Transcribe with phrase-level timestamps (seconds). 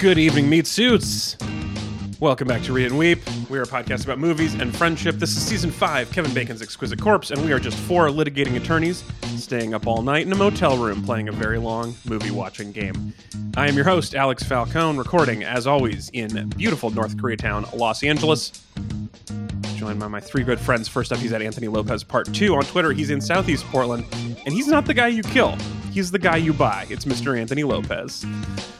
[0.00, 1.36] Good evening, meat suits.
[2.20, 3.18] Welcome back to Read and Weep.
[3.50, 5.16] We are a podcast about movies and friendship.
[5.16, 9.04] This is season five, Kevin Bacon's Exquisite Corpse, and we are just four litigating attorneys
[9.36, 13.12] staying up all night in a motel room playing a very long movie watching game.
[13.58, 18.52] I am your host, Alex Falcone, recording, as always, in beautiful North Koreatown, Los Angeles.
[19.80, 20.88] Joined by my three good friends.
[20.88, 22.92] First up, he's at Anthony Lopez Part 2 on Twitter.
[22.92, 24.04] He's in Southeast Portland,
[24.44, 25.56] and he's not the guy you kill.
[25.90, 26.86] He's the guy you buy.
[26.90, 27.40] It's Mr.
[27.40, 28.26] Anthony Lopez.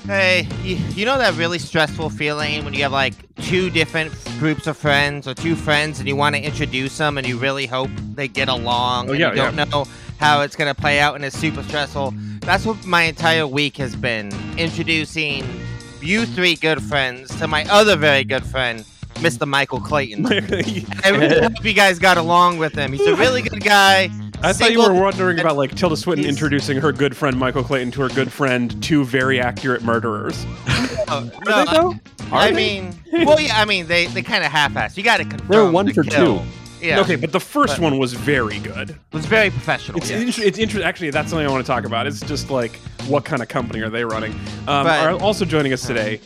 [0.04, 4.66] Hey, you, you know that really stressful feeling when you have like two different groups
[4.66, 7.88] of friends or two friends and you want to introduce them and you really hope
[8.14, 9.86] they get along Oh, and yeah, you don't know
[10.18, 12.12] how it's going to play out and it's super stressful.
[12.40, 15.46] That's what my entire week has been introducing
[16.02, 18.84] you three good friends to my other very good friend,
[19.20, 19.46] Mr.
[19.46, 20.26] Michael Clayton.
[21.04, 22.92] I really hope you guys got along with him.
[22.92, 24.10] He's a really good guy.
[24.42, 27.62] I thought you were wondering about like Tilda Swinton He's- introducing her good friend Michael
[27.62, 30.44] Clayton to her good friend, two very accurate murderers.
[31.08, 31.94] No, Are they though?
[32.32, 34.96] I mean, well, yeah, I mean, they, they kind of half-assed.
[34.96, 35.72] You got to confirm.
[35.72, 36.38] one the for kill.
[36.38, 36.44] two.
[36.80, 37.00] Yeah.
[37.00, 38.90] Okay, but the first But- one was very good.
[38.90, 39.98] It was very professional.
[39.98, 40.22] It's yes.
[40.22, 40.88] inter- it's interesting.
[40.88, 42.06] Actually, that's something I want to talk about.
[42.06, 44.32] It's just like what kind of company are they running?
[44.66, 46.20] Um, But- are also joining us today.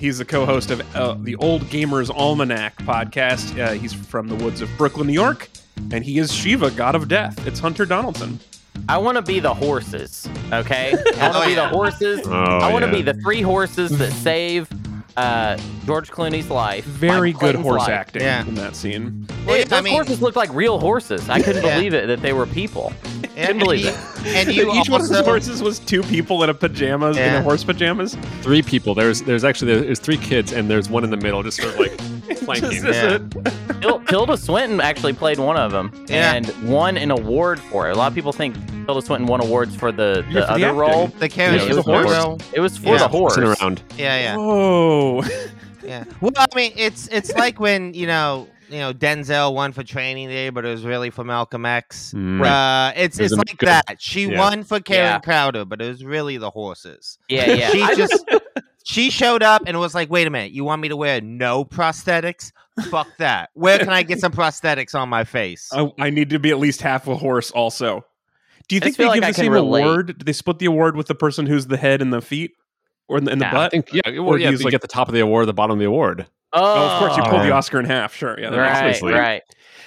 [0.00, 3.58] He's the co-host of uh, the Old Gamers Almanac podcast.
[3.58, 5.48] Uh, he's from the woods of Brooklyn, New York,
[5.92, 7.46] and he is Shiva, God of Death.
[7.46, 8.38] It's Hunter Donaldson.
[8.88, 10.92] I want to be the horses, okay?
[11.16, 11.54] I want to Oh, be yeah.
[11.56, 12.20] the horses.
[12.26, 12.96] Oh, I want to yeah.
[12.96, 14.68] be the three horses that save
[15.16, 16.84] uh, George Clooney's life.
[16.84, 17.90] Very good horse life.
[17.90, 18.46] acting Yeah.
[18.46, 19.26] in that scene.
[19.46, 21.28] They- I those mean- horses looked like real horses.
[21.28, 21.76] I couldn't Yeah.
[21.76, 22.92] believe it that they were people.
[23.36, 23.96] And Couldn't believe you, it.
[24.26, 27.22] And you Each one of also, his horses was two people in a pajamas, in
[27.24, 27.38] Yeah.
[27.40, 28.16] a horse pajamas.
[28.42, 28.94] Three people.
[28.94, 31.80] There's there's actually there's three kids and there's one in the middle, just sort of
[31.80, 32.00] like
[32.38, 32.70] flanking.
[32.70, 33.18] Just- just Yeah.
[33.92, 36.34] a- Tilda Swinton actually played one of them Yeah.
[36.34, 37.94] and won an award for it.
[37.96, 38.54] A lot of people think
[38.86, 40.76] Tilda Swinton won awards for the, Yeah, the for the other acting.
[40.98, 41.06] role.
[41.18, 42.06] the character it the horse?
[42.06, 42.98] Well, it was for Yeah.
[42.98, 43.34] the horse.
[43.36, 43.82] Horsing around.
[43.98, 44.36] yeah, yeah,
[45.12, 45.22] Whoa.
[45.84, 46.04] yeah.
[46.20, 50.28] Well, I mean, it's it's like when you know you know Denzel won for Training
[50.28, 52.12] Day, but it was really for Malcolm X.
[52.16, 52.44] Mm.
[52.44, 53.96] Uh, it's it's like good- that.
[54.00, 54.38] She yeah.
[54.38, 55.18] won for Karen Yeah.
[55.20, 57.18] Crowder, but it was really the horses.
[57.28, 57.70] Yeah, yeah.
[57.70, 58.24] She just
[58.84, 61.64] she showed up and was like, "Wait a minute, you want me to wear no
[61.64, 62.52] prosthetics?
[62.90, 63.50] Fuck that.
[63.54, 66.58] Where can I get some prosthetics on my face?" I, I need to be at
[66.58, 68.04] least half a horse also.
[68.66, 69.82] Do you think they feel give I the same relate.
[69.82, 70.18] award?
[70.18, 72.52] Do they split the award with the person who's the head and the feet?
[73.08, 73.70] Or in the, in the Nah, I I butt?
[73.72, 75.72] think yeah, uh, Or yeah, you like- get the top of the award, the bottom
[75.74, 76.26] of the award.
[76.52, 77.56] Oh, of course, you pulled the Oh.
[77.56, 78.14] Oscar in half.
[78.14, 78.38] Sure.
[78.38, 79.12] Yeah, right, obviously.
[79.12, 79.42] right.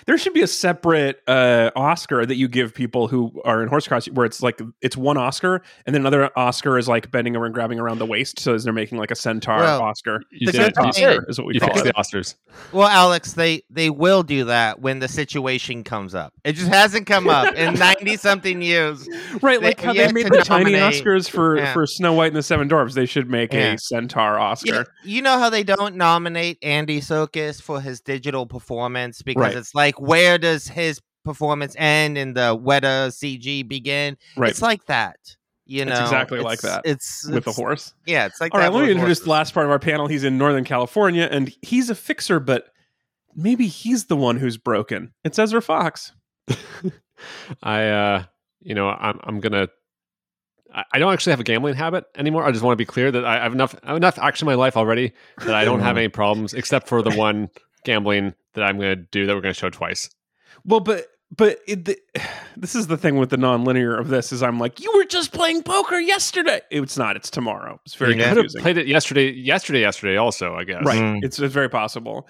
[0.07, 3.87] There should be a separate uh, Oscar that you give people who are in horse
[3.89, 7.45] costume, where it's like it's one Oscar, and then another Oscar is like bending over
[7.45, 10.21] and grabbing around the waist, so as they're making like a centaur Well, Oscar.
[10.31, 10.87] You The did good it.
[10.87, 11.83] You, thing- Oscar is what we you call it.
[11.83, 12.35] the Oscars.
[12.71, 16.31] Well, Alex, they they will do that when the situation comes up.
[16.45, 19.05] It just hasn't come up in ninety something years.
[19.41, 21.73] Right, They- like how they made to the tiny Oscars for Yeah.
[21.73, 22.95] for Snow White and the Seven Dwarfs.
[22.95, 23.73] They should make Yeah.
[23.73, 24.85] a centaur Oscar.
[25.03, 29.55] You, you know how they don't nominate Andy Serkis for his digital performance because Right.
[29.57, 34.17] it's like where does his performance end and the Weta CG begin?
[34.35, 35.17] Right, It's like that.
[35.65, 37.93] You know, It's exactly like that, It's with the it's- horse.
[38.05, 38.67] Yeah, it's like All that.
[38.67, 40.07] right, let me introduce the last part of our panel.
[40.07, 42.67] He's in Northern California, and he's a fixer, but
[43.35, 45.11] maybe he's the one who's broken.
[45.25, 46.13] It's Ezra Fox.
[47.63, 48.23] I uh
[48.61, 49.67] you know, I'm I'm gonna
[50.73, 52.45] I I don't actually have a gambling habit anymore.
[52.45, 54.47] I just want to be clear that I I have enough I have enough action
[54.47, 57.49] in my life already that I don't have any problems except for the one
[57.85, 60.09] gambling that I'm gonna do that we're gonna show twice.
[60.65, 61.97] Well, but but it, the,
[62.57, 65.31] this is the thing with the non-linear of this is I'm like, you were just
[65.31, 66.61] playing poker yesterday.
[66.71, 67.15] It's not.
[67.15, 67.79] It's tomorrow.
[67.85, 68.61] It's very I could have confusing.
[68.61, 70.83] played it yesterday yesterday, yesterday also, I guess.
[70.83, 70.99] Right.
[70.99, 71.19] Mm.
[71.23, 72.27] It's, it's very possible.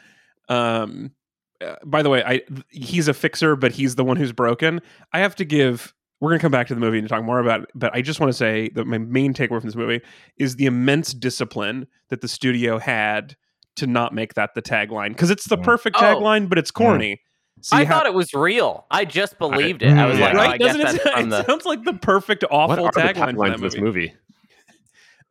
[0.50, 1.12] Um,
[1.60, 4.82] uh, by the way, I he's a fixer, but he's the one who's broken.
[5.14, 5.94] I have to give.
[6.20, 8.20] We're gonna come back to the movie and talk more about it, but I just
[8.20, 10.02] want to say that my main takeaway from this movie
[10.38, 13.36] is the immense discipline that the studio had
[13.78, 15.64] to not make that the tagline because it's the Mm.
[15.64, 16.02] perfect Oh.
[16.02, 17.22] tagline, but it's corny.
[17.62, 18.86] So I you thought it was real.
[18.92, 19.92] I just believed it.
[19.94, 20.26] I was Yeah.
[20.26, 20.50] like, oh, right?
[20.54, 20.84] I Doesn't it?
[20.84, 21.44] that's It the.
[21.46, 23.84] sounds like the perfect What awful are the tagline for that of this movie.
[24.10, 24.14] movie?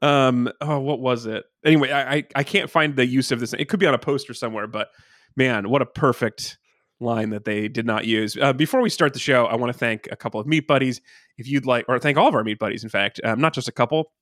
[0.02, 1.44] Um, oh, what was it?
[1.64, 3.52] Anyway, I, I I can't find the use of this.
[3.54, 4.88] It could be on a poster somewhere, but
[5.36, 6.58] man, what a perfect
[7.00, 8.36] line that they did not use.
[8.36, 11.00] Uh, before we start the show, I want to thank a couple of meat buddies.
[11.38, 13.68] If you'd like, or thank all of our meat buddies, in fact, um, not just
[13.68, 14.12] a couple.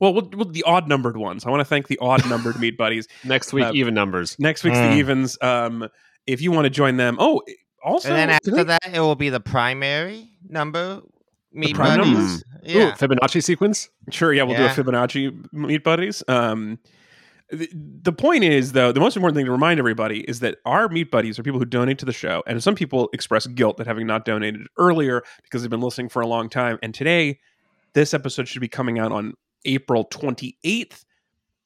[0.00, 1.44] Well, we'll, we'll the odd numbered ones.
[1.46, 3.06] I want to thank the odd numbered meat buddies.
[3.24, 4.36] Next week, Uh, even numbers.
[4.38, 4.90] Next week's Mm.
[4.92, 5.38] the evens.
[5.42, 5.88] Um,
[6.26, 7.42] if you want to join them, oh,
[7.84, 11.00] also, and then after they- that, it will be the primary number.
[11.52, 12.12] Meet prime buddies.
[12.14, 12.44] numbers?
[12.62, 12.88] Yeah.
[12.88, 13.88] Ooh, Fibonacci sequence.
[14.10, 14.72] Sure, yeah, we'll Yeah.
[14.72, 16.22] do a Fibonacci meat buddies.
[16.28, 16.78] Um,
[17.50, 20.88] the, the point is, though, the most important thing to remind everybody is that our
[20.88, 23.88] meat buddies are people who donate to the show, and some people express guilt that
[23.88, 26.78] having not donated earlier because they've been listening for a long time.
[26.84, 27.40] And today,
[27.94, 31.04] this episode should be coming out on April twenty eighth.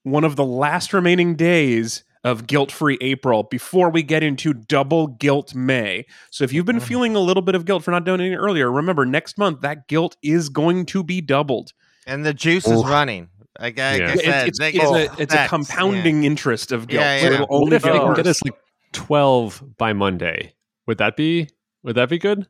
[0.02, 5.06] one of the last remaining days of guilt free April before we get into double
[5.06, 6.04] guilt May.
[6.30, 6.82] So if you've been Mhm.
[6.82, 10.16] feeling a little bit of guilt for not donating earlier, remember next month that guilt
[10.22, 11.72] is going to be doubled.
[12.06, 13.28] And the juice is running.
[13.58, 14.08] Like I, Yeah.
[14.08, 15.46] I It's, said, it's, they it's get a, it's a effects, yeah.
[15.46, 17.00] compounding interest of guilt.
[17.02, 17.34] Yeah, So yeah.
[17.34, 18.54] it'll only if you get can get us like
[18.92, 20.52] twelve by Monday?
[20.86, 21.48] Would that be
[21.82, 22.46] would that be good?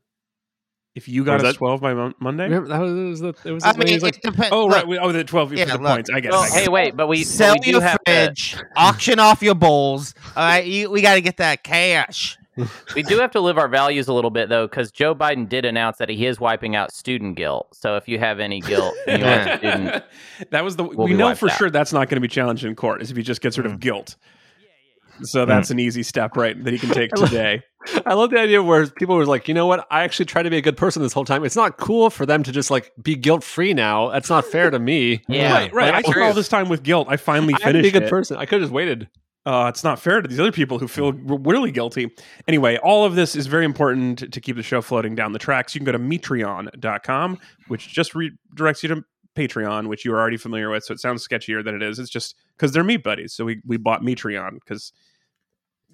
[0.94, 2.44] If you got was us that- 12 by Mon- Monday?
[2.44, 4.48] Remember, that was the it was I when mean, he was like it depends.
[4.52, 4.86] Oh, right.
[4.86, 5.92] we- Oh, the 12 for Yeah, the look.
[5.94, 6.10] points.
[6.10, 6.32] I guess.
[6.32, 6.46] Well, it.
[6.52, 9.42] I get hey, wait, but we, but sell we your have to, fridge, auction off
[9.42, 10.14] your bowls.
[10.36, 12.38] All right, you, we got to get that cash.
[12.94, 15.64] we do have to live our values a little bit though, because Joe Biden did
[15.64, 17.66] announce that he is wiping out student guilt.
[17.74, 20.04] So if you have any guilt, you are a student,
[20.50, 21.56] that was the We'll we know for out.
[21.58, 23.66] sure that's not going to be challenged in court is if he just gets rid
[23.66, 23.80] of Mm.
[23.80, 24.14] guilt
[25.22, 27.62] so that's an easy step right that he can take today
[28.06, 29.86] I love the idea where people were like, you know what?
[29.90, 31.44] I actually tried to be a good person this whole time.
[31.44, 34.10] It's not cool for them to just like be guilt free now.
[34.10, 35.22] That's not fair to me.
[35.28, 35.52] Yeah.
[35.52, 37.82] right right i That's took all this time with guilt i finally I had to
[37.82, 38.36] be a good it person.
[38.36, 39.08] I could have just waited.
[39.46, 42.10] uh, it's not fair to these other people who feel really guilty.
[42.48, 45.74] Anyway, all of this is very important to keep the show floating down the tracks.
[45.74, 47.38] You can go to metreon.com,
[47.68, 49.04] which just redirects you to
[49.36, 50.84] Patreon, which you are already familiar with.
[50.84, 51.98] So it sounds sketchier than it is.
[51.98, 53.32] It's just because they're meat buddies.
[53.32, 54.92] So we, we bought Metreon because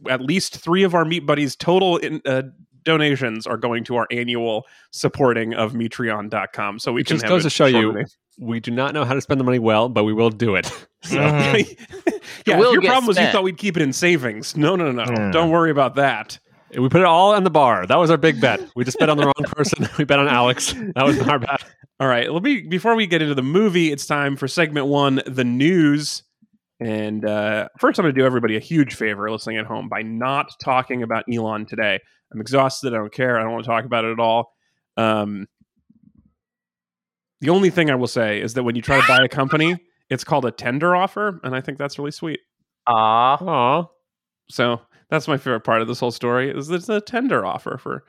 [0.09, 2.43] at least three of our meat buddies' total in, uh,
[2.85, 6.79] donations are going to our annual supporting of metreon.com.
[6.79, 8.05] So we It can just have goes to show you shortly.
[8.39, 10.67] we do not know how to spend the money well, but we will do it.
[11.03, 11.79] So Mhm.
[12.47, 14.55] yeah, will your get problem was you thought we'd keep it in savings.
[14.55, 15.11] No, no, no, no.
[15.13, 15.33] Mm.
[15.33, 16.39] Don't worry about that.
[16.77, 17.87] we put it all on the bar.
[17.87, 18.61] That was our big bet.
[18.77, 19.89] We just bet on the wrong person.
[19.99, 20.75] We bet on Alex.
[20.95, 21.65] That was our bet.
[22.01, 22.31] All right.
[22.31, 26.23] Let me before we get into the movie, it's time for segment one, the news.
[26.81, 30.03] And uh, first, I'm going to do everybody a huge favor listening at home by
[30.03, 31.99] not talking about Elon today.
[32.33, 32.95] I'm exhausted.
[32.95, 33.39] I don't care.
[33.39, 34.55] I don't want to talk about it at all.
[34.97, 35.47] Um,
[37.41, 39.77] the only thing I will say is that when you try to buy a company,
[40.09, 42.41] it's called a tender offer, and I think that's really sweet.
[42.87, 43.87] ah, Aw.
[44.51, 44.81] So
[45.11, 48.05] that's my favorite part of this whole story is it's a tender offer for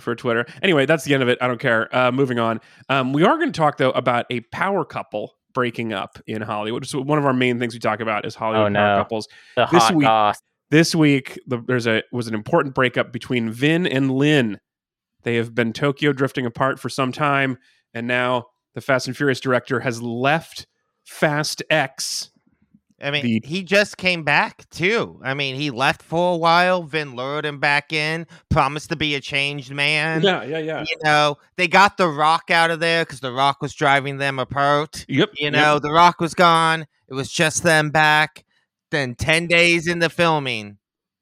[0.00, 0.46] for Twitter.
[0.62, 1.38] Anyway, that's the end of it.
[1.40, 1.94] I don't care.
[1.94, 2.60] Uh, moving on.
[2.88, 6.86] Um, we are going to talk though about a power couple breaking up in Hollywood.
[6.86, 8.96] So one of our main things we talk about is Hollywood Oh, no.
[8.98, 9.28] couples.
[9.56, 10.40] the This hot week- goss.
[10.70, 14.58] This week, the, there's a was an important breakup between Vin and Lin.
[15.22, 17.58] They have been Tokyo drifting apart for some time,
[17.92, 20.66] and now the Fast and Furious director has left
[21.04, 22.30] Fast X.
[23.02, 25.20] I mean, The- he just came back too.
[25.24, 26.84] I mean, he left for a while.
[26.84, 30.22] Vin lured him back in, promised to be a changed man.
[30.22, 30.84] yeah, yeah, yeah.
[30.88, 34.38] You know, they got The Rock out of there because The Rock was driving them
[34.38, 35.04] apart.
[35.08, 35.30] Yep.
[35.36, 35.52] You yep.
[35.52, 36.86] know, The Rock was gone.
[37.08, 38.44] It was just them back.
[38.90, 40.76] Then 10 days into filming,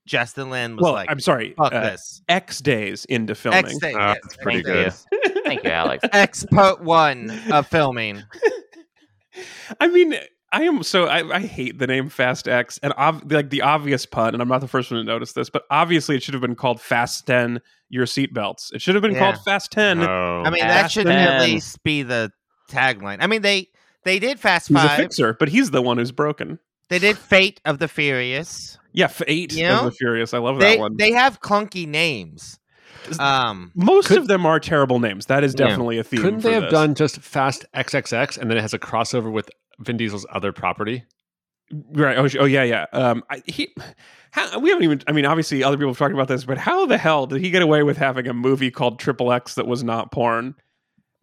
[0.06, 1.54] Justin Lin was Well, like, I'm sorry.
[1.56, 2.20] fuck uh, this.
[2.28, 3.64] X days into filming.
[3.64, 3.94] X day.
[3.96, 4.92] Ah, yes, that's pretty good.
[5.44, 6.04] Thank you, Alex.
[6.12, 8.22] X part one of filming.
[9.80, 10.14] I mean,
[10.52, 14.04] I am so I, I hate the name Fast X and ov- like the obvious
[14.06, 16.40] pun, and I'm not the first one to notice this, but obviously it should have
[16.40, 18.72] been called Fasten Your Seatbelts.
[18.72, 19.18] It should have been Yeah.
[19.32, 20.00] called Fast Ten.
[20.02, 20.42] Oh.
[20.44, 22.32] I mean, that should and- at least be the
[22.68, 23.18] tagline.
[23.20, 23.68] I mean, they
[24.04, 24.96] they did Fast He's a Five.
[24.96, 26.58] fixer, but he's the one who's broken.
[26.88, 28.76] They did Fate of the Furious.
[28.92, 30.34] Yeah, Fate You of the Furious.
[30.34, 30.96] I love They that one.
[30.96, 32.58] they have clunky names.
[33.18, 35.26] Um, Most Could- of them are terrible names.
[35.26, 35.68] That is Yeah.
[35.68, 36.20] definitely a theme.
[36.22, 36.72] Couldn't for they have this.
[36.72, 39.48] done just Fast XXX and then it has a crossover with
[39.80, 41.04] Vin Diesel's other property?
[41.92, 42.18] right?
[42.18, 42.86] Oh, oh yeah, yeah.
[42.92, 43.72] Um, I, he,
[44.32, 45.02] how, we haven't even.
[45.06, 47.50] I mean, obviously, other people have talked about this, but how the hell did he
[47.50, 50.54] get away with having a movie called Triple X that was not porn?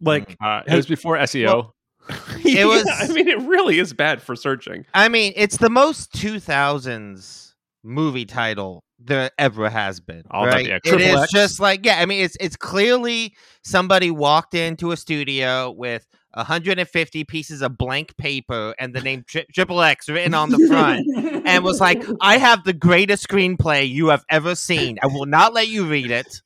[0.00, 1.72] Like, Uh, it was before SEO.
[2.42, 4.86] yeah, was- I mean, it really is bad for searching.
[4.94, 7.52] I mean, it's the most 2000s
[7.84, 10.22] movie title there ever has been.
[10.30, 10.66] All about right?
[10.66, 11.32] the It Triple is X.
[11.32, 12.00] just like yeah.
[12.00, 16.06] I mean, it's it's clearly somebody walked into a studio with
[16.38, 21.06] 150 pieces of blank paper and the name tri- Triple X written on the front.
[21.46, 24.98] And was like, I have the greatest screenplay you have ever seen.
[25.02, 26.40] I will not let you read it.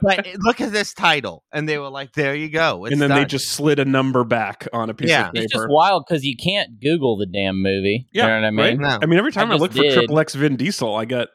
[0.00, 1.44] But look at this title.
[1.52, 2.84] And they were like, there you go.
[2.84, 5.28] It's and then they just slid a number back on a piece Yeah.
[5.28, 5.44] of paper.
[5.44, 8.06] It's just wild because you can't Google the damn movie.
[8.12, 8.78] Yeah, you know what I mean?
[8.82, 8.90] right?
[8.92, 8.98] No.
[9.02, 9.94] I mean, every time I, just look for did.
[9.94, 11.28] Triple X Vin Diesel, I get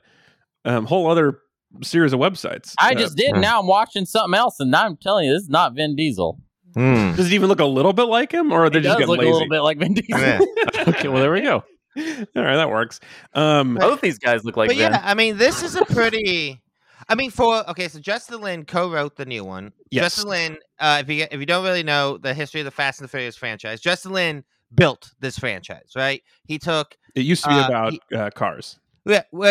[0.66, 1.40] a um, whole other
[1.84, 2.74] series of websites.
[2.80, 3.36] I Uh, just did.
[3.36, 6.40] Now I'm watching something else, and now I'm telling you, this is not Vin Diesel.
[6.74, 7.16] Hmm.
[7.16, 9.08] Does it even look a little bit like him, or are they It just does
[9.08, 9.30] getting look lazy?
[9.30, 10.20] a little bit like Vin Diesel.
[10.20, 10.40] Yeah.
[10.88, 11.64] okay, well there we go.
[11.98, 13.00] All right, that works.
[13.34, 14.92] Um, Both these guys look like but Vin.
[14.92, 16.62] yeah, I mean, this is a pretty.
[17.08, 19.72] I mean, for okay, so Justin Lin co-wrote the new one.
[19.90, 20.04] Yes.
[20.16, 23.00] Justin Lin, uh, if you if you don't really know the history of the Fast
[23.00, 24.44] and the Furious franchise, Justin Lin
[24.76, 26.22] built this franchise, right?
[26.46, 28.80] He took it used to be uh, about he- uh, cars.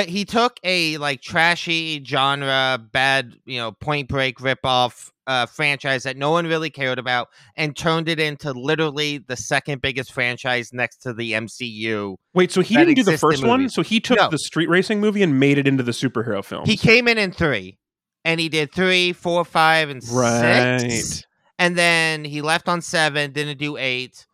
[0.06, 6.16] He took a like trashy genre, bad, you know, Point Break ripoff uh, franchise that
[6.16, 10.98] no one really cared about, and turned it into literally the second biggest franchise next
[11.02, 12.16] to the MCU.
[12.34, 13.68] Wait, so he didn't do the first one?
[13.68, 14.30] So he took No.
[14.30, 16.64] the street racing movie and made it into the superhero film.
[16.64, 17.78] He came in in three,
[18.24, 20.80] and he did three, four, five, and Right.
[20.80, 21.24] six,
[21.58, 24.26] and then he left on seven, didn't do eight.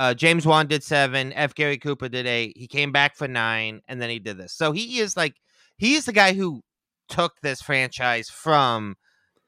[0.00, 1.30] Uh, James Wan did seven.
[1.34, 1.54] F.
[1.54, 2.56] Gary Cooper did eight.
[2.56, 4.54] He came back for nine, and then he did this.
[4.54, 5.34] So he is like,
[5.76, 6.62] he is the guy who
[7.10, 8.96] took this franchise from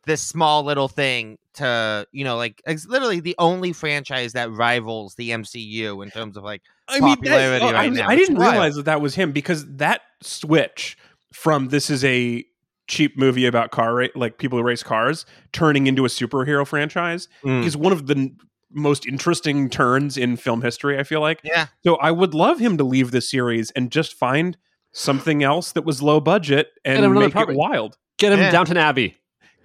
[0.04, 5.14] this small little thing to, you know, like it's literally the only franchise that rivals
[5.14, 8.08] the MCU in terms of like, I mean, that- popularity oh, right I, now.
[8.08, 8.52] I didn't wild.
[8.52, 10.98] realize that that was him because that switch
[11.32, 12.44] from this is a
[12.88, 17.64] cheap movie about car like people who race cars turning into a superhero franchise Mm.
[17.64, 18.30] is one of the
[18.72, 20.98] most interesting turns in film history.
[20.98, 21.96] I feel like yeah, so.
[21.96, 24.56] I would love him to leave this series and just find
[24.92, 27.54] something else that was low budget and, And make property.
[27.54, 27.96] it wild.
[28.18, 28.50] Get him Yeah.
[28.50, 29.16] Downton Abbey.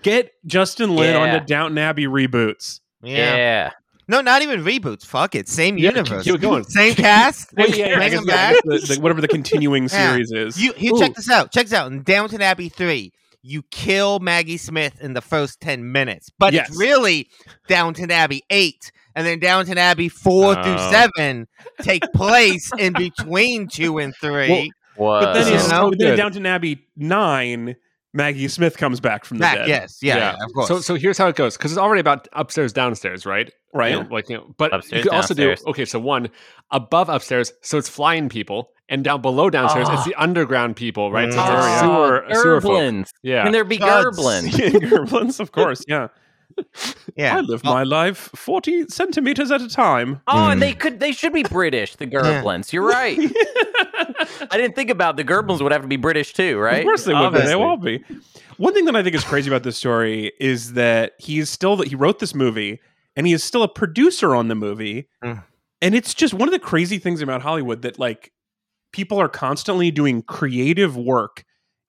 [0.04, 1.34] Get Justin Lin Yeah.
[1.36, 2.80] onto Downton Abbey reboots.
[3.04, 3.72] yeah, Yeah.
[4.10, 5.06] No, not even reboots.
[5.06, 5.50] Fuck it.
[5.50, 6.24] Same Yeah, universe.
[6.24, 6.64] keep it going.
[6.64, 7.54] Same cast.
[7.58, 8.56] Well, yeah, yeah, I Bring guess- him back.
[8.64, 10.12] the- the- whatever the continuing Yeah.
[10.12, 10.62] series is.
[10.62, 11.00] You, you Ooh.
[11.00, 11.52] check this out.
[11.52, 11.92] Check this out.
[11.92, 13.12] In Downton Abbey 3,
[13.42, 16.70] you kill Maggie Smith in the first 10 minutes, but Yes.
[16.70, 17.28] it's really
[17.68, 18.92] Downton Abbey 8.
[19.18, 21.08] And then Downton Abbey 4 through Oh.
[21.18, 21.48] 7
[21.82, 24.72] take place in between 2 and 3.
[24.96, 25.20] Whoa.
[25.22, 25.68] But then, you know?
[25.84, 26.18] no but then.
[26.18, 27.76] Downton Abbey nine,
[28.14, 29.68] Maggie Smith comes back from the Back, dead.
[29.68, 30.00] yes.
[30.02, 30.68] Yeah, yeah, of course.
[30.68, 33.52] So so here's how it goes because it's already about upstairs downstairs, right?
[33.74, 33.92] Right.
[33.94, 35.86] You know, like you know, but Upstairs, you could also do okay.
[35.86, 36.30] So one
[36.72, 40.10] above upstairs, so it's flying people, and down below downstairs, it's Oh.
[40.10, 41.32] the underground people, right?
[41.32, 41.76] So it's like Oh, ah.
[42.28, 43.08] uh, sewer sewer folk.
[43.22, 43.44] Yeah.
[43.44, 44.18] Can there be Gods.
[44.18, 44.50] gerblins?
[44.90, 45.84] Gerblins, of course.
[45.88, 46.08] Yeah.
[47.16, 47.38] Yeah.
[47.38, 50.22] I live Oh, my life forty centimeters at a time.
[50.28, 50.52] Oh, Mm.
[50.54, 52.72] and they could they should be British, the Gerblins.
[52.74, 53.18] You're right.
[54.52, 56.80] I didn't think about the Gerblins would have to be British too, right?
[56.80, 57.34] Of course they would.
[57.34, 57.40] be.
[57.42, 58.04] They will be.
[58.58, 61.88] One thing that I think is crazy about this story is that he's still that
[61.88, 62.80] he wrote this movie
[63.16, 65.08] and he is still a producer on the movie.
[65.24, 65.44] Mm.
[65.82, 68.32] And it's just one of the crazy things about Hollywood that like
[68.92, 71.44] people are constantly doing creative work,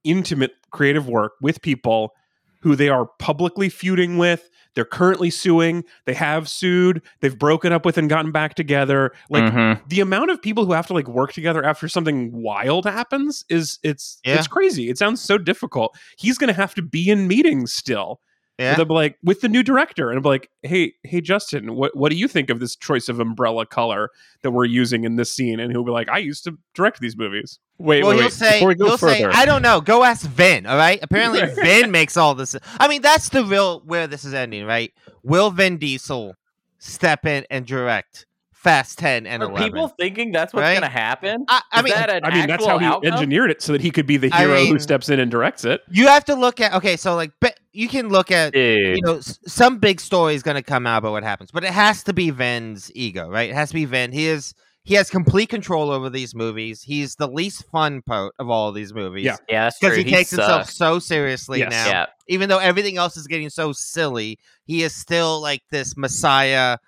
[0.05, 2.13] intimate creative work with people
[2.61, 4.49] who they are publicly feuding with.
[4.75, 5.83] They're currently suing.
[6.05, 7.03] They have sued.
[7.21, 9.13] They've broken up with and gotten back together.
[9.29, 9.81] Like Mhm.
[9.89, 13.79] the amount of people who have to like work together after something wild happens is
[13.83, 14.37] it's Yeah.
[14.37, 14.89] it's crazy.
[14.89, 15.97] It sounds so difficult.
[16.17, 18.21] He's gonna have to be in meetings still.
[18.59, 18.75] Yeah.
[18.75, 22.11] They'll be like with the new director, and I'm like, hey, hey, Justin, what what
[22.11, 24.11] do you think of this choice of umbrella color
[24.43, 25.61] that we're using in this scene?
[25.61, 27.59] And he'll be like, I used to direct these movies.
[27.79, 28.33] Wait, well, wait, he'll wait.
[28.33, 29.81] say, Before we go he'll say, further, I don't know.
[29.81, 30.67] Go ask Vin.
[30.67, 30.99] All right.
[31.03, 32.57] Apparently, Vin makes all this.
[32.81, 34.93] I mean, that's the real where this is ending, right?
[35.23, 36.35] Will Vin Diesel
[36.79, 39.67] step in and direct Fast Ten and Are Eleven?
[39.71, 40.73] people thinking that's what's Right?
[40.73, 41.45] going to happen?
[41.49, 43.13] I, I mean, that an I mean, that's how he outcome?
[43.13, 45.65] engineered it so that he could be the I hero who steps in and directs
[45.65, 45.81] it.
[45.89, 46.75] you have to look at.
[46.75, 48.53] Okay, so like, be- you can look at.
[48.55, 48.97] Dude.
[48.97, 51.71] You know, some big story is going to come out about what happens, but it
[51.71, 53.49] has to be Vin's ego, right?
[53.51, 54.11] It has to be Vin.
[54.11, 54.53] He is.
[54.83, 56.83] He has complete control over these movies.
[56.83, 59.27] He's the least fun part of all of these movies.
[59.27, 59.37] Yeah.
[59.47, 61.71] yeah, because he, takes himself so seriously Yes.
[61.71, 61.87] now.
[61.87, 62.07] Yeah.
[62.27, 66.79] even though everything else is getting so silly, he is still like this messiah,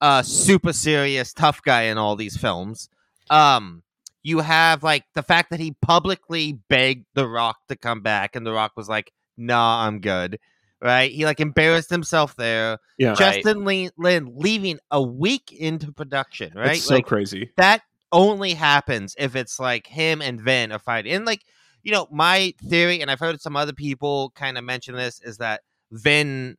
[0.00, 2.88] uh, super serious tough guy in all these films.
[3.28, 3.82] Um,
[4.22, 8.46] you have like the fact that he publicly begged The Rock to come back, and
[8.46, 10.38] The Rock was like, "Nah, I'm good."
[10.80, 11.10] Right?
[11.10, 12.78] He like embarrassed himself there.
[12.98, 13.18] Yeah, Right.
[13.18, 16.52] Justin Lin, Lin leaving a week into production.
[16.54, 16.76] Right?
[16.76, 17.50] it's so like crazy.
[17.56, 21.12] that only happens if it's like him and Vin are fighting.
[21.12, 21.42] And like,
[21.82, 25.38] you know, my theory, and I've heard some other people kind of mention this, is
[25.38, 26.56] that Vin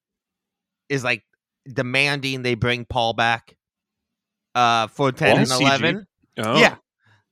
[0.89, 1.23] is like
[1.71, 3.55] demanding they bring Paul back
[4.55, 5.61] uh for 10 Paul and CG?
[5.61, 6.07] 11.
[6.39, 6.59] Oh.
[6.59, 6.75] Yeah.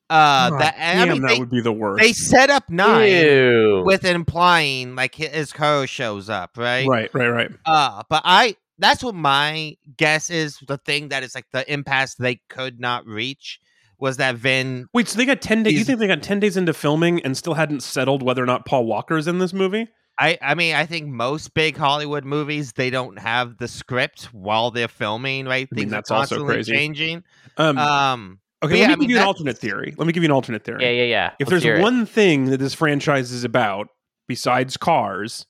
[0.10, 2.02] Uh God that and I damn, mean that they, would be the worst.
[2.02, 3.84] they set up 9 Ew.
[3.86, 6.88] with implying like his co shows up, right?
[6.88, 7.52] right, right, right.
[7.66, 12.16] Uh, but I that's what my guess is the thing that is like the impasse
[12.16, 13.60] they could not reach
[14.00, 15.74] was that Vin Wait, so they got ten days?
[15.74, 18.66] You think they got ten days into filming and still hadn't settled whether or not
[18.66, 19.88] Paul Walker is in this movie?
[20.20, 24.72] I, I mean, I think most big Hollywood movies they don't have the script while
[24.72, 25.68] they're filming, right?
[25.72, 26.72] I mean, Things that's are also crazy.
[26.72, 27.24] changing.
[27.58, 29.94] Um, Um, okay, but let yeah, me I give mean, you an that's- alternate theory.
[29.98, 30.84] Let me give you an alternate theory.
[30.84, 31.32] yeah, yeah, yeah.
[31.40, 31.84] If Let's hear there's it.
[31.84, 33.90] one thing that this franchise is about
[34.28, 35.46] besides cars,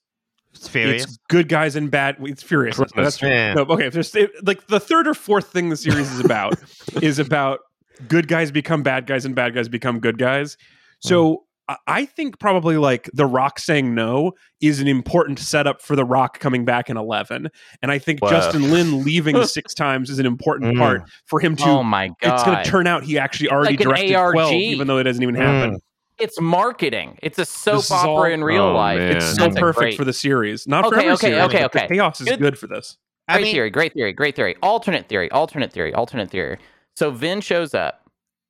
[0.54, 1.04] it's furious.
[1.04, 2.18] it's good guys and bad.
[2.22, 2.78] It's furious.
[2.78, 3.06] Christmas.
[3.06, 3.30] That's true.
[3.30, 3.54] Yeah.
[3.54, 3.88] No, okay.
[3.88, 6.56] If there's if, like the third or fourth thing the series is about
[7.02, 7.60] is about
[8.08, 10.58] good guys become bad guys and bad guys become good guys.
[11.00, 11.38] So mm.
[11.70, 16.06] I- I think probably like The Rock saying no is an important setup for The
[16.06, 17.50] Rock coming back in 11.
[17.82, 18.30] And I think Whoa.
[18.30, 20.78] Justin Lin leaving six times is an important Mm.
[20.80, 21.64] part for him to.
[21.66, 24.34] oh my god, it's going to turn out he actually already Like directed ARG.
[24.34, 25.80] 12, even though it doesn't even happen.
[26.18, 27.20] It's marketing.
[27.22, 28.98] It's a soap This opera all- in real Oh, life.
[28.98, 29.18] man.
[29.18, 30.68] It's so That's perfect great- for the series.
[30.68, 31.88] Not for Okay, every okay, series, okay, but the okay.
[31.96, 32.40] chaos is Good.
[32.40, 32.98] good for this.
[33.28, 34.56] I Great mean, theory, great theory, great theory.
[34.64, 36.58] Alternate theory, alternate theory, alternate theory.
[36.96, 38.02] So Vin shows up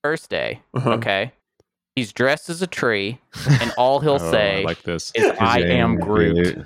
[0.03, 0.62] first day.
[0.75, 0.91] Uh-huh.
[0.91, 1.33] Okay,
[1.98, 3.20] he's dressed as a tree,
[3.60, 5.12] and all he'll Oh, say I like this.
[5.16, 6.63] is "I am Groot,"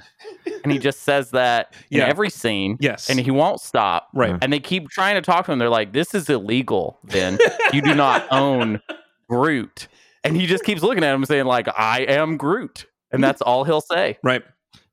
[0.64, 3.10] and he just says that in every scene, Yes.
[3.10, 4.10] and he won't stop.
[4.14, 4.38] right.
[4.42, 5.60] And they keep trying to talk to him.
[5.60, 7.38] They're like, "This is illegal, Then
[7.74, 8.82] you do not own
[9.30, 9.88] Groot."
[10.24, 13.64] And he just keeps looking at him, saying like, "I am Groot," and that's all
[13.64, 14.18] he'll say.
[14.24, 14.44] Right.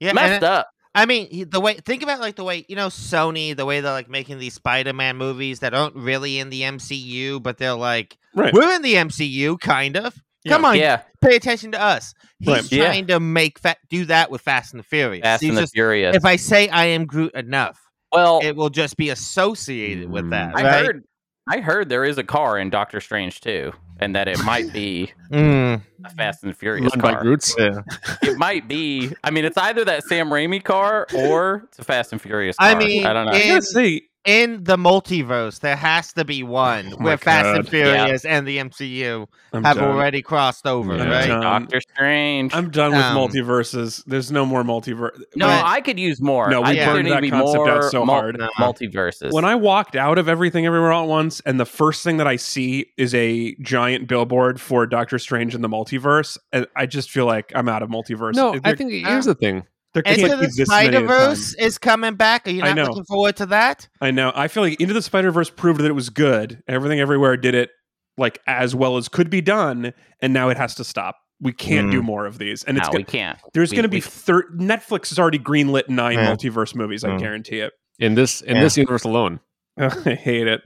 [0.01, 0.69] yeah, Messed up.
[0.95, 3.93] I mean, the way think about like the way you know Sony, the way they're
[3.93, 8.53] like making these Spider-Man movies that aren't really in the MCU, but they're like Right.
[8.53, 10.15] we're in the MCU, kind of.
[10.45, 10.53] Yeah.
[10.53, 12.15] Come on, Yeah, pay attention to us.
[12.39, 12.73] He's Right.
[12.73, 12.85] Yeah.
[12.87, 15.23] trying to make fa- do that with Fast and the Furious.
[15.25, 16.15] Fast He's and the Furious.
[16.17, 17.79] if I say I am Groot enough,
[18.13, 20.55] well, it will just be associated with that.
[20.57, 20.85] I right?
[20.87, 21.05] heard
[21.51, 25.11] I heard there is a car in Doctor Strange too, and that it might be
[25.33, 27.23] Mm, a Fast and Furious Run by car.
[27.23, 27.55] Groots.
[28.23, 29.11] It might be.
[29.25, 32.69] I mean, it's either that Sam Raimi car or it's a Fast and Furious car.
[32.69, 33.33] I mean, I don't know.
[33.33, 37.17] I it- gotta say, in the multiverse, there has to be one Oh my where
[37.19, 37.71] Fast and God.
[37.71, 39.85] Furious and the MCU I'm have done.
[39.91, 41.09] already crossed over, Yeah.
[41.11, 41.27] right?
[41.29, 41.41] done.
[41.41, 42.55] Doctor Strange.
[42.55, 44.05] I'm done with Um, multiverses.
[44.07, 45.19] There's no more multiverse.
[45.35, 46.51] no, But- I could use more.
[46.51, 48.39] No, we I think burned that concept out so mul- hard.
[48.39, 48.49] No.
[48.59, 49.33] multiverses.
[49.33, 52.27] When I walked out of everything everywhere all at once, and the first thing that
[52.27, 56.37] I see is a giant billboard for Doctor Strange in the multiverse,
[56.77, 58.35] I just feel like I'm out of multiverse.
[58.35, 59.65] No, There- I think here's the thing.
[60.03, 62.47] There can't Into be the this many at a Spider Verse is coming back.
[62.47, 63.89] Are you not looking forward to that?
[64.01, 64.33] I know.
[64.35, 66.63] I feel like Into the Spider Verse proved that it was good.
[66.69, 67.71] Everything everywhere did it
[68.17, 71.17] like as well as could be done, and now it has to stop.
[71.41, 71.93] We can't Mm.
[71.93, 73.39] do more of these, and no, it's we go- can't.
[73.55, 76.35] there's going to be we- thir- Netflix has already greenlit nine Yeah.
[76.35, 77.05] multiverse movies.
[77.05, 77.21] I Mm.
[77.21, 77.73] guarantee it.
[78.01, 78.63] In this in Yeah.
[78.63, 79.39] this universe alone.
[79.79, 80.63] I hate it.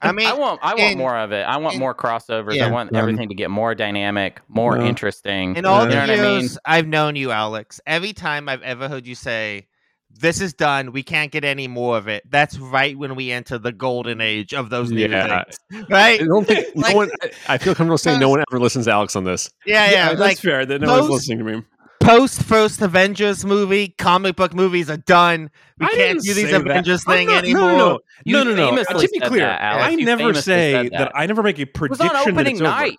[0.00, 0.60] I mean, I want.
[0.62, 1.42] I want in- more of it.
[1.42, 2.54] I want in- more crossovers.
[2.54, 2.66] Yeah.
[2.66, 4.84] I want Um, everything to get more dynamic, more Yeah.
[4.86, 5.56] interesting.
[5.56, 6.40] in all You the know I mean?
[6.40, 9.66] years I've known you, Alex, every time I've ever heard you say,
[10.10, 10.92] "This is done.
[10.92, 14.52] We can't get any more of it," that's right when we enter the golden age
[14.52, 15.44] of those new Yeah.
[15.70, 16.20] things, right?
[16.20, 17.10] I don't think Like- no one.
[17.48, 19.48] I feel comfortable saying no one ever listens to Alex on this.
[19.64, 20.08] Yeah, yeah.
[20.08, 20.66] that's like fair.
[20.66, 21.62] That no one's listening to me.
[22.04, 25.50] Post first Avengers movie, comic book movies are done.
[25.78, 26.60] We I can't do these say that.
[26.60, 27.72] Avengers thing not- anymore.
[27.72, 28.54] No, no, no, no, no.
[28.54, 28.70] no.
[28.84, 30.92] famously To be clear, that, I You never say that.
[30.92, 31.12] that.
[31.14, 32.70] I never make a It was prediction on that opening it's over.
[32.70, 32.98] night.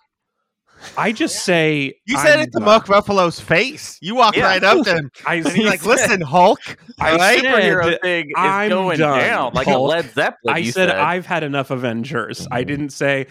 [0.98, 2.64] I just say You said I'm it to done.
[2.64, 3.96] Mark Ruffalo's face.
[4.02, 4.44] You walked Yeah.
[4.44, 5.10] right up to him.
[5.26, 6.60] I And he's like, listen, Hulk.
[7.00, 7.40] I all right?
[7.40, 10.54] said- Superhero thing is I'm going done, down like a Led Zeppelin.
[10.54, 12.46] I said, said I've had enough Avengers.
[12.50, 12.68] I mm-hmm.
[12.68, 13.26] didn't say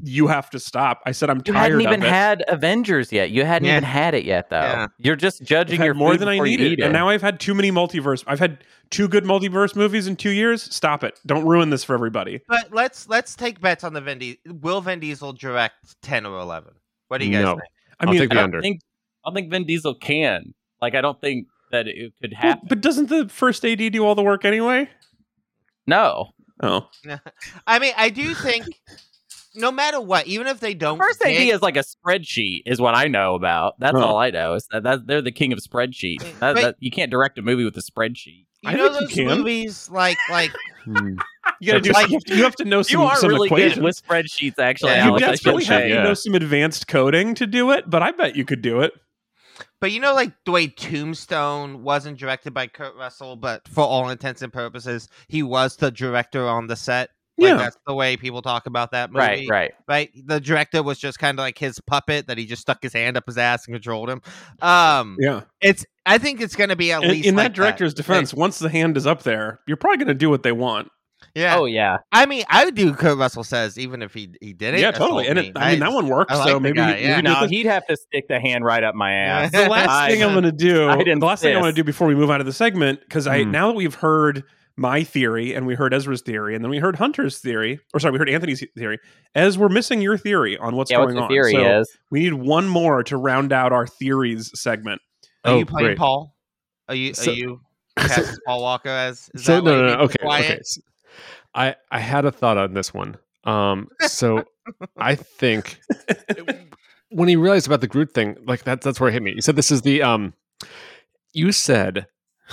[0.00, 1.00] you have to stop.
[1.06, 2.10] I said I'm You tired You hadn't even of it.
[2.10, 3.30] had Avengers yet.
[3.30, 3.72] You hadn't Yeah.
[3.78, 4.60] even had it yet, though.
[4.60, 4.86] Yeah.
[4.98, 7.22] You're just judging had your more than I before you needed, eat and now I've
[7.22, 8.22] had too many multiverse.
[8.26, 10.62] I've had two good multiverse movies in two years.
[10.62, 11.18] Stop it!
[11.26, 12.40] Don't ruin this for everybody.
[12.48, 14.38] But let's let's take bets on the Vin Diesel.
[14.60, 16.74] Will Vin Diesel direct ten or eleven?
[17.08, 17.50] What do you guys No.
[17.56, 17.62] think?
[18.00, 18.58] I I'll mean, take the I- under.
[18.58, 18.80] I think
[19.24, 20.54] I don't think Vin Diesel can.
[20.80, 22.66] Like I don't think that it could well, happen.
[22.68, 24.88] but doesn't the first AD do all the work anyway?
[25.86, 26.30] no.
[26.60, 26.88] Oh,
[27.68, 28.66] I mean, I do think
[29.54, 32.80] no matter what, even if they don't First pick- idea is like a spreadsheet, is
[32.80, 33.78] what I know about.
[33.80, 34.04] That's Huh.
[34.06, 34.54] all I know.
[34.54, 36.20] Is that, that they're the king of spreadsheets.
[36.40, 38.46] That, But- that, you can't direct a movie with a spreadsheet.
[38.62, 39.38] you I know think you those can.
[39.38, 40.50] movies like like
[40.84, 41.16] Hmm.
[41.60, 41.90] you gotta do.
[41.92, 43.74] Like- you, have to, you have to know some, you are some really equations.
[43.76, 44.92] good with spreadsheets, actually.
[44.92, 45.88] Yeah, you Alex, I desperately should have say.
[45.88, 46.02] to yeah.
[46.02, 48.92] know some advanced coding to do it, but I bet you could do it.
[49.80, 54.08] But you know, like the way Tombstone wasn't directed by Kurt Russell, but for all
[54.08, 57.10] intents and purposes, he was the director on the set.
[57.38, 57.56] Like Yeah.
[57.56, 59.18] that's the way people talk about that movie.
[59.20, 59.74] Right, right.
[59.86, 60.10] Right.
[60.26, 63.16] The director was just kind of like his puppet that he just stuck his hand
[63.16, 64.20] up his ass and controlled him.
[64.60, 65.42] Um Yeah.
[65.60, 68.58] it's I think it's gonna be at In, least in like that director's defense, once
[68.58, 70.88] the hand is up there, you're probably going to do what they want.
[71.34, 71.56] Yeah.
[71.58, 74.80] Oh yeah, I mean, I would do Kurt Russell says even if he he didn't.
[74.80, 75.26] yeah, totally.
[75.28, 76.30] And it, I mean, that one worked.
[76.32, 77.16] I like so maybe, guy, yeah.
[77.16, 79.52] do no, he'd have to stick the hand right up my ass.
[79.52, 81.80] the last I- thing I'm going to do, I'd the last thing I want to
[81.80, 83.50] do before we move out of the segment, because I Hmm.
[83.50, 84.44] now that we've heard
[84.78, 88.12] my theory and we heard Ezra's theory and then we heard Hunter's theory, or sorry,
[88.12, 88.98] we heard Anthony's theory.
[89.34, 91.98] As we're missing your theory on what's yeah, what's going the on, theory so is?
[92.10, 95.00] we need one more to round out our theories segment.
[95.44, 95.98] Are Oh, you playing great.
[95.98, 96.34] Paul?
[96.88, 97.60] Are you So- are you
[97.98, 99.96] casting Paul Walker as is so that no, no, no.
[99.96, 100.44] to Okay, be quiet?
[100.44, 100.58] okay.
[100.60, 100.78] S-
[101.54, 103.16] I I had a thought on this one.
[103.44, 104.44] Um, so
[104.96, 105.80] I think
[107.10, 109.32] when he realized about the Groot thing, like that's that's where it hit me.
[109.34, 110.34] You said this is the um,
[111.32, 112.06] you said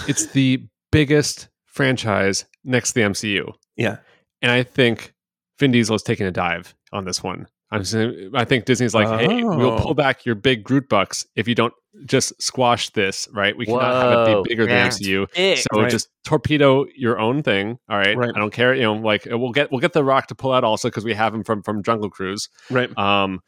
[0.08, 3.98] it's the biggest franchise next to the MCU, Yeah.
[4.42, 5.14] and I think
[5.60, 7.48] Vin Diesel is taking a dive on this one.
[7.72, 9.80] I'm saying, I think Disney's like, hey, we'll Oh.
[9.80, 11.74] pull back your big Groot bucks if you don't
[12.06, 13.58] just squash this, right?
[13.58, 14.76] We cannot have it be bigger Yeah.
[14.76, 15.24] than MCU.
[15.36, 15.58] Ick.
[15.58, 15.90] So Right.
[15.92, 17.78] just torpedo your own thing.
[17.90, 18.16] All right.
[18.16, 18.32] Right.
[18.34, 18.74] I don't care.
[18.76, 21.14] You know, like we'll get we'll get the Rock to pull out also because we
[21.16, 22.50] have him from from Jungle Cruise.
[22.70, 22.96] Right.
[22.98, 23.42] Um,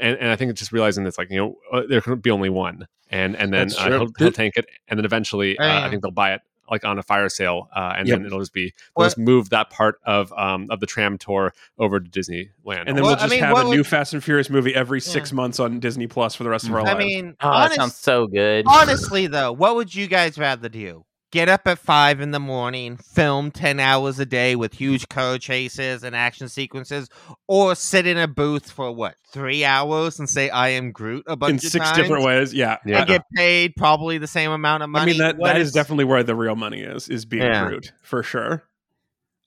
[0.00, 2.30] and, and I think it's just realizing it's like you know uh, there could be
[2.30, 3.98] only one, and and then That's uh, true.
[3.98, 6.98] he'll, he'll tank it, and then eventually uh, I think they'll buy it like on
[6.98, 8.18] a fire sale, uh, and Yep.
[8.18, 11.52] then it'll just be they'll just move that part of um of the tram tour
[11.78, 12.84] over to Disneyland.
[12.86, 14.48] And then Well, we'll I just mean, have what a new would- Fast and Furious
[14.50, 16.94] movie every six months on Disney Plus for the rest of our I lives.
[16.94, 18.66] I mean, Oh, that honest- sounds so good.
[18.68, 21.04] honestly though, what would you guys rather do?
[21.32, 25.38] Get up at five in the morning, film ten hours a day with huge car
[25.38, 27.08] chases and action sequences,
[27.46, 31.36] or sit in a booth for what three hours and say "I am Groot" a
[31.36, 32.52] bunch in of six times different ways.
[32.52, 32.78] Yeah.
[32.84, 32.98] Yeah.
[32.98, 35.02] and get paid probably the same amount of money?
[35.02, 37.68] I mean that What that is definitely where the real money is is being Yeah.
[37.68, 38.64] Groot for sure.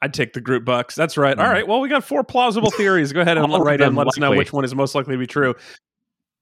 [0.02, 0.96] I'd take the Groot bucks.
[0.96, 1.38] That's right.
[1.38, 1.52] All Mm.
[1.52, 1.68] right.
[1.68, 3.12] Well, we got four plausible theories.
[3.12, 3.88] Go ahead and All write in.
[3.88, 5.54] them Let us know which one is most likely to be true.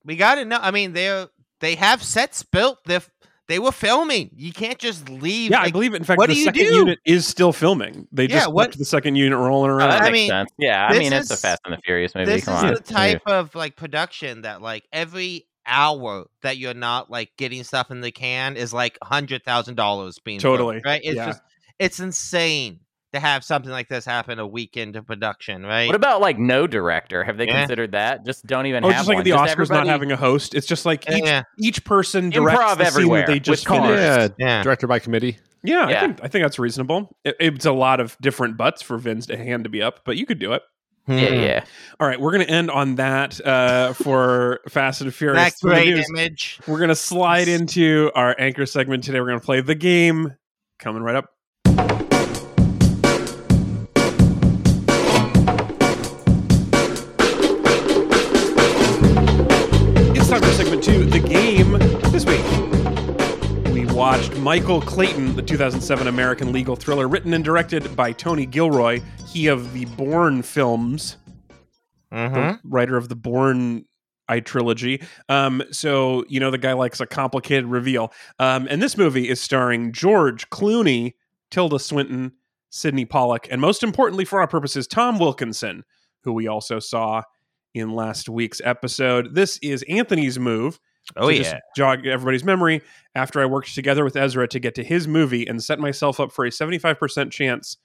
[0.05, 0.59] we got to know.
[0.61, 1.25] I mean, they
[1.61, 2.77] they have sets built.
[2.85, 2.99] They
[3.51, 4.31] they were filming.
[4.35, 5.51] You can't just leave.
[5.51, 5.97] Yeah, I believe it.
[5.97, 6.73] In fact, what the do you second do?
[6.73, 8.07] unit is still filming.
[8.11, 9.89] They Yeah, just what- left the second unit rolling Oh, around.
[9.89, 10.49] that I makes mean, sense.
[10.57, 12.25] Yeah, I this mean, it's a is- Fast and the Furious movie.
[12.31, 12.73] this Come is on.
[12.73, 17.91] the type of like production that like every hour that you're not like getting stuff
[17.91, 20.81] in the can is like hundred thousand dollars being filmed, Totally.
[20.83, 21.01] right.
[21.03, 21.27] It's Yeah.
[21.27, 21.41] just
[21.77, 22.79] it's insane
[23.13, 25.87] to have something like this happen a week into production, right?
[25.87, 27.23] What about like no director?
[27.23, 27.59] Have they Yeah.
[27.59, 28.25] considered that?
[28.25, 29.23] Just don't even Oh, have just like one.
[29.23, 30.55] the Just Oscars not having a host.
[30.55, 33.81] It's just like each yeah, each person directs Improv the everywhere that they just cars.
[33.99, 34.33] finished.
[34.39, 34.63] yeah, yeah.
[34.63, 35.37] director by committee.
[35.63, 37.15] Yeah, I think I think that's reasonable.
[37.23, 40.17] It, it's a lot of different butts for Vin's to hand to be up, but
[40.17, 40.63] you could do it.
[41.07, 41.33] Yeah, Hmm.
[41.33, 41.63] yeah.
[41.99, 45.43] All right, we're going to end on that uh, for Fast and Furious.
[45.43, 46.07] That Through great news.
[46.11, 46.59] image.
[46.67, 49.19] We're going to slide into our anchor segment today.
[49.19, 50.35] We're going to play the game.
[50.79, 51.29] Coming right up.
[64.41, 68.99] Michael Clayton, the 2007 American legal thriller, written and directed by Tony Gilroy.
[69.27, 71.17] He of the Bourne films
[72.11, 72.33] Mhm.
[72.33, 73.85] the writer of the Bourne
[74.27, 75.01] I trilogy.
[75.29, 78.11] Um, so you know the guy likes a complicated reveal.
[78.39, 81.13] Um, and this movie is starring George Clooney,
[81.51, 82.31] Tilda Swinton,
[82.69, 85.83] Sydney Pollack, and most importantly for our purposes, Tom Wilkinson,
[86.23, 87.21] who we also saw
[87.73, 89.35] in last week's episode.
[89.35, 90.79] This is Anthony's move.
[91.15, 91.41] Oh to yeah.
[91.43, 92.81] just jog everybody's memory
[93.15, 96.31] after I worked together with Ezra to get to his movie and set myself up
[96.31, 97.77] for a 75% chance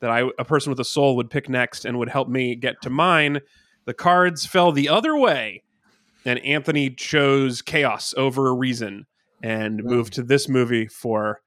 [0.00, 2.80] that I a person with a soul would pick next and would help me get
[2.82, 3.40] to mine.
[3.86, 5.62] The cards fell the other way,
[6.24, 9.06] and Anthony chose chaos over reason
[9.42, 11.40] and moved to this movie for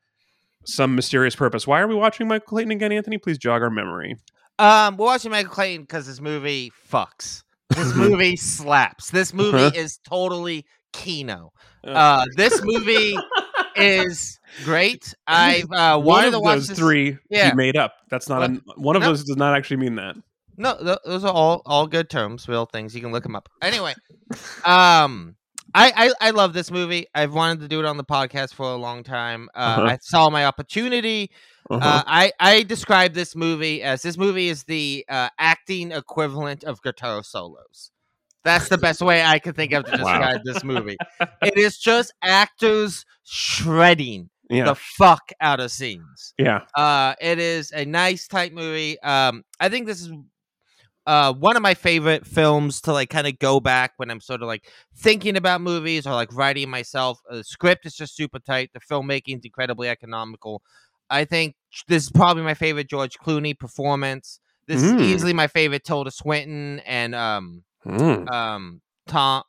[0.66, 1.66] some mysterious purpose.
[1.68, 3.18] Why are we watching Michael Clayton again, Anthony?
[3.18, 4.16] Please jog our memory.
[4.60, 7.44] Um, we're watching Michael Clayton because this movie fucks.
[7.70, 9.12] This movie slaps.
[9.12, 9.72] This movie Uh-huh.
[9.76, 11.52] is totally Kino.
[11.86, 11.90] Uh.
[11.92, 13.16] Uh, this movie
[13.76, 15.14] is great.
[15.28, 17.50] I've uh, one of those this- three Yeah.
[17.50, 17.94] he made up.
[18.10, 19.10] That's not a, one of No.
[19.10, 20.16] those does not actually mean that.
[20.58, 22.94] No, th- those are all all good terms, real things.
[22.94, 23.50] You can look them up.
[23.62, 23.96] Anyway,
[24.66, 25.36] um,
[25.74, 27.08] I, I I love this movie.
[27.16, 29.50] I've wanted to do it on the podcast for a long time.
[29.56, 29.82] Uh, Uh-huh.
[29.84, 31.32] I saw my opportunity.
[31.70, 31.80] Uh-huh.
[31.88, 36.82] Uh, I I describe this movie as this movie is the uh, acting equivalent of
[36.82, 37.92] guitar solos.
[38.44, 39.98] That's the best way I could think of to Wow.
[39.98, 40.98] describe this movie.
[41.42, 44.66] It is just actors shredding yeah.
[44.66, 46.34] the fuck out of scenes.
[46.38, 46.62] yeah.
[46.76, 49.00] Uh, it is a nice tight movie.
[49.02, 50.12] Um, I think this is
[51.08, 54.44] uh one of my favorite films to like kind of go back when I'm sort
[54.44, 57.20] of like thinking about movies or like writing myself.
[57.30, 58.70] Uh, the script is just super tight.
[58.74, 60.62] The filmmaking is incredibly economical.
[61.10, 61.56] I think
[61.88, 64.40] this is probably my favorite George Clooney performance.
[64.68, 64.96] This Mm.
[64.98, 68.30] is easily my favorite Tilda Swinton and um Mm.
[68.32, 69.44] um Tom.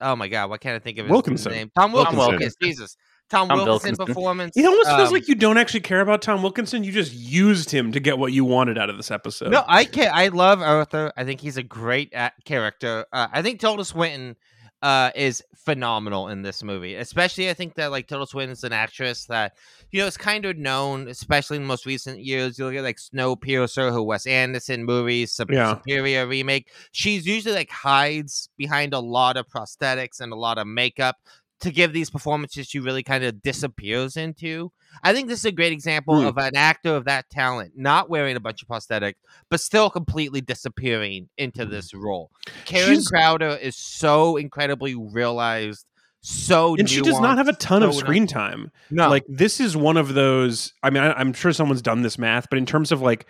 [0.00, 1.52] Oh my god, why can't I think of his Wilkinson.
[1.52, 1.70] name?
[1.74, 2.18] Tom Wilkinson.
[2.18, 2.56] Wilkinson.
[2.62, 2.96] Jesus,
[3.30, 4.06] Tom, Tom Wilkinson, Wilkinson.
[4.06, 4.56] performance.
[4.56, 6.84] It almost feels um, like you don't actually care about Tom Wilkinson.
[6.84, 9.50] You just used him to get what you wanted out of this episode.
[9.50, 11.12] No, I can I love Arthur.
[11.16, 13.06] I think he's a great a- character.
[13.12, 14.36] Uh, I think Tilda Swinton
[14.82, 16.94] uh, is phenomenal in this movie.
[16.94, 19.54] Especially, I think that like Tilda Swinton is an actress that
[19.90, 22.58] you know is kind of known, especially in the most recent years.
[22.58, 25.74] You look at like Snowpiercer, her Wes Anderson movies, Sup- Yeah.
[25.76, 26.70] Suspiria remake.
[26.92, 31.16] She's usually like hides behind a lot of prosthetics and a lot of makeup
[31.60, 34.70] to give these performances she really kind of disappears into.
[35.02, 36.26] I think this is a great example Hmm.
[36.26, 39.14] of an actor of that talent not wearing a bunch of prosthetics,
[39.50, 42.30] but still completely disappearing into this role.
[42.66, 42.88] Karen.
[42.94, 45.86] She's- Crowder is so incredibly realized,
[46.20, 48.70] so and she does not have a nuanced, ton of so screen time.
[48.90, 50.72] No, Like this is one of those.
[50.82, 53.26] I mean, I, I'm sure someone's done this math, but in terms of like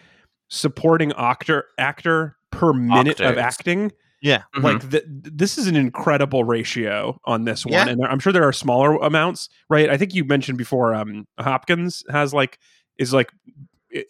[0.49, 3.93] supporting actor actor per minute of acting,
[4.27, 4.43] Yeah.
[4.57, 4.63] Mhm.
[4.63, 7.73] like th- this is an incredible ratio on this one.
[7.75, 7.89] Yeah.
[7.89, 9.89] And there, I'm sure there are smaller amounts, right?
[9.89, 10.95] I think you mentioned before.
[10.95, 12.59] Um, Hopkins has like
[12.99, 13.31] is like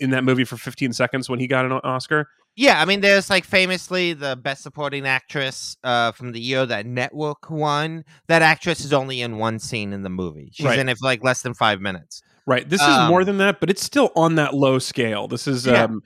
[0.01, 2.29] in that movie for 15 seconds when he got an Oscar.
[2.59, 6.87] Yeah, I mean, there's like famously the best supporting actress uh, from the year that
[6.87, 8.03] Network won.
[8.29, 10.49] That actress is only in one scene in the movie.
[10.53, 10.79] She's Right.
[10.79, 12.23] in it for like less than five minutes.
[12.47, 12.67] Right.
[12.67, 15.29] This is Um, more than that, but it's still on that low scale.
[15.29, 15.83] This is Yeah.
[15.85, 16.03] um,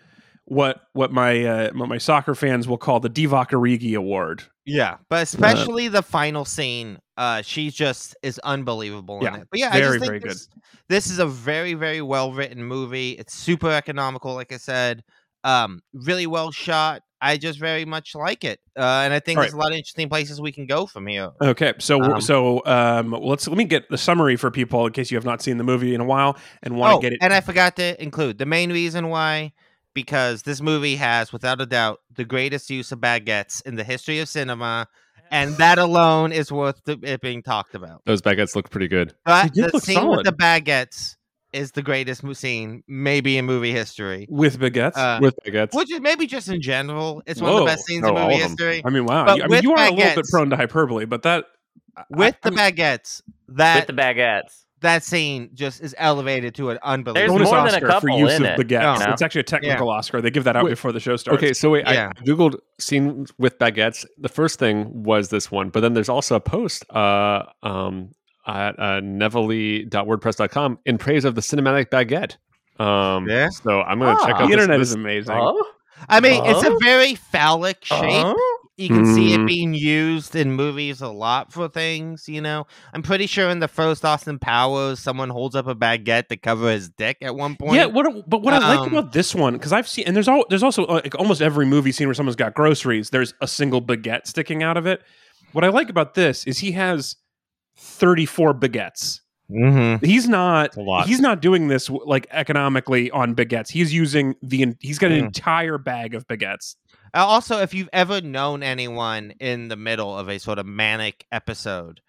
[0.51, 4.43] what what my uh, what my soccer fans will call the Divock Origi Award.
[4.67, 9.49] Yeah, but especially the final scene, uh, she just is unbelievable Yeah, in it.
[9.51, 10.31] But yeah, I very, just think very good.
[10.31, 10.49] this,
[10.89, 13.13] this is a very, very well written movie.
[13.13, 15.03] It's super economical, like I said.
[15.45, 17.03] Um, really well shot.
[17.23, 19.77] I just very much like it, uh, and I think All there's a lot of
[19.77, 21.31] interesting places we can go from here.
[21.41, 25.11] Okay, so Um, so um, let's let me get the summary for people in case
[25.13, 27.19] you have not seen the movie in a while and want to Oh, get it.
[27.23, 29.53] and I forgot to include the main reason why,
[29.95, 34.19] because this movie has, without a doubt, the greatest use of baguettes in the history
[34.21, 34.87] of cinema,
[35.31, 38.03] and that alone is worth the, it being talked about.
[38.07, 39.15] Those baguettes look pretty good.
[39.25, 40.19] But the scene solid.
[40.19, 41.17] with the baguettes
[41.53, 44.27] is the greatest scene, maybe in movie history.
[44.31, 44.97] with baguettes.
[44.97, 45.75] Uh, With baguettes.
[45.75, 48.35] which is maybe just in general, it's one of the best scenes No, in movie
[48.37, 48.83] history.
[48.85, 49.27] I mean, wow.
[49.27, 51.47] but you- I mean, you are a little bit prone to hyperbole, but that
[52.09, 54.65] With I the mean, baguettes, that with the baguettes.
[54.81, 57.39] That scene just is elevated to an There's unbelievable.
[57.39, 58.99] bonus more than a Oscar for use in of it, baguettes.
[59.01, 59.13] you know?
[59.13, 60.21] It's actually a technical Oscar.
[60.21, 61.37] They give that out Wait, before the show starts.
[61.43, 62.11] Okay, so wait, Yeah.
[62.17, 64.05] I googled scene with baguettes.
[64.19, 68.11] The first thing was this one, but then there's also a post uh, um,
[68.47, 72.37] at uh, neville.wordpress.com in praise of the cinematic baguette.
[72.83, 73.49] Um, Yeah?
[73.51, 74.43] So I'm going to check Ah.
[74.43, 75.37] out the internet this- is amazing.
[75.39, 75.63] Oh,
[76.09, 77.99] I mean, it's a very phallic shape.
[78.01, 78.50] oh.
[78.81, 79.47] You can see it Mhm.
[79.47, 82.67] being used in movies a lot for things, you know.
[82.95, 86.71] I'm pretty sure in the first Austin Powers, someone holds up a baguette to cover
[86.71, 87.75] his dick at one point.
[87.75, 90.29] Yeah, what but what I like Um, about this one because I've seen and there's
[90.29, 93.11] all there's also like almost every movie scene where someone's got groceries.
[93.11, 95.03] There's a single baguette sticking out of it.
[95.53, 97.17] What I like about this is he has
[97.77, 99.21] 34 baguettes.
[99.51, 100.05] Mm-hmm.
[100.05, 101.07] He's not a lot.
[101.09, 103.71] he's not doing this like economically on baguettes.
[103.71, 105.27] He's using the he's got an Mm.
[105.27, 106.77] entire bag of baguettes.
[107.15, 112.01] Also, if you've ever known anyone in the middle of a sort of manic episode,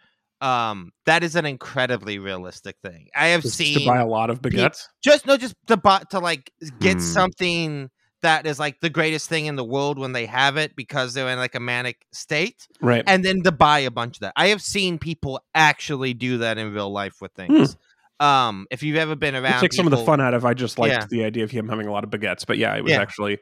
[0.41, 3.07] um, that is an incredibly realistic thing.
[3.15, 4.87] I have Just seen to buy a lot of baguettes.
[5.03, 6.99] just no, just to buy, to like get Hmm.
[6.99, 7.89] something
[8.21, 11.29] that is like the greatest thing in the world when they have it because they're
[11.29, 13.03] in like a manic state, Right.
[13.07, 14.33] and then to buy a bunch of that.
[14.35, 17.75] I have seen people actually do that in real life with things.
[18.19, 20.77] Um, if you've ever been around, take some of the fun out of I just
[20.77, 21.05] liked Yeah.
[21.09, 22.45] the idea of him having a lot of baguettes.
[22.45, 23.01] But yeah, it was Yeah.
[23.01, 23.39] actually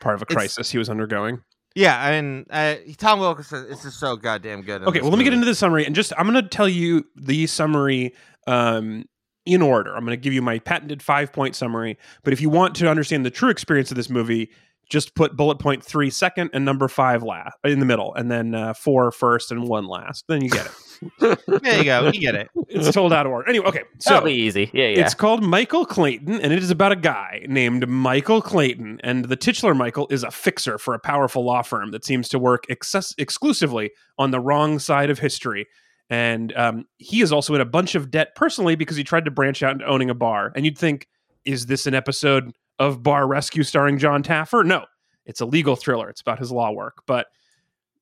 [0.00, 1.42] part of a It's- crisis he was undergoing.
[1.74, 4.82] Yeah, I mean, uh, Tom Wilkinson is just so goddamn good.
[4.82, 7.04] Okay, well, let me get into the summary and just I'm going to tell you
[7.16, 8.14] the summary
[8.46, 9.04] um,
[9.44, 9.94] in order.
[9.94, 11.98] I'm going to give you my patented five point summary.
[12.22, 14.50] But if you want to understand the true experience of this movie,
[14.88, 18.54] just put bullet point three second and number five last in the middle, and then
[18.54, 20.24] uh, four first and one last.
[20.28, 20.72] Then you get it.
[21.18, 22.10] There you go.
[22.12, 22.48] You get it.
[22.68, 23.48] it's told out of order.
[23.48, 24.70] Anyway, okay, so That'll be easy.
[24.72, 25.00] Yeah, yeah.
[25.00, 29.00] It's called Michael Clayton, and it is about a guy named Michael Clayton.
[29.02, 32.38] And the titular Michael is a fixer for a powerful law firm that seems to
[32.38, 35.66] work excess- exclusively on the wrong side of history.
[36.12, 39.30] And um, he is also in a bunch of debt personally because he tried to
[39.30, 40.52] branch out into owning a bar.
[40.54, 41.08] And you'd think,
[41.46, 44.62] is this an episode of Bar Rescue starring Jon Taffer?
[44.62, 44.84] No,
[45.24, 46.10] it's a legal thriller.
[46.10, 47.02] It's about his law work.
[47.06, 47.28] But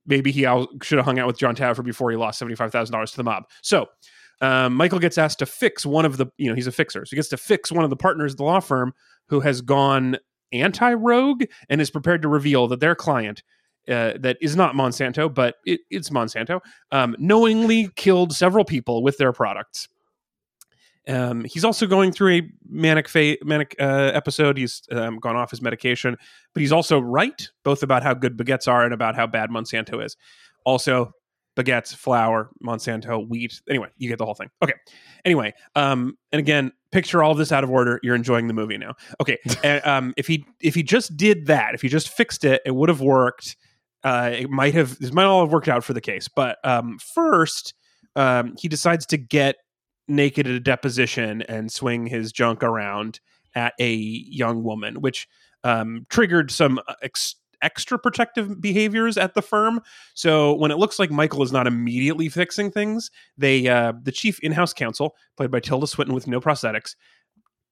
[0.07, 0.41] maybe he
[0.83, 3.45] should have hung out with Jon Taffer before he lost $75,000 to the mob.
[3.63, 3.87] So
[4.41, 7.05] um, Michael gets asked to fix one of the, you know, he's a fixer.
[7.05, 8.93] So he gets to fix one of the partners of the law firm
[9.29, 10.19] who has gone
[10.51, 13.45] anti rogue and is prepared to reveal that their client,
[13.91, 16.61] uh, that is not Monsanto, but it, it's Monsanto,
[16.93, 19.89] um, knowingly killed several people with their products.
[21.09, 24.57] Um, he's also going through a manic fa- manic uh, episode.
[24.57, 26.17] He's um, gone off his medication,
[26.55, 30.05] but he's also right both about how good baguettes are and about how bad Monsanto
[30.05, 30.17] is.
[30.65, 31.13] Also,
[31.57, 33.61] baguettes, flour, Monsanto, wheat.
[33.69, 34.51] Anyway, you get the whole thing.
[34.63, 34.75] Okay.
[35.25, 37.99] Anyway, um, and again, picture all of this out of order.
[38.03, 38.95] You're enjoying the movie now.
[39.21, 39.39] Okay.
[39.65, 42.75] uh, um, if he if he just did that, if he just fixed it, it
[42.75, 43.57] would have worked.
[44.03, 46.29] Uh, it might have this might all have worked out for the case.
[46.29, 47.75] But um, first,
[48.17, 49.57] um, he decides to get
[50.09, 53.21] naked at a deposition and swing his junk around
[53.55, 55.29] at a young woman, which
[55.65, 59.81] um, triggered some uh, ex- extra protective behaviors at the firm.
[60.15, 64.41] So when it looks like Michael is not immediately fixing things, they uh, the chief
[64.41, 66.95] in-house counsel, played by Tilda Swinton with no prosthetics,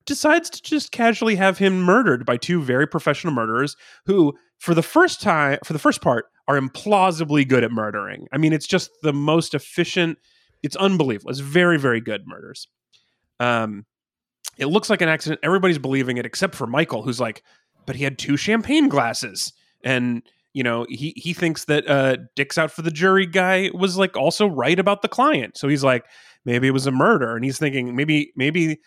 [0.07, 4.83] decides to just casually have him murdered by two very professional murderers who, for the
[4.83, 8.27] first time, for the first part, are implausibly good at murdering.
[8.33, 10.19] I mean, it's just the most efficient.
[10.63, 11.31] It's unbelievable.
[11.31, 12.67] It's very, very good murders.
[13.39, 13.85] Um,
[14.57, 15.41] it looks like an accident.
[15.43, 17.43] Everybody's believing it except for Michael, who's like,
[17.87, 19.53] but he had two champagne glasses,
[19.85, 23.97] and you know he he thinks that uh, Dick's out for the jury guy was
[23.97, 25.57] like also right about the client.
[25.57, 26.05] So he's like,
[26.45, 28.79] maybe it was a murder, and he's thinking maybe maybe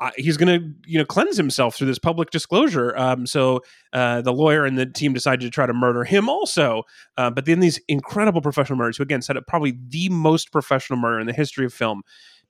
[0.00, 2.96] uh, he's going to you know cleanse himself through this public disclosure.
[2.96, 3.60] Um, so
[3.92, 6.84] uh, the lawyer and the team decided to try to murder him also.
[7.16, 10.98] Uh, but then these incredible professional murderers, who again set up probably the most professional
[10.98, 12.02] murder in the history of film,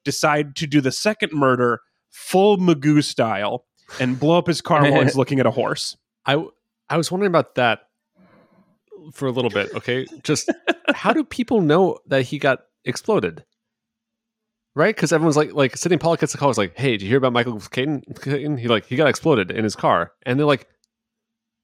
[0.05, 1.81] decide to do the second murder
[2.11, 3.65] full Magoo style
[4.01, 5.97] and blow up his car while he's looking at a horse.
[6.27, 6.45] I
[6.91, 7.81] I was wondering about that
[9.13, 9.75] for a little bit.
[9.75, 10.51] Okay, just
[10.95, 13.45] how do people know that he got exploded?
[14.79, 16.51] Right, because everyone's like, like Sydney Pollack gets the call.
[16.51, 18.03] Is like, hey, did you hear about Michael Caton?
[18.23, 18.57] Caton?
[18.57, 20.69] He like he got exploded in his car, and they're like,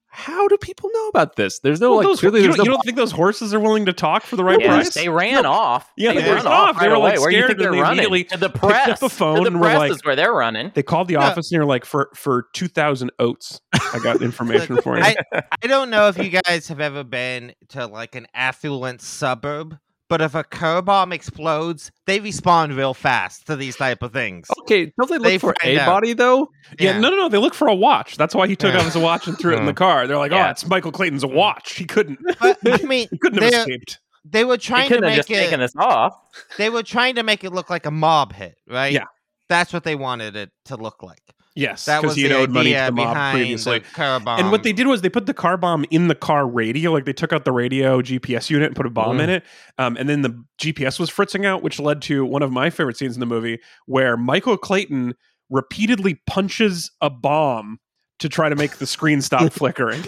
[0.08, 1.58] how do people know about this?
[1.60, 3.58] There's no Well, like those- clearly you, don't, no you don't think those horses are
[3.60, 4.94] willing to talk for the right Yeah, price?
[4.94, 5.90] they ran off.
[5.96, 6.78] Yeah, they ran ran off.
[6.78, 7.20] They right were, like, away.
[7.20, 7.98] Where do you scared think they're and they running?
[8.04, 9.00] immediately To the picked up press.
[9.00, 10.70] the phone To the and press like- is where they're running.
[10.74, 11.20] They called the No.
[11.20, 15.02] office and you're like, for for two thousand oats, I got information for you.
[15.04, 15.16] I,
[15.62, 20.20] I don't know if you guys have ever been to like an affluent suburb, but
[20.20, 24.46] if a car bomb explodes, they respond real fast to these type of things.
[24.60, 24.92] okay.
[24.98, 25.86] Don't they look They for a out.
[25.86, 26.48] body though?
[26.78, 27.28] yeah, no, no, no.
[27.28, 28.16] They look for a watch.
[28.16, 28.80] That's why he took Yeah.
[28.80, 30.06] off his watch and threw it in the car.
[30.06, 30.50] They're like, oh, Yeah.
[30.50, 31.74] it's Michael Clayton's watch.
[31.76, 32.18] He couldn't.
[32.40, 33.98] But I mean, He couldn't have escaped.
[34.24, 35.64] they were They trying to couldn't have make just taken it.
[35.64, 36.14] this off.
[36.58, 38.92] They were trying to make it look like a mob hit, right?
[38.92, 39.04] Yeah.
[39.48, 41.20] That's what they wanted it to look like.
[41.56, 43.78] Yes, That was because he the owed money to the mob previously.
[43.78, 44.40] the car bomb.
[44.40, 46.90] And what they did was they put the car bomb in the car radio.
[46.90, 49.44] Like they took out the radio GPS unit and put a bomb in it.
[49.78, 52.96] Um, and then the GPS was fritzing out, which led to one of my favorite
[52.96, 55.14] scenes in the movie where Michael Clayton
[55.48, 57.78] repeatedly punches a bomb
[58.18, 60.02] to try to make the screen stop flickering.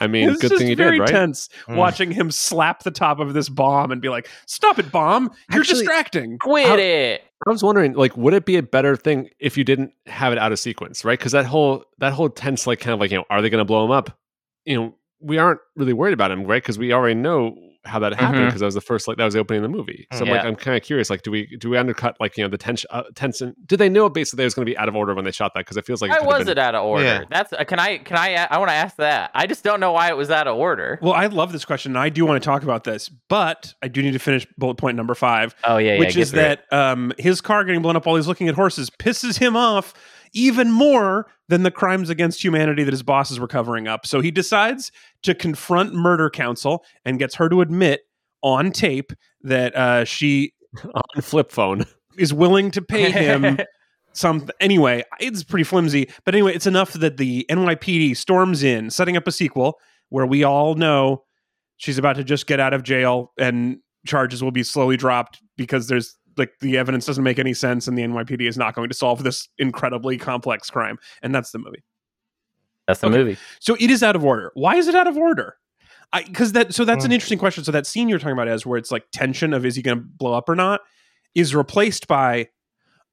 [0.00, 1.10] I mean, it's good just thing you very did, right?
[1.10, 1.76] tense Mm.
[1.76, 5.30] watching him slap the top of this bomb and be like, "Stop it, bomb!
[5.50, 7.22] You're Actually- distracting." Quit How- it.
[7.46, 10.38] I was wondering, like, would it be a better thing if you didn't have it
[10.38, 11.18] out of sequence, right?
[11.18, 13.60] Because that whole that whole tense, like, kind of like, you know, are they going
[13.60, 14.16] to blow him up?
[14.64, 16.62] You know, we aren't really worried about him, right?
[16.62, 19.34] Because we already know how that happened because that was the first, like, that was
[19.34, 20.06] the opening of the movie.
[20.12, 22.44] So, I'm like, I'm kind of curious, like, do we do we undercut, like, you
[22.44, 23.54] know, the tension, uh, tension?
[23.66, 25.52] Did they know basically it was going to be out of order when they shot
[25.54, 25.60] that?
[25.60, 27.04] Because it feels like it Why could have was been- it out of order?
[27.04, 27.24] Yeah.
[27.28, 29.30] That's uh, can I can I I want to ask that.
[29.34, 30.98] I just don't know why it was out of order.
[31.02, 33.88] Well, I love this question, and I do want to talk about this, but I
[33.88, 35.54] do need to finish bullet point number five.
[35.64, 35.98] Oh yeah, yeah.
[35.98, 36.60] which get is through it.
[36.70, 39.92] that um, his car getting blown up while he's looking at horses pisses him off
[40.32, 44.06] even more than the crimes against humanity that his bosses were covering up.
[44.06, 44.90] So he decides
[45.22, 48.02] to confront murder counsel and gets her to admit
[48.42, 50.52] on tape that uh, she
[50.94, 51.84] on flip phone.
[52.18, 53.58] is willing to pay him
[54.12, 59.16] some anyway it's pretty flimsy but anyway it's enough that the nypd storms in setting
[59.16, 59.78] up a sequel
[60.10, 61.24] where we all know
[61.78, 65.86] she's about to just get out of jail and charges will be slowly dropped because
[65.86, 68.94] there's like the evidence doesn't make any sense and the nypd is not going to
[68.94, 71.82] solve this incredibly complex crime and that's the movie
[72.88, 73.18] That's the okay.
[73.18, 73.36] movie.
[73.60, 74.50] so it is out of order.
[74.54, 75.56] Why is it out of order?
[76.12, 77.14] I because that so that's an Hmm.
[77.14, 77.64] interesting question.
[77.64, 79.98] So that scene you're talking about as where it's like tension of is he going
[79.98, 80.80] to blow up or not
[81.34, 82.48] is replaced by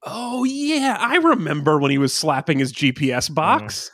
[0.02, 3.90] oh yeah I remember when he was slapping his GPS box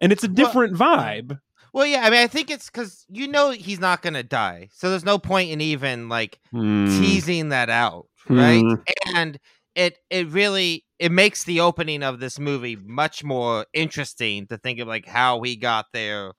[0.00, 1.38] and it's a different vibe.
[1.74, 4.90] Well, yeah, I mean, I think it's because you know he's not gonna die, so
[4.90, 6.86] there's no point in even like Hmm.
[7.00, 8.60] teasing that out, right?
[8.62, 8.74] Hmm.
[9.16, 9.38] And
[9.74, 14.78] it it really it makes the opening of this movie much more interesting to think
[14.78, 16.32] of like how he got there,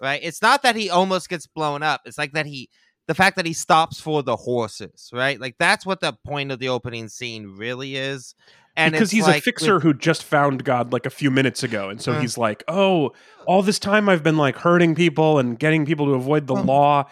[0.00, 0.20] right?
[0.22, 2.68] It's not that he almost gets blown up; it's like that he
[3.06, 5.40] the fact that he stops for the horses, right?
[5.40, 8.34] Like that's what the point of the opening scene really is.
[8.76, 11.62] And because he's like a with- fixer who just found God like a few minutes
[11.62, 12.20] ago, and so Uh.
[12.20, 13.12] he's like, "Oh,
[13.46, 16.64] all this time I've been like hurting people and getting people to avoid the Well-
[16.64, 17.10] law.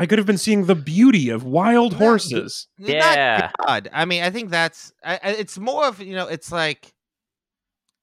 [0.00, 1.98] I could have been seeing the beauty of wild Yeah.
[1.98, 3.50] horses." Not Yeah.
[3.66, 3.88] God.
[3.92, 6.92] I mean, I think that's I, I- it's more of you know, it's like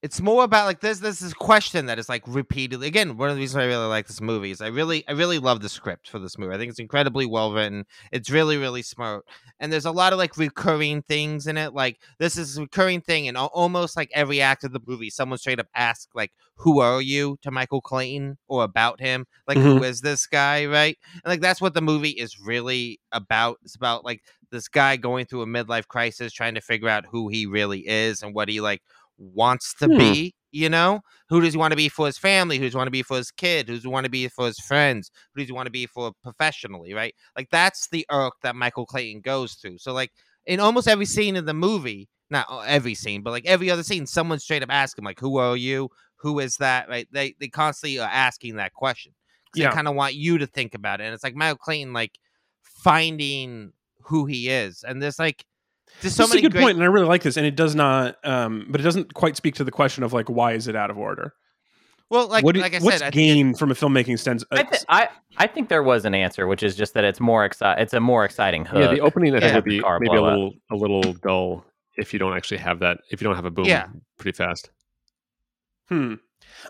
[0.00, 3.34] it's more about like this this is question that is like repeatedly again one of
[3.34, 6.08] the reasons I really like this movie is I really I really love the script
[6.08, 6.54] for this movie.
[6.54, 7.84] I think it's incredibly well written.
[8.12, 9.24] It's really really smart,
[9.58, 11.74] and there's a lot of like recurring things in it.
[11.74, 15.38] Like this is a recurring thing, and almost like every act of the movie, someone
[15.38, 19.76] straight up asks like, "Who are you?" to Michael Clayton or about him, like, "Who
[19.76, 19.84] mm-hmm.
[19.84, 23.58] is this guy?" Right, and like that's what the movie is really about.
[23.64, 27.28] It's about like this guy going through a midlife crisis, trying to figure out who
[27.28, 28.80] he really is and what he like
[29.18, 29.98] wants to Hmm.
[29.98, 30.34] be.
[30.50, 32.56] You know, who does he want to be for his family?
[32.56, 33.68] Who does he want to be for his kid?
[33.68, 35.10] Who does he want to be for his friends?
[35.34, 36.94] Who does he want to be for professionally?
[36.94, 37.14] Right?
[37.36, 39.76] Like that's the arc that Michael Clayton goes through.
[39.78, 40.10] So like
[40.46, 43.82] in almost every scene in the movie, not uh, every scene, but like every other
[43.82, 45.90] scene, someone straight up asks him like, "Who are you?
[46.16, 47.06] Who is that?" Right?
[47.12, 49.12] They they constantly are asking that question.
[49.54, 49.68] Yeah.
[49.68, 52.18] They kind of want you to think about it, and it's like Michael Clayton like
[52.62, 55.44] finding who he is, and there's like
[56.00, 57.36] there's so this is a good great point, and I really like this.
[57.36, 60.28] And it does not, um, but it doesn't quite speak to the question of like
[60.28, 61.34] why is it out of order?
[62.10, 64.42] Well, like what do- like I what's said, I think gain from a filmmaking sense?
[64.50, 67.46] I, th- I I think there was an answer, which is just that it's more
[67.48, 68.80] exci- It's a more exciting hook.
[68.80, 69.56] Yeah, the opening I think Yeah.
[69.56, 70.32] would be Car maybe a blow up.
[70.32, 71.64] little a little dull
[71.96, 73.88] if you don't actually have that if you don't have a boom Yeah.
[74.18, 74.70] pretty fast.
[75.88, 76.14] Hmm.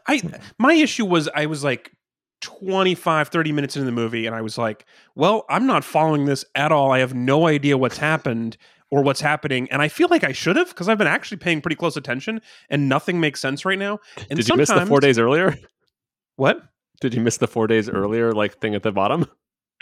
[0.07, 0.23] I
[0.59, 1.93] my issue was I was like
[2.41, 6.45] 25 30 minutes into the movie and I was like, well, I'm not following this
[6.55, 6.93] at all.
[6.93, 8.57] I have no idea what's happened
[8.91, 11.61] or what's happening and I feel like I should have because I've been actually paying
[11.61, 14.01] pretty close attention and nothing makes sense right now.
[14.31, 15.57] And Did you miss the four days earlier?
[16.37, 16.63] What?
[17.01, 19.27] Did you miss the four days earlier like thing at the bottom?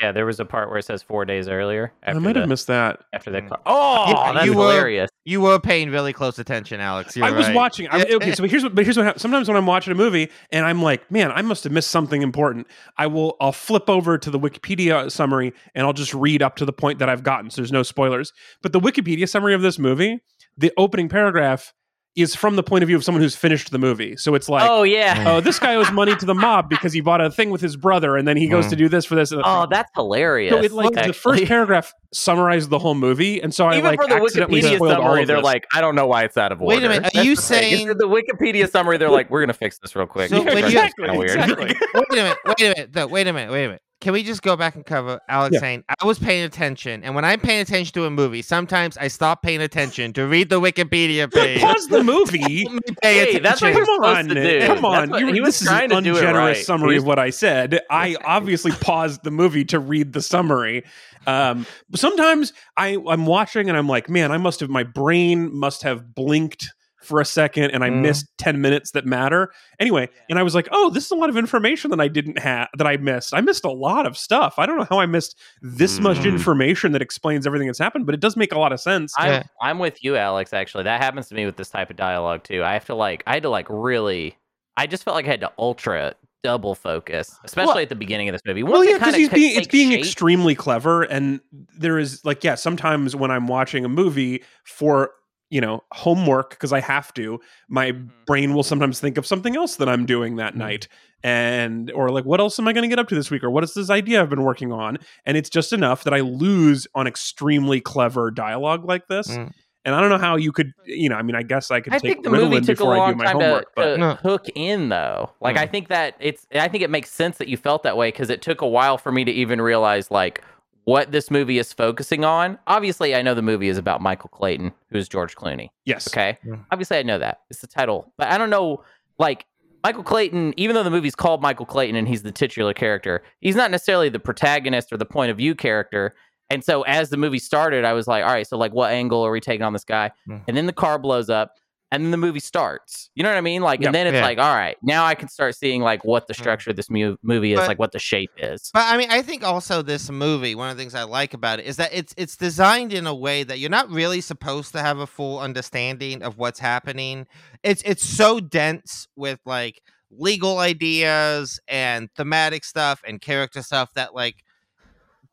[0.01, 1.91] Yeah, there was a part where it says four days earlier.
[2.03, 3.01] I might the, have missed that.
[3.15, 3.49] after the mm.
[3.49, 3.61] car.
[3.65, 5.11] Oh, Yeah, that's you were- hilarious.
[5.25, 7.17] You were paying really close attention, Alex.
[7.17, 7.57] You're I was right.
[7.57, 7.89] watching.
[7.91, 8.75] I, okay, so here's what.
[8.75, 9.07] But here's what.
[9.07, 11.91] hap- Sometimes when I'm watching a movie and I'm like, man, I must have missed
[11.91, 12.69] something important.
[12.97, 13.37] I will.
[13.41, 17.01] I'll flip over to the Wikipedia summary and I'll just read up to the point
[17.01, 17.51] that I've gotten.
[17.51, 18.33] So there's no spoilers.
[18.63, 20.21] But the Wikipedia summary of this movie,
[20.57, 21.73] the opening paragraph,
[22.17, 24.17] is from the point of view of someone who's finished the movie.
[24.17, 24.69] So it's like.
[24.69, 25.25] oh yeah.
[25.27, 27.77] Oh, this guy owes money to the mob because he bought a thing with his
[27.77, 28.71] brother, and then he goes Mm.
[28.71, 29.33] to do this for this.
[29.33, 30.51] Oh, that's hilarious.
[30.53, 34.09] so it like the first paragraph summarized the whole movie, and so I like for
[34.09, 35.45] the accidentally Wikipedia spoiled all summary, of they're this.
[35.45, 36.77] like, I don't know why it's out of order.
[36.77, 38.97] Wait a minute, are That's you the saying- the Wikipedia summary?
[38.97, 40.31] They're like, we're gonna fix this real quick.
[40.31, 41.31] So when That's weird.
[41.39, 41.75] exactly.
[41.95, 43.83] wait a minute, wait a minute, no, wait a minute, wait a minute.
[44.03, 45.61] Can we just go back and cover Alex Yeah.
[45.61, 49.09] saying I was paying attention, and when I'm paying attention to a movie, sometimes I
[49.09, 51.61] stop paying attention to read the Wikipedia page.
[51.63, 52.65] Pause the movie.
[52.65, 54.67] Let me pay Hey, that's what you're Come supposed on, to do.
[54.67, 55.11] come on.
[55.11, 56.67] what- You- he was this is trying an to do it ungenerous right.
[56.67, 57.81] summary He's- of what I said.
[57.91, 60.85] I obviously paused the movie to read the summary.
[61.27, 65.83] Um, sometimes I, I'm watching and I'm like, man, I must have my brain must
[65.85, 66.73] have blinked
[67.07, 68.01] for a second and I Mm.
[68.03, 69.53] missed 10 minutes that matter.
[69.81, 72.39] Anyway, and I was like, oh, this is a lot of information that I didn't
[72.39, 73.33] have that I missed.
[73.35, 74.55] I missed a lot of stuff.
[74.59, 76.27] I don't know how I missed this much Mm.
[76.33, 79.15] information that explains everything that's happened, but it does make a lot of sense.
[79.17, 79.43] I'm, Yeah.
[79.63, 80.53] I'm with you, Alex.
[80.53, 82.63] Actually, that happens to me with this type of dialogue too.
[82.65, 84.37] I have to like, I had to like really.
[84.77, 88.29] I just felt like I had to ultra double focus, especially Well- at the beginning
[88.29, 88.63] of this movie.
[88.63, 91.41] well, Once it yeah, because he's being it's being shape- extremely clever, and
[91.77, 95.11] there is like yeah, sometimes when I'm watching a movie for
[95.51, 97.39] you know homework because I have to,
[97.69, 98.09] my Mhm.
[98.27, 100.89] brain will sometimes think of something else that I'm doing that night,
[101.23, 103.51] and or like what else am I going to get up to this week, or
[103.51, 106.87] what is this idea I've been working on, and it's just enough that I lose
[106.95, 109.29] on extremely clever dialogue like this.
[109.29, 109.53] Mm.
[109.85, 111.15] And I don't know how you could, you know.
[111.15, 112.89] I mean, I guess I could I take think the Ritalin movie took a do
[112.89, 114.15] long my time homework, to, but to No.
[114.17, 115.31] hook in, though.
[115.41, 115.71] Like, I Mm.
[115.71, 116.45] think that it's.
[116.53, 118.99] I think it makes sense that you felt that way because it took a while
[118.99, 120.43] for me to even realize like
[120.87, 122.59] what this movie is focusing on.
[122.67, 125.69] Obviously, I know the movie is about Michael Clayton, who's George Clooney.
[125.85, 126.57] yes, Okay, Yeah.
[126.73, 128.83] obviously I know that it's the title, but I don't know
[129.19, 129.45] like.
[129.85, 133.55] Michael Clayton, even though the movie's called Michael Clayton and he's the titular character, he's
[133.55, 136.17] not necessarily the protagonist or the point of view character.
[136.51, 139.25] And so as the movie started, I was like, all right, so like what angle
[139.25, 140.11] are we taking on this guy?
[140.29, 140.43] Mm.
[140.49, 141.53] And then the car blows up
[141.93, 143.11] and then the movie starts.
[143.15, 143.63] You know what I mean?
[143.63, 143.87] Like, Yep.
[143.89, 144.23] and then it's Yeah.
[144.25, 146.39] like, all right, now I can start seeing like what the Mm.
[146.41, 148.71] structure of this mu- movie is, But- like what the shape is.
[148.75, 151.61] But I mean, I think also this movie, one of the things I like about
[151.61, 154.81] it is that it's it's designed in a way that you're not really supposed to
[154.83, 157.27] have a full understanding of what's happening.
[157.63, 159.81] It's it's so dense with like
[160.11, 164.37] legal ideas and thematic stuff and character stuff that like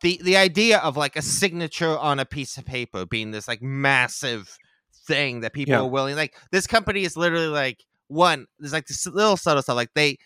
[0.02, 3.62] the the idea of like a signature on a piece of paper being this like
[3.62, 4.58] massive
[5.06, 5.80] thing that people Yeah.
[5.82, 9.76] are willing like this company is literally like one there's like this little subtle stuff
[9.76, 10.18] like they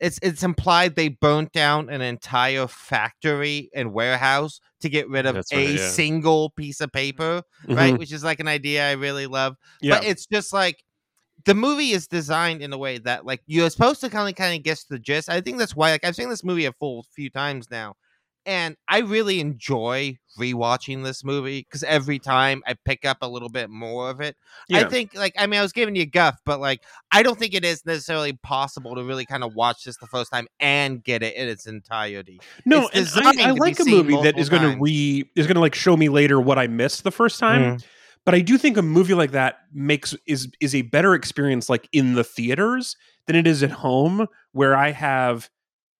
[0.00, 5.34] it's it's implied they burnt down an entire factory and warehouse to get rid of
[5.36, 5.88] That's a right, yeah.
[5.88, 7.76] single piece of paper Mhm.
[7.76, 10.82] right which is like an idea i really love yeah, but it's just like
[11.44, 14.56] the movie is designed in a way that like you're supposed to kind of kind
[14.58, 15.28] of guess the gist.
[15.28, 17.94] I think that's why like I've seen this movie a full few times now,
[18.46, 23.48] and I really enjoy rewatching this movie because every time I pick up a little
[23.48, 24.36] bit more of it.
[24.72, 27.54] I think like I mean I was giving you guff, but like I don't think
[27.54, 31.22] it is necessarily possible to really kind of watch this the first time and get
[31.22, 32.40] it in its entirety.
[32.64, 35.56] No, It's and I, I like a movie that is going to re is going
[35.56, 37.78] to like show me later what I missed the first time.
[37.78, 37.84] Mm.
[38.24, 41.88] But I do think a movie like that makes is is a better experience like
[41.92, 45.50] in the theaters than it is at home where I have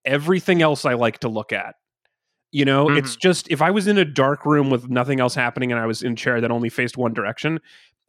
[0.05, 1.75] everything else I like to look at.
[2.57, 5.73] You know, it's just if I was in a dark room with nothing else happening
[5.73, 7.61] and I was in a chair that only faced one direction,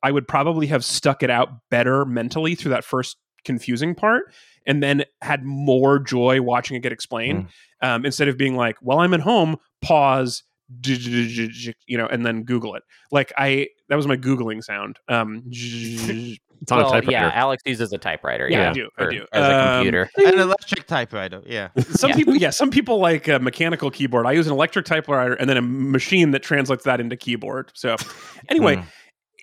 [0.03, 4.33] I would probably have stuck it out better mentally through that first confusing part
[4.65, 7.47] and then had more joy watching it get explained
[7.81, 10.43] um, instead of being like, well, I'm at home, pause,
[10.85, 12.83] you know, and then Google it.
[13.11, 14.97] Like I, that was my Googling sound.
[15.07, 15.43] Um,
[16.59, 17.11] It's on a typewriter.
[17.11, 18.49] yeah, Alex uses a typewriter.
[18.49, 19.25] Yeah, I Yeah, do, I do.
[19.31, 20.33] as a computer, Um, computer.
[20.33, 21.69] An electric typewriter, yeah.
[21.91, 22.15] some Yeah.
[22.15, 24.25] people, yeah, some people like a mechanical keyboard.
[24.25, 27.71] I use an electric typewriter and then a machine that translates that into keyboard.
[27.75, 27.95] So,
[28.49, 28.85] anyway, Mm.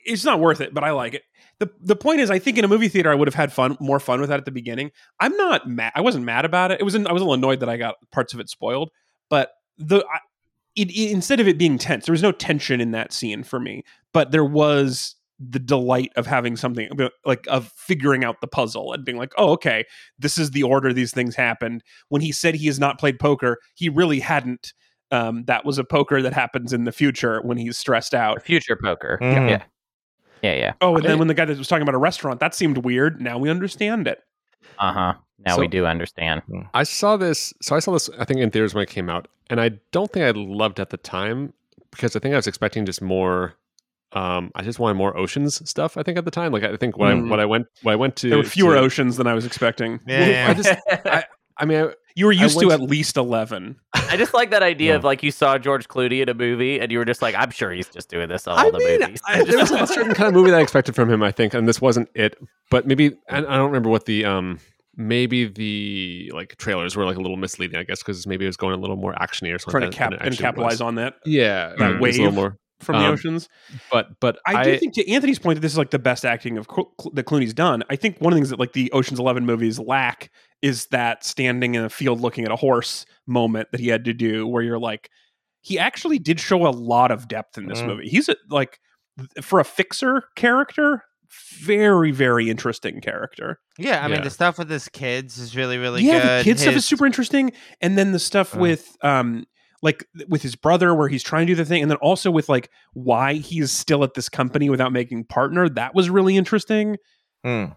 [0.06, 1.22] it's not worth it, but I like it.
[1.60, 3.76] the The point is, I think in a movie theater, I would have had fun,
[3.78, 4.90] more fun with that at the beginning.
[5.20, 5.92] I'm not mad.
[5.94, 6.80] I wasn't mad about it.
[6.80, 8.90] It was, in, I was a little annoyed that I got parts of it spoiled,
[9.30, 10.18] but the I,
[10.76, 13.60] it, it- instead of it being tense, there was no tension in that scene for
[13.60, 13.82] me.
[14.12, 16.88] But there was the delight of having something
[17.24, 19.84] like of figuring out the puzzle and being like, oh, okay,
[20.18, 21.82] this is the order these things happened.
[22.08, 24.72] When he said he has not played poker, he really hadn't.
[25.10, 28.42] Um, that was a poker that happens in the future when he's stressed out.
[28.42, 29.18] Future poker.
[29.20, 29.48] Mhm.
[29.50, 29.62] Yeah.
[30.42, 30.72] Yeah, yeah.
[30.80, 33.20] Oh, and then when the guy that was talking about a restaurant, that seemed weird.
[33.20, 34.20] Now we understand it.
[34.78, 35.14] Uh huh.
[35.46, 36.42] Now So- we do understand.
[36.72, 37.52] I saw this.
[37.60, 38.08] So I saw this.
[38.18, 40.90] I think in theaters when it came out, and I don't think I loved at
[40.90, 41.52] the time
[41.90, 43.54] because I think I was expecting just more.
[44.12, 45.96] Um, I just wanted more oceans stuff.
[45.96, 47.26] I think at the time, like I think when Mm.
[47.26, 49.34] I what I went what I went to There were fewer to- oceans than I
[49.34, 50.00] was expecting.
[50.06, 50.46] Yeah, yeah.
[50.50, 51.24] I just I
[51.64, 53.76] mean I, You were used to went at least eleven.
[53.94, 54.96] I just like that idea Yeah.
[54.96, 57.50] of like you saw George Clooney in a movie and you were just like, I'm
[57.50, 59.20] sure he's just doing this in all I the mean, movies.
[59.26, 61.22] I, there was a certain kind of movie that I expected from him.
[61.22, 62.36] I think, and this wasn't it.
[62.70, 64.58] But maybe I, I don't remember what the um
[64.96, 67.76] maybe the like trailers were like a little misleading.
[67.78, 69.80] I guess because maybe it was going a little more actiony or something.
[69.80, 70.80] Trying to cap and capitalize was.
[70.82, 72.58] on that Yeah, that it was a little more.
[72.80, 73.48] From the Um, oceans.
[73.90, 76.58] But but I, do think to Anthony's point that this is like the best acting
[76.58, 77.82] of Clo- Cl- that Clooney's done.
[77.90, 80.30] I think one of the things that like the Ocean's Eleven movies lack
[80.62, 84.12] is that standing in a field looking at a horse moment that he had to
[84.14, 85.10] do, where you're like,
[85.60, 87.86] he actually did show a lot of depth in this Mm.
[87.86, 88.08] movie.
[88.08, 88.78] He's a, like
[89.42, 91.04] for a fixer character,
[91.60, 93.58] very very interesting character.
[93.78, 96.40] Yeah, I mean the stuff with his kids is really really yeah, good.
[96.40, 98.60] the kid stuff is super interesting, and then the stuff Uh.
[98.60, 99.44] with um
[99.84, 102.48] like with his brother where he's trying to do the thing, and then also with
[102.48, 105.68] like why he's still at this company without making partner.
[105.68, 106.96] That was really interesting.
[107.46, 107.76] Mm.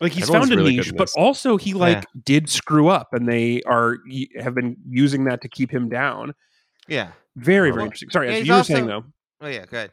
[0.00, 2.20] Like he's Everyone's found a really niche, but also he like Yeah.
[2.24, 3.98] did screw up, and they are
[4.40, 6.32] have been using that to keep him down.
[6.88, 7.12] Yeah.
[7.36, 8.10] Very very interesting.
[8.10, 9.04] Sorry, yeah, as you were also- saying though.
[9.40, 9.92] Oh yeah, good.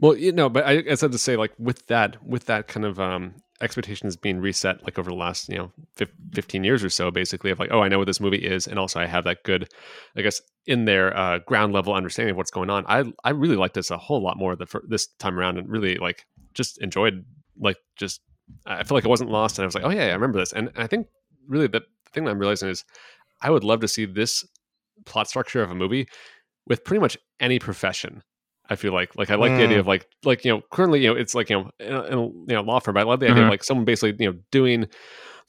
[0.00, 2.86] Well, you know, but I, I said to say like with that with that kind
[2.86, 5.72] of um expectations being reset like over the last you know
[6.32, 8.78] 15 years or so basically of like oh i know what this movie is and
[8.78, 9.68] also i have that good
[10.16, 12.84] i guess in their uh, ground level understanding of what's going on.
[12.86, 15.68] I i really like this a whole lot more the fir- this time around and
[15.68, 17.24] really like just enjoyed
[17.58, 18.20] like just
[18.66, 20.52] i feel like i wasn't lost and i was like oh yeah, i remember this.
[20.52, 21.08] And i think
[21.48, 21.82] really the
[22.12, 22.84] thing that i'm realizing is
[23.40, 24.46] i would love to see this
[25.06, 26.06] plot structure of a movie
[26.66, 28.22] with pretty much any profession
[28.68, 29.80] I feel like like I like the idea Mm.
[29.80, 32.12] of like like you know currently you know it's like you know in a, in
[32.14, 33.46] a, you know law firm but I love the idea Mhm.
[33.46, 34.86] of like someone basically you know doing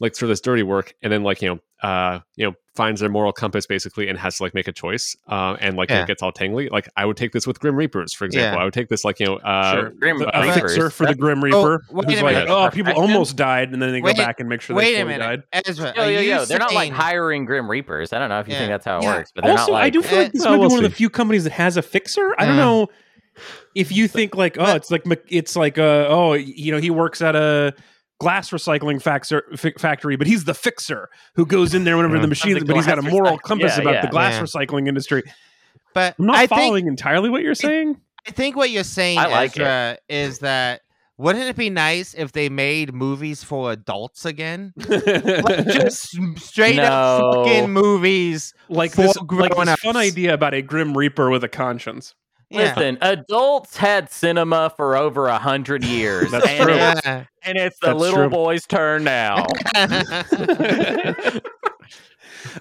[0.02, 3.02] like sort of this dirty work and then like you know uh you know finds
[3.02, 6.04] their moral compass basically and has to like make a choice uh and like Yeah.
[6.04, 8.62] it gets all tangly like I would take this with Grim Reapers for example Yeah.
[8.62, 9.90] I would take this like you know uh Sure.
[9.90, 10.56] Grim The- a Reapers.
[10.74, 13.74] fixer for the That- Grim Oh, Reaper, wait who's a like, oh, people almost died,
[13.74, 15.64] and then they go Wait- back and make sure they Wait a minute, died.
[15.66, 15.92] Ezra.
[15.94, 16.46] Yo, are yo, you yo.
[16.46, 18.14] They're not like hiring Grim Reapers.
[18.14, 19.16] I don't know if you think that's how it Yeah.
[19.18, 19.84] works, but they're also, not like.
[19.84, 21.54] I do feel like this Well, might be we'll one of the few companies that
[21.54, 22.34] has a fixer.
[22.38, 22.64] I don't Yeah.
[22.64, 22.88] know
[23.76, 27.22] if you think like, oh, it's like it's like, uh, oh, you know, he works
[27.22, 27.74] at a
[28.20, 32.22] glass recycling faxer, fi- factory, but he's the fixer who goes in there whenever Yeah.
[32.24, 32.64] the machines.
[32.64, 34.02] But he's got a moral recyc- compass yeah, about yeah.
[34.02, 34.42] the glass Yeah.
[34.44, 35.24] recycling industry.
[35.94, 38.00] But I'm not I think following entirely what you're saying.
[38.28, 39.62] I think what you're saying, I like it.
[39.62, 40.82] Ezra, is that
[41.18, 44.74] wouldn't it be nice if they made movies for adults again?
[44.78, 47.44] Like just straight up No.
[47.46, 48.54] fucking movies.
[48.70, 52.14] like for this, like this fun idea about a grim reaper with a conscience.
[52.52, 52.74] Yeah.
[52.76, 56.74] Listen, adults had cinema for over a hundred years, That's and, true.
[56.74, 57.24] It's, Yeah.
[57.43, 58.30] and it's the That's little true.
[58.30, 59.45] boy's turn now.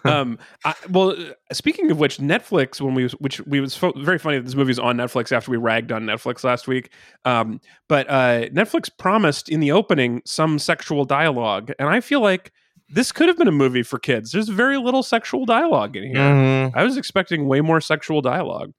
[0.05, 4.19] um, I, well, uh, speaking of which, Netflix when we which we was fo- very
[4.19, 6.91] funny that this movie's on Netflix after we ragged on Netflix last week.
[7.25, 12.53] Um, but uh, Netflix promised in the opening some sexual dialogue, and I feel like
[12.91, 14.33] this could have been a movie for kids.
[14.33, 16.15] There's very little sexual dialogue in here.
[16.17, 16.73] Mhm.
[16.75, 18.73] I was expecting way more sexual dialogue.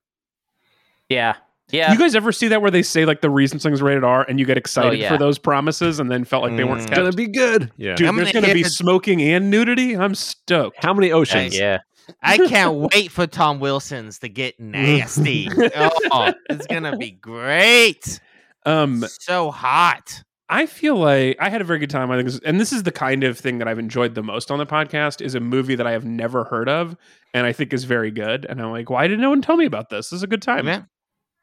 [1.10, 1.36] Yeah,
[1.72, 1.92] yeah.
[1.92, 4.40] You guys ever see that where they say like the reason something's rated R and
[4.40, 5.10] you get excited Oh, yeah.
[5.10, 6.88] for those promises and then felt like they weren't Mm.
[6.88, 6.96] kept?
[6.98, 9.96] gonna be good yeah Dude, I'm there's gonna gonna be smoking and nudity.
[9.98, 10.84] I'm stoked.
[10.84, 11.80] how many oceans yeah.
[12.24, 15.48] I can't wait for Tom Wilkinson's to get nasty.
[15.76, 18.20] oh, it's gonna be great.
[18.66, 20.24] Um, So hot.
[20.52, 22.10] I feel like I had a very good time.
[22.10, 24.50] I think, this- and this is the kind of thing that I've enjoyed the most
[24.50, 25.22] on the podcast.
[25.22, 26.96] Is a movie that I have never heard of,
[27.36, 28.48] and I think is very good.
[28.50, 30.10] And I'm like, why did no one tell me about this?
[30.10, 30.66] This is a good time.
[30.66, 30.82] Yeah.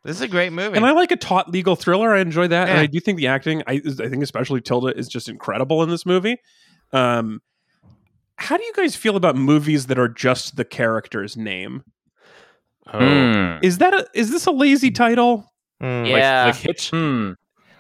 [0.07, 0.76] This is a great movie.
[0.76, 2.14] And I like a taut legal thriller.
[2.14, 3.62] I enjoy that, and I do think the acting.
[3.66, 6.36] I, I think especially Tilda is just incredible in this movie.
[6.92, 7.40] Um,
[8.36, 11.82] how do you guys feel about movies that are just the character's name?
[12.92, 13.59] oh Hmm.
[13.64, 15.52] Is that a, is this a lazy title?
[15.82, 16.02] Mm.
[16.04, 16.44] like, Yeah.
[16.46, 17.32] like hitch Hmm.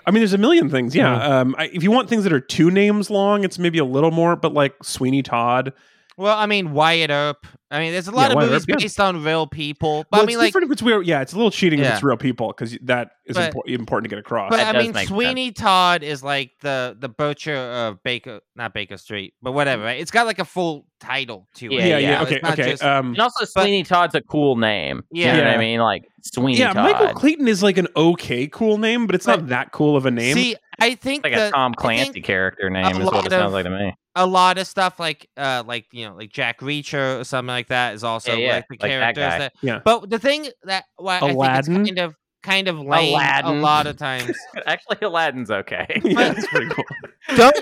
[0.06, 0.94] I mean, there's a million things.
[0.94, 1.40] Yeah.
[1.40, 4.12] Um, I, if you want things that are two names long, it's maybe a little
[4.12, 4.36] more.
[4.36, 5.72] But like Sweeney Todd,
[6.16, 8.76] Well, I mean, Wyatt Earp I mean, there's a lot of whatever, movies yeah.
[8.76, 11.02] based on real people, but Well, I it's mean, like, different if it's real.
[11.02, 14.04] Yeah, it's a little cheating if it's real people because that is But- impor- important
[14.04, 14.50] to get across.
[14.50, 18.72] but That I mean, make Sweeney Todd is like the the butcher of Baker, not
[18.72, 19.82] Baker Street, but whatever.
[19.82, 20.00] Right?
[20.00, 21.72] It's got like a full title to it.
[21.72, 21.98] Yeah, yeah, yeah.
[22.10, 22.22] yeah.
[22.22, 22.70] It's Okay, not okay.
[22.70, 25.02] just- um, And also, Sweeney Todd's a cool name.
[25.10, 25.32] Yeah.
[25.34, 25.80] you know what I mean.
[25.80, 26.84] Like Sweeney yeah, Todd.
[26.92, 30.10] Michael Clayton is like an okay cool name, but it's not that cool of a
[30.12, 30.34] name.
[30.36, 33.46] See, I think like the- a Tom Clancy character name is lot what it sounds
[33.46, 33.92] of- like to me.
[34.16, 37.68] A lot of stuff like uh like you know like Jack Reacher or something like
[37.68, 39.38] that is also Yeah, yeah, like the like characters guy.
[39.38, 39.80] that, Yeah.
[39.84, 41.58] But the thing that why I think Aladdin?
[41.82, 43.56] it's kind of kind of lame Aladdin.
[43.58, 44.32] a lot of times.
[44.66, 45.86] Actually, Aladdin's okay.
[46.04, 46.84] yeah, that's pretty cool.
[47.36, 47.56] don't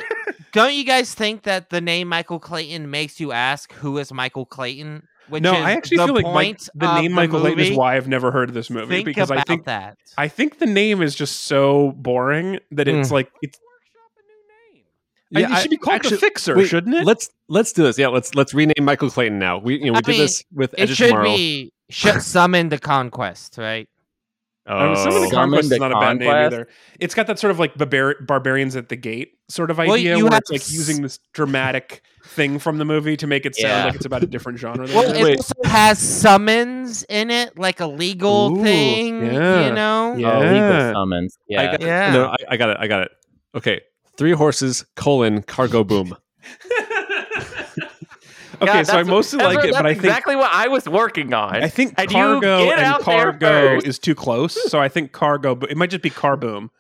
[0.53, 4.47] don't you guys think that the name Michael Clayton makes you ask who is Michael
[4.47, 5.09] Clayton?
[5.31, 8.07] Which no, I actually feel like Mike, the of name Michael Clayton is why I've
[8.09, 9.97] never heard of this movie Think because about I think that.
[10.19, 13.13] I think the name is just so boring that it's Mm.
[13.13, 13.59] like it's.
[15.31, 17.05] Yeah, it should be called actually- the Fixer, wait, shouldn't it?
[17.05, 17.99] Let's let's do this.
[17.99, 19.59] Yeah, let's let's rename Michael Clayton now.
[19.59, 21.25] We you know we I did mean, this with It Edge of should Tomorrow.
[21.35, 23.89] be sh- summon the conquest, right?
[24.66, 25.22] I mean, some of the Oh.
[25.25, 26.68] Summon conquest is the not a bad name either.
[26.99, 30.16] It's got that sort of like barbar- barbarians at the gate sort of Well, idea
[30.16, 33.45] you where have it's like s- using this dramatic thing from the movie to make
[33.45, 33.85] it sound Yeah.
[33.87, 34.87] like it's about a different genre.
[34.87, 35.22] than Well, it it is.
[35.25, 35.37] Wait.
[35.37, 39.27] also has summons in it, like a legal Ooh, thing.
[39.27, 39.66] yeah.
[39.68, 40.14] You know?
[40.16, 40.33] Yeah.
[40.33, 41.37] Oh, legal summons.
[41.39, 41.70] I Yeah.
[41.72, 42.12] got, Yeah.
[42.14, 42.77] No, I, I got it.
[42.81, 43.11] I got it.
[43.55, 43.83] Okay,
[44.17, 46.17] three horses colon cargo boom.
[48.57, 50.69] okay, God, so I mostly that's like what- it, but I think exactly what I
[50.69, 51.62] was working on.
[51.62, 54.71] I think And cargo and cargo is too close.
[54.71, 55.55] So I think cargo.
[55.55, 56.71] Bo- It might just be car boom,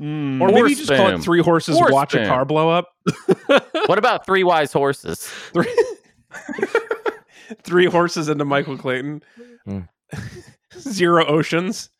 [0.00, 0.40] Mm.
[0.40, 2.88] or maybe you Horse just call it three horses Horse watch a car blow up.
[3.86, 5.26] what about three wise horses?
[5.52, 5.84] Three,
[7.62, 9.22] three horses into Michael Clayton.
[9.64, 9.80] Hmm.
[10.78, 11.90] Zero oceans.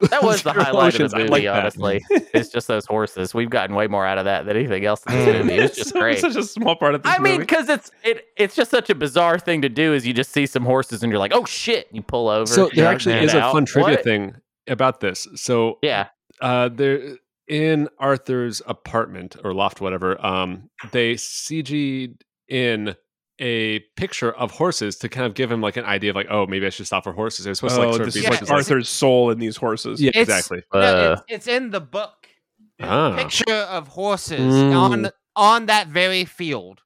[0.00, 1.58] That was the highlight of the movie, that.
[1.60, 2.04] honestly.
[2.10, 3.32] it's just those horses.
[3.34, 5.54] We've gotten way more out of that than anything else in this movie.
[5.54, 6.18] It was just So- great.
[6.18, 8.94] Such a small part of this I mean, because it's it it's just such a
[8.94, 9.94] bizarre thing to do.
[9.94, 12.46] Is you just see some horses and you're like, oh shit, you pull over.
[12.46, 13.52] So there actually get is a out.
[13.52, 14.04] fun trivia What?
[14.04, 14.34] thing
[14.68, 15.26] about this.
[15.36, 16.08] So Yeah,
[16.42, 17.16] uh, there
[17.48, 22.96] in Arthur's apartment or loft, whatever, um, they CG'd in
[23.38, 26.46] a picture of horses to kind of give him like an idea of like, oh,
[26.46, 27.44] maybe I should stop for horses.
[27.46, 28.88] It was supposed to like oh, sort of this be yeah, like, like this, Arthur's
[28.88, 30.00] soul in these horses.
[30.00, 30.62] yeah, It's- exactly.
[30.72, 32.28] No, Uh, it's, it's in the book.
[32.80, 33.14] Ah.
[33.16, 34.76] Picture of horses Mm.
[34.76, 36.80] on on that very field,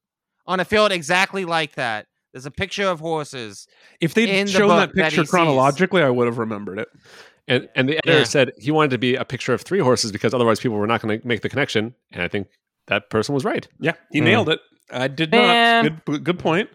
[0.45, 2.07] on a field exactly like that.
[2.33, 3.67] There's a picture of horses.
[3.99, 5.29] If they'd In the shown that book that picture sees.
[5.29, 6.87] chronologically, I would have remembered it.
[7.47, 8.23] And and the editor Yeah.
[8.23, 11.01] said he wanted to be a picture of three horses because otherwise people were not
[11.01, 11.93] going to make the connection.
[12.11, 12.47] And I think
[12.87, 13.67] that person was right.
[13.79, 14.25] Yeah, he Hmm.
[14.25, 14.59] nailed it.
[14.91, 15.85] I did Man.
[15.85, 16.05] not.
[16.05, 16.69] Good, good point.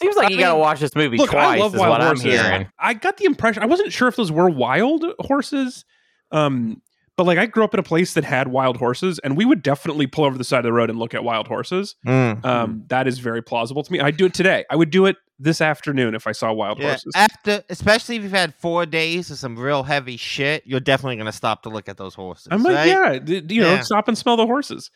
[0.00, 1.56] seems like I you gotta watch this movie Look, twice.
[1.58, 2.24] I love is wild what horses.
[2.24, 2.68] I'm hearing.
[2.78, 5.84] I got the impression I wasn't sure if those were wild horses,
[6.30, 6.80] um,
[7.16, 9.62] but like I grew up in a place that had wild horses, and we would
[9.62, 11.96] definitely pull over the side of the road and look at wild horses.
[12.06, 14.00] Um, that is very plausible to me.
[14.00, 14.64] I'd do it today.
[14.70, 17.12] I would do it this afternoon if I saw wild Yeah, horses.
[17.14, 21.30] after, especially if you've had four days of some real heavy shit, you're definitely gonna
[21.32, 22.48] stop to look at those horses.
[22.50, 22.86] I'm like, right?
[22.88, 24.90] yeah, d- you know, stop and smell the horses.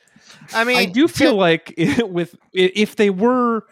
[0.54, 3.64] I mean, I do to- feel like with if they were,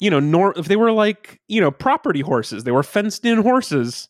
[0.00, 3.42] you know, nor if they were like you know property horses, they were fenced in
[3.42, 4.08] horses.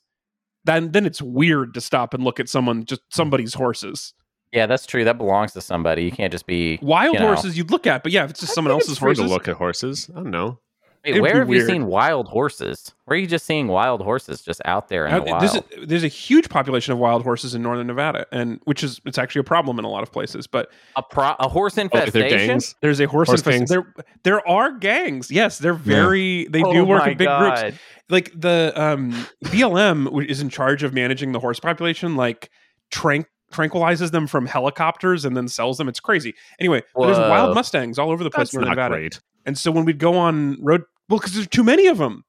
[0.65, 4.15] Then then it's weird to stop and look at someone just somebody's horses.
[4.53, 5.03] Yeah, that's true.
[5.03, 6.05] That belongs to somebody.
[6.05, 7.27] You can't just be Wild you know.
[7.27, 9.07] horses you'd look at, but yeah, if it's just I someone think it's else's free
[9.09, 9.25] horses.
[9.25, 10.11] to look at horses.
[10.15, 10.61] I don't know.
[11.05, 12.95] Wait, where be have you seen wild horses?
[13.07, 15.43] Where are you just seeing wild horses just out there in Uh, the wild?
[15.43, 19.01] there's, a, there's a huge population of wild horses in northern Nevada, and which is
[19.05, 20.47] it's actually a problem in a lot of places.
[20.47, 22.47] But a, pro- a horse Oh, if infestation?
[22.49, 22.75] gangs.
[22.83, 23.67] there's a horse, Horse infestation.
[23.69, 25.31] There there are gangs.
[25.31, 26.47] Yes, they're very.
[26.49, 27.63] They Oh do work in big groups.
[28.09, 29.11] Like the um
[29.47, 32.51] BLM wh- is in charge of managing the horse population like
[32.91, 37.99] trank tranquilizes them from helicopters and then sells them it's crazy anyway there's wild mustangs
[37.99, 39.21] all over the place That's in Northern not Nevada great.
[39.45, 42.25] and so when we'd go on road well because there's too many of them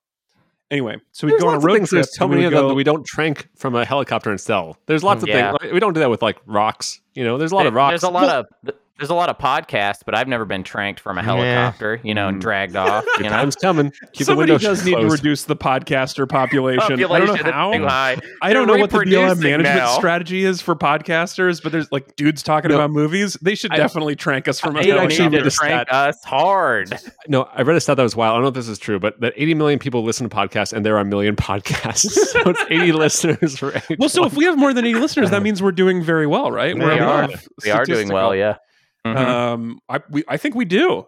[0.71, 1.89] anyway so we'd There's go on a road things.
[1.89, 4.39] trip There's so many would of them that we don't trank from a helicopter and
[4.41, 4.77] sell.
[4.87, 5.51] There's lots mm, of Yeah.
[5.51, 5.61] things.
[5.61, 6.99] like, we don't do that with like rocks.
[7.13, 7.91] You know, there's a lot of rocks.
[7.91, 11.01] There's a lot of th- there's a lot of podcasts, but I've never been tranked
[11.01, 11.25] from a Yeah.
[11.25, 12.41] helicopter, you know, and Mm.
[12.41, 13.03] dragged off.
[13.17, 13.91] You know, Time's coming.
[13.91, 18.15] Keep the somebody windows does need to reduce the podcaster population, I don't know how.
[18.41, 19.97] I don't They're know what the BLM management now.
[19.97, 22.75] strategy is for podcasters, but there's like dudes talking No.
[22.75, 23.37] about movies.
[23.41, 25.47] They should I- definitely trank us from a I did They actually need read to
[25.47, 25.93] a trank stat.
[25.93, 26.97] us hard.
[27.27, 28.31] No, I read a stat that was wild.
[28.31, 30.71] I don't know if this is true, but that 80 million people listen to podcasts,
[30.71, 32.09] and there are a million podcasts.
[32.11, 33.73] so it's 80 listeners for.
[33.99, 34.31] Well, so one.
[34.31, 36.73] if we have more than 80 listeners, that means we're doing very well, right?
[36.73, 37.27] We We're are.
[37.65, 38.55] We are doing well, yeah.
[39.05, 39.17] Mhm.
[39.17, 41.05] Um, I we, I think we do.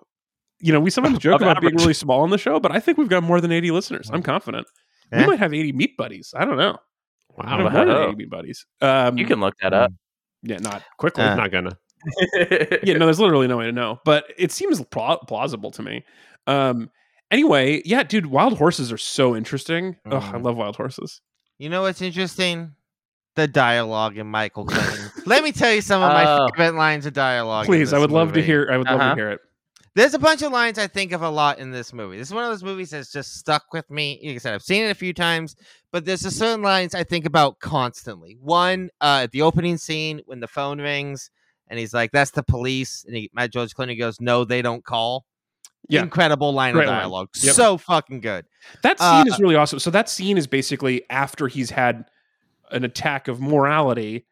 [0.59, 2.97] You know, we sometimes joke about being really small on the show, but I think
[2.97, 4.09] we've got more than 80 listeners.
[4.11, 4.67] I'm confident.
[5.11, 6.33] We might have 80 meat buddies.
[6.35, 6.77] I don't know.
[7.37, 8.65] Wow, don't have more than 80 meat buddies.
[8.81, 9.91] Um, you can look that up.
[10.43, 11.23] yeah, not quickly.
[11.23, 11.77] Uh, not gonna.
[12.83, 16.03] yeah, no, there's literally no way to know, but it seems pla- plausible to me.
[16.47, 16.89] Um,
[17.31, 19.95] Anyway, yeah, dude, wild horses are so interesting.
[20.05, 20.43] Oh, I Mhm.
[20.43, 21.21] love wild horses.
[21.57, 22.73] You know what's interesting?
[23.35, 24.94] The dialogue in Michael Clayton.
[25.25, 26.47] Let me tell you some of my Oh.
[26.55, 27.65] favorite lines of dialogue.
[27.65, 28.69] Please, I this would love to hear.
[28.71, 29.09] I would love Uh-huh.
[29.09, 29.41] to hear it.
[29.95, 32.17] There's a bunch of lines I think of a lot in this movie.
[32.17, 34.19] This is one of those movies that's just stuck with me.
[34.25, 35.55] Like I said, I've seen it a few times,
[35.91, 38.37] but there's a certain lines I think about constantly.
[38.41, 41.31] One, uh, at the opening scene when the phone rings
[41.69, 44.83] and he's like, "That's the police," and he, Matt George Clooney goes, "No, they don't
[44.83, 45.25] call."
[45.87, 46.01] Yeah.
[46.01, 46.99] Incredible line Great of line.
[46.99, 47.29] dialogue.
[47.41, 47.55] Yep.
[47.55, 48.45] So fucking good.
[48.81, 49.79] That scene Uh, is really awesome.
[49.79, 52.05] So that scene is basically after he's had
[52.71, 54.25] an attack of morality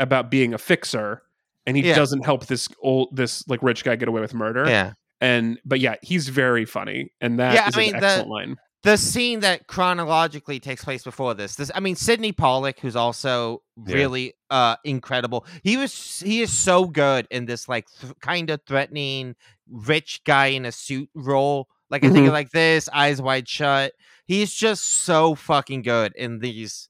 [0.00, 1.22] about being a fixer,
[1.66, 1.94] and he Yeah.
[1.94, 4.64] doesn't help this old this like rich guy get away with murder.
[4.68, 4.94] Yeah.
[5.20, 8.56] And but yeah, he's very funny, and that Yeah, I mean, an the- line.
[8.82, 13.60] the scene that chronologically takes place before this this i mean sydney pollack who's also
[13.86, 13.94] Yeah.
[13.94, 18.62] really uh incredible he was he is so good in this like th- kind of
[18.66, 19.36] threatening
[19.70, 22.28] rich guy in a suit role like i think Mhm.
[22.28, 23.92] of like this eyes wide shut
[24.24, 26.88] he's just so fucking good in these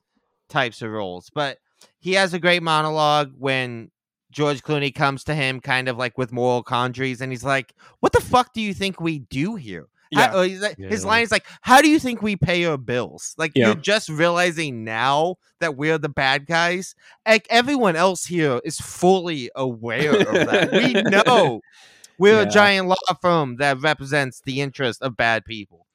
[0.48, 1.58] types of roles but
[2.01, 3.90] he has a great monologue when
[4.32, 8.12] George Clooney comes to him kind of like with moral quandaries and he's like, What
[8.12, 9.88] the fuck do you think we do here?
[10.12, 10.32] Yeah.
[10.32, 11.09] uh, he's like- His Yeah.
[11.09, 13.34] line is like, How do you think we pay our bills?
[13.38, 13.66] Like, Yeah.
[13.66, 16.94] you're just realizing now that we're the bad guys.
[17.26, 20.72] Like, everyone else here is fully aware of that.
[20.72, 21.61] we know
[22.18, 25.86] we're a giant law firm that represents the interest of bad people.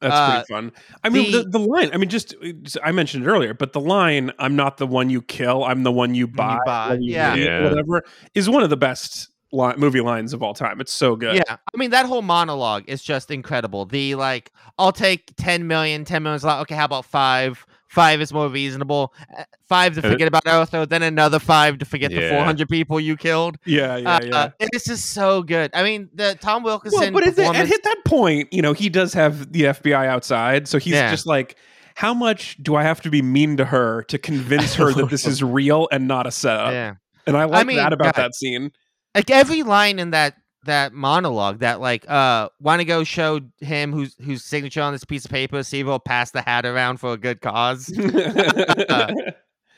[0.00, 0.72] That's uh, pretty fun.
[1.04, 1.90] I mean, the, the- the line.
[1.92, 2.34] I mean, just
[2.82, 5.64] I mentioned it earlier, but the line "I'm not the one you kill.
[5.64, 7.36] I'm the one you buy." buy, you yeah.
[7.36, 7.62] eat," Yeah.
[7.68, 8.02] whatever
[8.34, 10.80] is one of the best li- movie lines of all time.
[10.80, 11.36] It's so good.
[11.36, 11.56] Yeah.
[11.56, 13.84] I mean, that whole monologue is just incredible.
[13.84, 16.60] The like, I'll take 10 million, 10 million is a lot.
[16.62, 17.66] Okay, how about five?
[17.90, 19.12] Five is more reasonable.
[19.36, 23.16] Uh, Five to forget about Arthur, then another five to forget the 400 people you
[23.16, 23.56] killed.
[23.66, 24.36] yeah, yeah, Uh, yeah.
[24.36, 25.70] uh, this is so good.
[25.74, 27.68] I mean, the Tom Wilkinson well, but at, the, at performance.
[27.68, 31.10] hit that point, you know, he does have the FBI outside, so he's Yeah.
[31.10, 31.56] just like,
[31.96, 35.26] how much do I have to be mean to her to convince her that this
[35.32, 36.72] is real and not a setup?
[36.72, 36.94] yeah.
[37.26, 38.22] And I like mean, that about God.
[38.24, 38.70] that scene.
[39.14, 40.34] like every line in that
[40.64, 45.30] that monologue that like uh Wanago showed him whose whose signature on this piece of
[45.30, 47.92] paper, see if he'll pass the hat around for a good cause.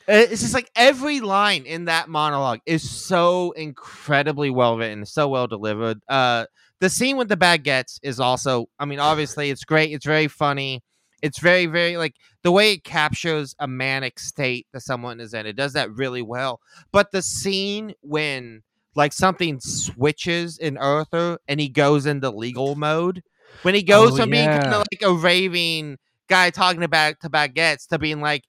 [0.08, 5.28] Uh, It's just like every line in that monologue is so incredibly well written, so
[5.28, 6.00] well delivered.
[6.08, 6.46] Uh,
[6.80, 9.92] the scene with the baguettes is also, I mean, obviously it's great.
[9.92, 10.82] It's very funny.
[11.22, 15.46] It's very, very like the way it captures a manic state that someone is in.
[15.46, 16.58] It does that really well.
[16.90, 18.62] But the scene when
[18.94, 23.22] like something switches in Arthur and he goes into legal mode,
[23.62, 27.28] when he goes Oh, from being kind of like a raving guy talking about to
[27.30, 28.44] baguettes to being like,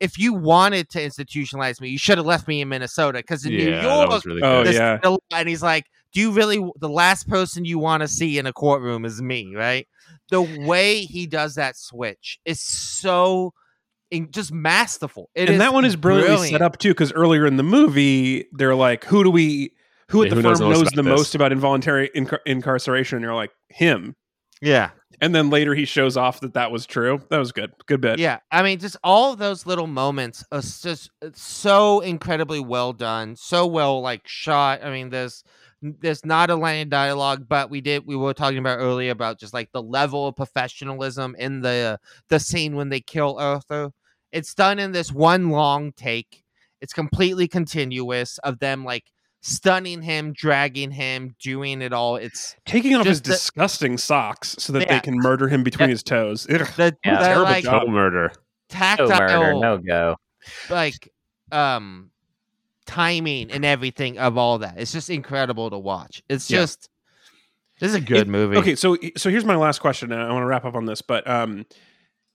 [0.00, 3.52] if you wanted to institutionalize me, you should have left me in Minnesota because in
[3.52, 4.98] New yeah, that York, was really Oh, yeah.
[5.32, 6.58] and he's like, "Do you really?
[6.80, 9.86] The last person you want to see in a courtroom is me, right?"
[10.30, 13.52] The way he does that switch is so,
[14.10, 15.30] in, just masterful.
[15.36, 16.54] It and that one is brilliantly brilliant.
[16.54, 19.72] set up too, because earlier in the movie, they're like, "Who do we?
[20.12, 21.10] Who at Yeah, the who firm the most knows the this?
[21.10, 24.14] most about involuntary incar- incarceration?" And you're like, "Him."
[24.60, 24.90] Yeah,
[25.20, 27.20] And then later he shows off that that was true.
[27.30, 27.72] That was good.
[27.86, 28.20] Good bit.
[28.20, 28.38] yeah.
[28.52, 32.92] I mean, just all of those little moments uh, are just uh, so incredibly well
[32.92, 34.84] done, so well like shot.
[34.84, 35.42] I mean, there's
[35.82, 39.40] there's not a line of dialogue, but we did we were talking about earlier about
[39.40, 43.90] just like the level of professionalism in the uh, the scene when they kill Arthur.
[44.30, 46.44] It's done in this one long take.
[46.80, 49.04] It's completely continuous of them like
[49.42, 52.16] stunning him, dragging him, doing it all.
[52.16, 54.94] It's Taking off his the- disgusting socks so that Yeah.
[54.94, 56.46] they can murder him between his toes.
[56.48, 56.60] Ugh.
[56.76, 57.86] the, Yeah, the terrible like job.
[57.86, 58.32] No murder.
[58.32, 58.36] No
[58.68, 59.08] tactile
[59.42, 60.16] murder, no go.
[60.70, 61.12] like
[61.50, 62.10] um
[62.86, 64.74] timing and everything of all that.
[64.78, 66.22] It's just incredible to watch.
[66.28, 66.60] It's Yeah.
[66.60, 66.88] just
[67.80, 68.56] this is a good It- movie.
[68.56, 71.02] Okay, so so here's my last question, and I want to wrap up on this.
[71.02, 71.66] But um,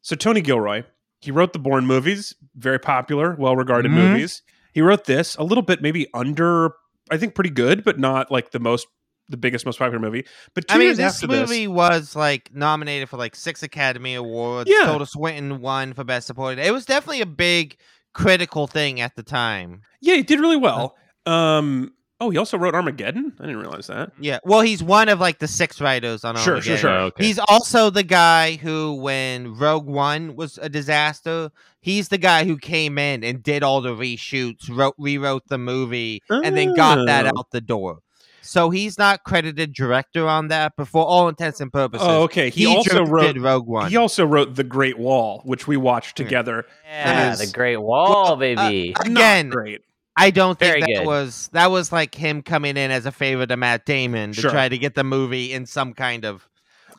[0.02, 0.84] so Tony Gilroy,
[1.22, 3.96] he wrote the Bourne movies, very popular, well regarded Mhm.
[3.96, 4.42] movies.
[4.74, 6.74] He wrote this a little bit maybe under,
[7.12, 8.88] I think, pretty good, but not like the most,
[9.30, 10.26] the biggest, most popular movie.
[10.54, 13.64] But two I mean, years this after movie this, was like nominated for like six
[13.64, 14.70] Academy Awards.
[14.70, 14.86] Yeah.
[14.86, 16.64] Tilda Swinton won for Best Supporting.
[16.64, 17.78] It was definitely a big
[18.14, 19.82] critical thing at the time.
[20.02, 20.96] yeah, it did really well.
[21.26, 23.34] Um, oh, he also wrote Armageddon.
[23.40, 24.12] I didn't realize that.
[24.20, 24.40] Yeah.
[24.44, 26.62] Well, he's one of like the six writers on Armageddon.
[26.62, 26.90] Sure, sure, sure.
[27.00, 27.26] Oh, okay.
[27.26, 31.52] He's also the guy who, when Rogue One was a disaster,
[31.82, 36.22] he's the guy who came in and did all the reshoots, wrote, rewrote the movie,
[36.30, 37.40] and then got that Oh.
[37.40, 38.00] out the door.
[38.42, 42.50] So he's not credited director on that, but for all intents and purposes, Oh, okay.
[42.50, 43.24] He, he, also wrote.
[43.24, 43.90] directed Rogue One.
[43.90, 46.66] He also wrote The Great Wall, which we watched together.
[46.86, 48.96] Yeah, is- the Great Wall, Well, uh, baby.
[48.96, 49.82] uh, Not Again, great.
[50.18, 51.06] I don't think Very that good.
[51.06, 54.52] was that was like him coming in as a favor to Matt Damon to Sure.
[54.52, 56.48] try to get the movie in some kind of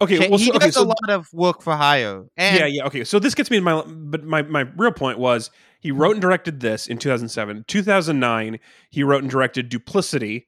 [0.00, 2.24] Okay, well, he so, does okay, so a lot of work for hire.
[2.36, 2.86] And yeah, yeah.
[2.86, 5.50] Okay, so this gets me to my, but my my real point was
[5.80, 7.64] he wrote and directed this in 2007.
[7.66, 8.60] 2009,
[8.90, 10.46] he wrote and directed Duplicity,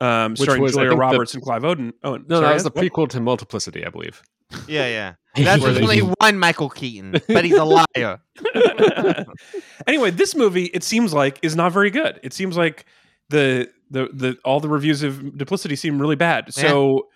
[0.00, 1.92] um, Which starring was, Julia think, the- Roberts and Clive Owen.
[2.02, 4.22] Oh, No, that was the prequel to Multiplicity, I believe.
[4.68, 5.14] yeah, yeah.
[5.36, 8.20] That's Where there's they- only one Michael Keaton, but he's a liar.
[9.86, 12.20] anyway, this movie it seems like is not very good.
[12.22, 12.86] It seems like
[13.30, 16.52] the the the all the reviews of Duplicity seem really bad.
[16.54, 17.08] So.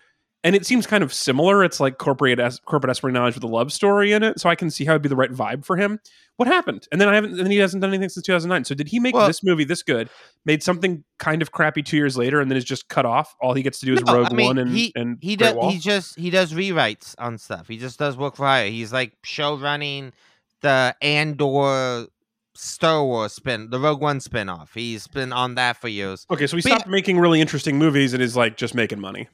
[0.45, 1.65] And it seems kind of similar.
[1.65, 4.39] It's like corporate es- corporate espionage with a love story in it.
[4.39, 5.99] So I can see how it'd be the right vibe for him.
[6.37, 6.87] What happened?
[6.93, 7.31] And then I haven't.
[7.33, 8.65] And then he hasn't done anything since 2009.
[8.65, 10.09] So did he make Well- this movie this good?
[10.45, 13.35] Made something kind of crappy two years later, and then is just cut off.
[13.41, 15.35] All he gets to do is No, Rogue I mean, One and he, and he
[15.35, 17.67] does he just he does rewrites on stuff.
[17.67, 18.71] He just does work for hire.
[18.71, 20.13] He's like show running
[20.61, 22.07] the Andor
[22.55, 24.73] Star Wars spin, the Rogue One spin-off.
[24.75, 26.27] He's been on that for years.
[26.31, 29.01] Okay, so he But yeah- stopped making really interesting movies and is like just making
[29.01, 29.29] money.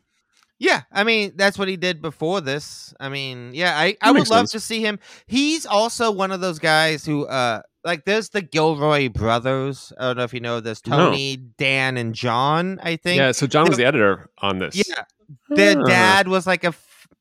[0.59, 2.95] Yeah, I mean that's what he did before this.
[3.01, 4.53] I mean, yeah, I, I would love sense.
[4.53, 4.99] to see him.
[5.27, 9.93] He's also one of those guys who uh like there's the Gilroy brothers.
[9.99, 10.87] I don't know if you know this.
[10.87, 10.97] No.
[10.97, 13.19] Tony, Dan, and John, I think.
[13.19, 14.77] Yeah, so John was the editor on this.
[14.77, 15.05] Yeah.
[15.51, 16.73] Their dad was like a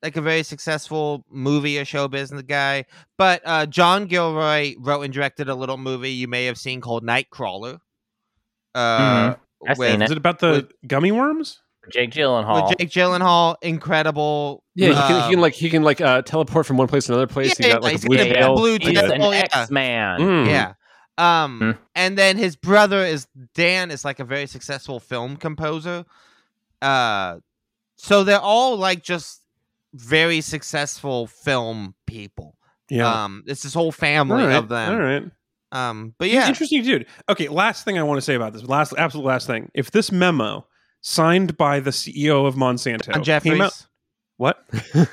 [0.02, 2.86] like a very successful movie or show business guy.
[3.18, 7.04] But uh John Gilroy wrote and directed a little movie you may have seen called
[7.04, 7.80] Nightcrawler.
[8.76, 9.36] Uh
[9.68, 11.62] I've with, seen Is it about the gummy worms?
[11.92, 12.70] Jake Gyllenhaal.
[12.70, 14.64] with Jake Gyllenhaal, incredible.
[14.76, 17.06] Yeah, he can, he um, can like he can like uh, teleport from one place
[17.06, 17.60] to another place.
[17.60, 18.56] Yeah, he got like he's a blue got a tail.
[18.56, 19.12] blue He's tail.
[19.12, 19.48] an Oh, yeah.
[19.52, 20.20] X Man.
[20.20, 20.48] Mm.
[20.48, 20.74] Yeah.
[21.18, 21.72] Um Hmm.
[21.94, 26.06] and then his brother is Dan is like a very successful film composer.
[26.82, 27.38] Uh
[27.98, 29.42] so they're all like just
[29.94, 32.56] very successful film people.
[32.90, 33.26] Yeah.
[33.26, 34.92] Um it's this whole family All right, of them.
[34.94, 35.24] All right.
[35.72, 36.48] Um but He's yeah.
[36.48, 37.06] Interesting dude.
[37.30, 38.64] Okay, last thing I want to say about this.
[38.64, 39.70] Last absolute last thing.
[39.76, 40.66] If this memo
[41.04, 43.62] signed by the CEO of Monsanto Don came Jeffries.
[43.62, 43.86] out
[44.38, 44.66] what?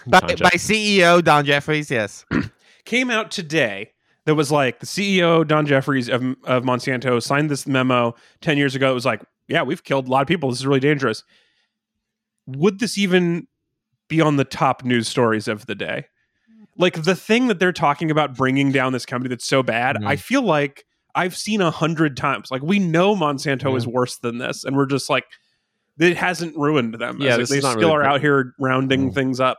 [0.07, 2.25] By, Don by CEO Don Jeffries, yes.
[2.87, 3.91] came out today
[4.25, 8.75] that was like the CEO Don Jeffries of, of Monsanto signed this memo 10 years
[8.75, 8.91] ago.
[8.91, 10.49] It was like, yeah, we've killed a lot of people.
[10.49, 11.23] This is really dangerous.
[12.47, 13.47] Would this even
[14.09, 16.07] be on the top news stories of the day?
[16.79, 20.07] Like the thing that they're talking about bringing down this company that's so bad, Mhm.
[20.07, 20.85] I feel like
[21.15, 22.51] I've seen a hundred times.
[22.51, 25.25] Like we know Monsanto is worse than this, and we're just like,
[26.01, 27.19] it hasn't ruined them.
[27.21, 29.15] Yeah, As this they is still really are out here rounding Mm.
[29.15, 29.59] things up.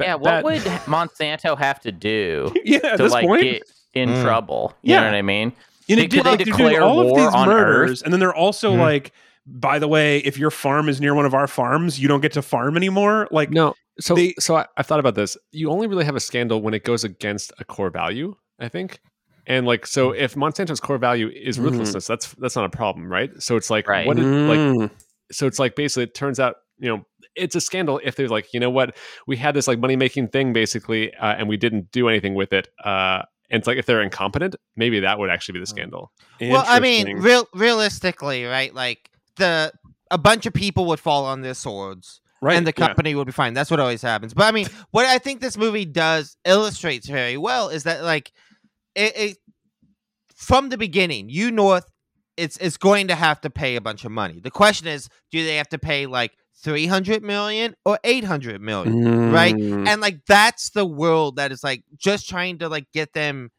[0.00, 3.62] Yeah, what That- would Monsanto have to do yeah, at to this like point, get
[3.94, 4.22] in Mm.
[4.22, 4.74] trouble?
[4.82, 5.00] You Yeah.
[5.00, 5.52] know what I mean?
[5.88, 8.04] And They- it did they like they're declare all of war these on murders, Earth?
[8.04, 8.78] and then they're also Mhm.
[8.80, 9.12] like,
[9.46, 12.32] by the way, if your farm is near one of our farms, you don't get
[12.32, 13.28] to farm anymore.
[13.30, 15.36] Like, No, so They- so I, I've thought about this.
[15.50, 19.00] You only really have a scandal when it goes against a core value, I think.
[19.46, 21.64] And like, so if Monsanto's core value is Mm.
[21.64, 23.30] ruthlessness, that's that's not a problem, right?
[23.42, 24.06] So it's like, Right.
[24.06, 24.90] what is like?
[25.32, 25.34] Mm.
[25.34, 27.04] So it's like basically, it turns out, you know,
[27.34, 30.28] it's a scandal if they're like, you know what, we had this like money making
[30.28, 32.68] thing basically, uh, and we didn't do anything with it.
[32.84, 36.10] Uh, and it's like if they're incompetent, maybe that would actually be the scandal.
[36.40, 38.74] Well, I mean, real realistically, right?
[38.74, 39.72] Like the
[40.10, 42.20] a bunch of people would fall on their swords.
[42.40, 42.56] right?
[42.56, 42.86] and the yeah.
[42.86, 43.54] company would be fine.
[43.54, 44.34] That's what always happens.
[44.34, 48.32] But I mean, what I think this movie does illustrates very well is that like
[48.94, 49.36] it, it
[50.34, 51.84] from the beginning, U-North,
[52.36, 54.40] it's it's going to have to pay a bunch of money.
[54.40, 58.60] The question is, do they have to pay like three hundred million or eight hundred
[58.60, 59.32] million?
[59.32, 59.54] right?
[59.54, 59.86] Mm.
[59.86, 63.50] And like that's the world that is like just trying to like get them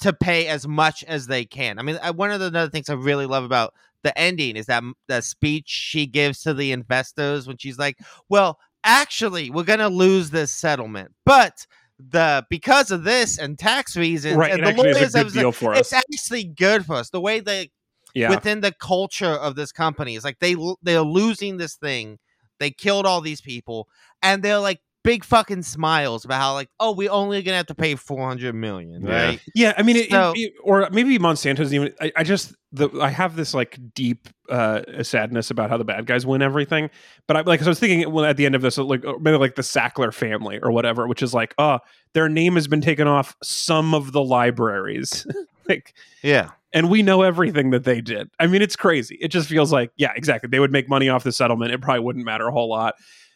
[0.00, 1.78] to pay as much as they can.
[1.78, 4.66] I mean, I, one of the other things I really love about the ending is
[4.66, 9.88] that the speech she gives to the investors when she's like, "Well, actually, we're gonna
[9.88, 11.66] lose this settlement, but."
[12.02, 14.52] The because of this and tax reasons, right.
[14.52, 16.02] and the lawyers have good said, deal for it's us.
[16.10, 17.10] actually good for us.
[17.10, 17.72] The way they
[18.14, 18.30] Yeah.
[18.30, 20.16] within the culture of this company.
[20.16, 22.18] It's like they they're losing this thing.
[22.58, 23.88] They killed all these people,
[24.22, 27.74] and they're like big fucking smiles about how like, oh, we only gonna have to
[27.74, 29.40] pay four hundred million, right?
[29.54, 31.94] Yeah, I mean, it, So- it- or maybe Monsanto's even.
[32.00, 36.04] I, I just the I have this like deep uh sadness about how the bad
[36.06, 36.90] guys win everything.
[37.26, 39.18] But I like, so I was thinking well, at the end of this, like oh,
[39.18, 41.78] maybe like the Sackler family or whatever, which is like, oh,
[42.12, 45.26] their name has been taken off some of the libraries,
[45.70, 48.30] like, Yeah, and we know everything that they did.
[48.38, 49.16] I mean, it's crazy.
[49.20, 50.48] It just feels like, yeah, exactly.
[50.48, 51.72] They would make money off the settlement.
[51.72, 52.94] It probably wouldn't matter a whole lot.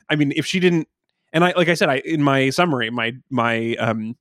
[0.09, 0.89] I mean, if she didn't,
[1.33, 4.17] and I like I said, I in my summary, my my um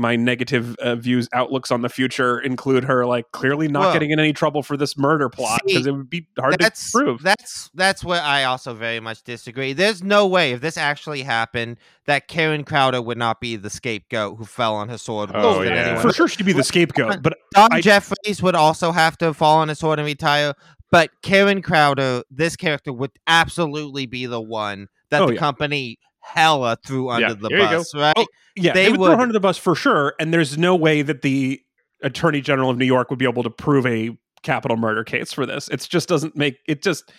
[0.00, 4.10] my negative uh, views outlooks on the future include her like clearly not Well, getting
[4.10, 7.22] in any trouble for this murder plot because it would be hard that's to prove.
[7.22, 9.74] that's that's where I also very much disagree.
[9.74, 11.76] There's no way if this actually happened
[12.06, 15.30] that Karen Crowder would not be the scapegoat who fell on her sword.
[15.34, 15.70] Oh, yeah.
[15.70, 19.34] anyone For sure, she'd be the scapegoat, but Don I- Jeffries would also have to
[19.34, 20.54] fall on his sword and retire,
[20.90, 25.38] but Karen Crowder, this character, would absolutely be the one that Oh, the yeah.
[25.40, 27.78] company hella threw under Yeah, the here you go.
[27.78, 28.14] bus, right?
[28.16, 30.14] Oh, Yeah, They they, would, throw would- her under the bus for sure.
[30.20, 31.60] And there's no way that the
[32.02, 35.44] Attorney General of New York would be able to prove a capital murder case for
[35.46, 35.68] this.
[35.68, 37.12] It just doesn't make it just.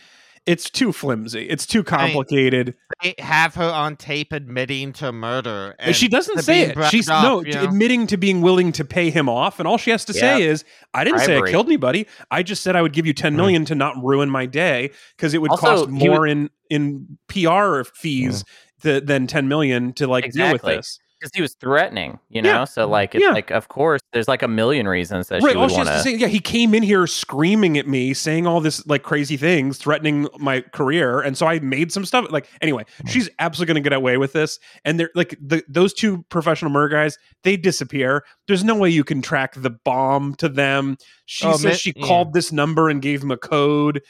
[0.48, 1.48] It's too flimsy.
[1.48, 2.74] It's too complicated.
[3.04, 6.74] They have her on tape admitting to murder, And she doesn't say it.
[6.74, 7.66] brushed She's off, no you know?
[7.66, 10.66] admitting to being willing to pay him off, and all she has to say is,
[10.96, 12.08] "I didn't say I killed anybody.
[12.32, 13.36] I just said I would give you ten mm.
[13.36, 17.20] million to not ruin my day because it would Also, cost he more in in
[17.28, 18.44] PR fees
[18.82, 22.50] th- than ten million to like deal with this." because he was threatening, you know.
[22.50, 22.64] Yeah.
[22.64, 23.30] So like, it's Yeah.
[23.30, 26.16] like, of course, there's like a million reasons that Right, she would want to say,
[26.16, 30.28] yeah, he came in here screaming at me, saying all this like crazy things, threatening
[30.40, 32.26] my career, and so I made some stuff.
[32.32, 33.08] Like anyway, hmm.
[33.08, 36.72] she's absolutely going to get away with this, and they're like the those two professional
[36.72, 38.24] murder guys, they disappear.
[38.48, 40.98] There's no way you can track the bomb to them.
[41.28, 42.08] She Oh, says mi- she yeah.
[42.08, 44.02] called this number and gave him a code.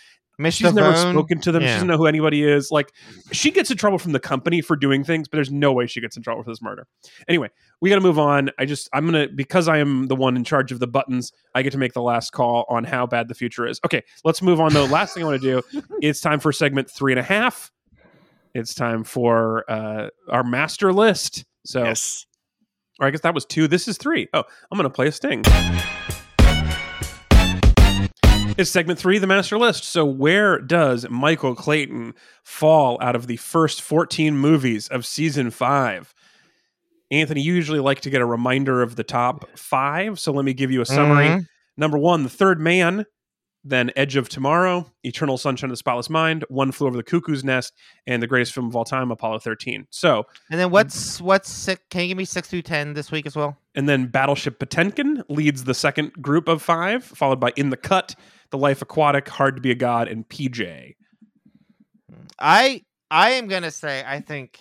[0.42, 0.52] Mr.
[0.52, 1.62] She's never spoken to them.
[1.62, 2.72] She doesn't know who anybody is.
[2.72, 2.92] Like
[3.32, 6.02] she gets in trouble from the company for doing things, but there's no way she
[6.02, 6.88] gets in trouble for this murder.
[7.28, 8.50] Anyway, we got to move on.
[8.60, 11.32] I just I'm gonna because I am the one in charge of the buttons.
[11.56, 13.80] I get to make the last call on how bad the future is.
[13.86, 14.74] Okay, let's move on.
[14.74, 14.86] though.
[14.86, 15.82] last thing I want to do.
[16.02, 17.72] It's time for segment three and a half.
[18.54, 21.46] It's time for uh, our master list.
[21.66, 22.26] So, Yes.
[23.00, 23.68] or I guess that was two.
[23.68, 24.28] This is three.
[24.34, 25.44] Oh, I'm gonna play a sting.
[28.58, 29.86] It's segment three, the master list.
[29.86, 36.14] So, where does Michael Clayton fall out of the first 14 movies of season five?
[37.10, 40.20] Anthony, you usually like to get a reminder of the top five.
[40.20, 41.28] So, let me give you a summary.
[41.28, 41.48] Mhm.
[41.78, 43.06] Number one, The Third Man,
[43.64, 47.44] then Edge of Tomorrow, Eternal Sunshine of the Spotless Mind, One Flew Over the Cuckoo's
[47.44, 47.74] Nest,
[48.06, 49.88] and the greatest film of all time, Apollo 13.
[49.90, 53.26] So, And then what's what's six, can you give me six through ten this week
[53.26, 53.58] as well?
[53.74, 58.16] and then Battleship Potemkin leads the second group of five, followed by In the Cut,
[58.52, 60.96] The Life Aquatic, Hard to Be a God, and PJ.
[62.40, 64.60] I I am gonna say I think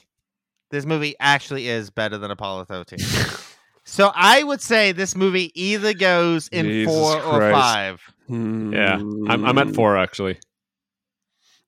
[0.71, 2.99] this movie actually is better than Apollo 13.
[3.85, 7.55] so I would say this movie either goes in Jesus four or Christ.
[7.61, 8.03] five.
[8.29, 8.95] Yeah.
[8.97, 10.39] I'm, I'm at four actually.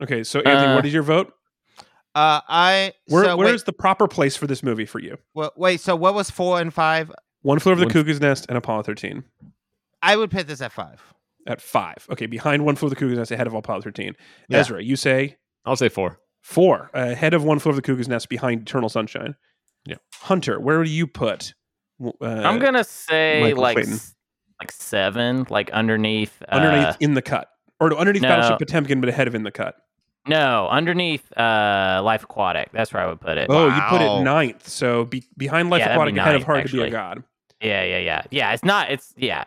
[0.02, 1.32] Okay, so Anthony, Uh, what is your vote?
[2.14, 5.16] Uh, I Where, so where wait, is the proper place for this movie for you?
[5.34, 5.80] wa- wait.
[5.80, 7.10] So what was four and five?
[7.42, 9.24] One Flew Over the One- Cuckoo's Nest and Apollo 13
[10.02, 11.00] I would put this at five.
[11.46, 12.06] At five.
[12.10, 14.14] Okay, behind One Flew Over the Cuckoo's Nest, ahead of Apollo 13.
[14.48, 14.58] Yeah.
[14.58, 16.18] Ezra, you say I'll say four.
[16.42, 19.34] four, ahead of One Flew Over the Cuckoo's Nest, behind Eternal Sunshine.
[19.84, 19.96] Yeah.
[20.14, 21.54] Hunter, where do you put?
[22.02, 23.92] Uh, I'm gonna say Michael like Clayton.
[23.94, 24.14] s-
[24.60, 26.40] like seven, like underneath.
[26.48, 27.48] underneath uh, In the Cut.
[27.80, 28.28] Or underneath no.
[28.28, 29.74] Battleship Potemkin, but ahead of In the Cut.
[30.28, 32.70] no, underneath uh, Life Aquatic.
[32.72, 33.48] That's where I would put it.
[33.50, 34.68] Oh, you put it ninth.
[34.68, 36.90] So be, behind Life Yeah, Aquatic, be ahead of ninth, Hard to Be a.
[36.90, 37.24] God.
[37.60, 38.52] Yeah, yeah, yeah, yeah.
[38.52, 38.90] It's not.
[38.92, 39.44] It's yeah.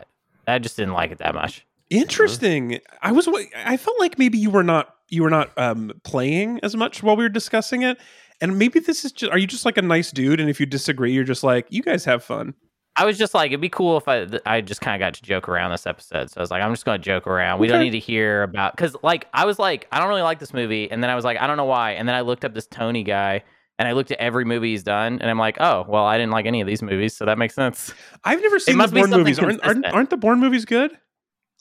[0.47, 1.65] I just didn't like it that much.
[1.89, 2.79] Interesting.
[3.01, 3.27] I was.
[3.55, 4.95] I felt like maybe you were not.
[5.09, 7.97] You were not um, playing as much while we were discussing it,
[8.41, 9.31] and maybe this is just.
[9.31, 10.39] Are you just like a nice dude?
[10.39, 12.55] And if you disagree, you're just like, you guys have fun.
[12.97, 15.21] I was just like, it'd be cool if I I just kind of got to
[15.21, 16.31] joke around this episode.
[16.31, 17.59] So I was like, I'm just going to joke around.
[17.59, 20.39] We don't need to hear about because like I was like, I don't really like
[20.39, 22.45] this movie, and then I was like, I don't know why, and then I looked
[22.45, 23.43] up this Tony guy.
[23.77, 26.31] And I looked at every movie he's done, and I'm like, oh, well, I didn't
[26.31, 27.93] like any of these movies, so that makes sense.
[28.23, 29.37] I've never seen the must Bourne movies.
[29.37, 30.97] Aren't, aren't aren't the Bourne movies good?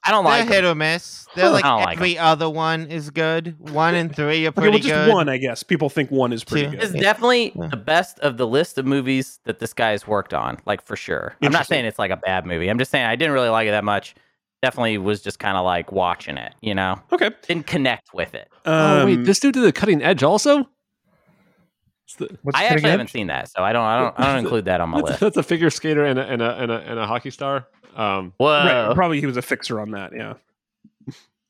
[0.06, 0.48] I don't They're like 'em.
[0.52, 1.26] hit or miss.
[1.34, 3.56] They're like I like every other one is good.
[3.70, 5.12] One and three are Okay, pretty well, just good.
[5.12, 5.62] one, I guess.
[5.62, 6.72] People think one is pretty Two.
[6.72, 6.82] good.
[6.82, 7.68] It's definitely Yeah.
[7.68, 11.34] the best of the list of movies that this guy's worked on, like for sure.
[11.42, 12.68] I'm not saying it's like a bad movie.
[12.68, 14.14] I'm just saying I didn't really like it that much.
[14.62, 17.00] Definitely was just kind of like watching it, you know?
[17.12, 17.30] Okay.
[17.46, 18.48] Didn't connect with it.
[18.66, 20.68] oh wait, Um, this dude did the cutting edge also.
[22.18, 24.38] The- what's I Cutting actually haven't seen that, so I don't I don't I don't
[24.44, 25.20] include that on my That's, list.
[25.20, 27.66] that's a figure skater and a and a and a, and a hockey star.
[27.94, 28.48] Um, Whoa.
[28.48, 30.12] Right, probably he was a fixer on that.
[30.14, 30.34] Yeah.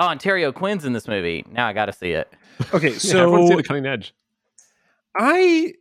[0.00, 1.44] Oh, and Terry O'Quinn's in this movie.
[1.50, 2.32] Now I got to see it.
[2.72, 4.12] Okay, yeah, everyone's so the cutting edge.
[5.16, 5.74] I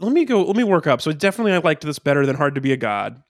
[0.00, 0.42] let me go.
[0.42, 1.00] Let me work up.
[1.00, 3.22] So definitely, I liked this better than Hard to Be a God.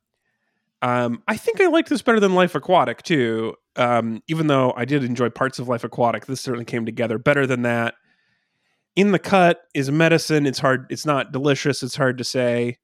[0.83, 3.55] Um, I think I liked this better than Life Aquatic too.
[3.77, 7.47] Um, even though I did enjoy parts of Life Aquatic, this certainly came together better
[7.47, 7.95] than that.
[8.97, 10.47] In the cut is medicine.
[10.47, 10.87] It's hard.
[10.91, 11.83] It's not delicious.
[11.83, 12.79] It's hard to say.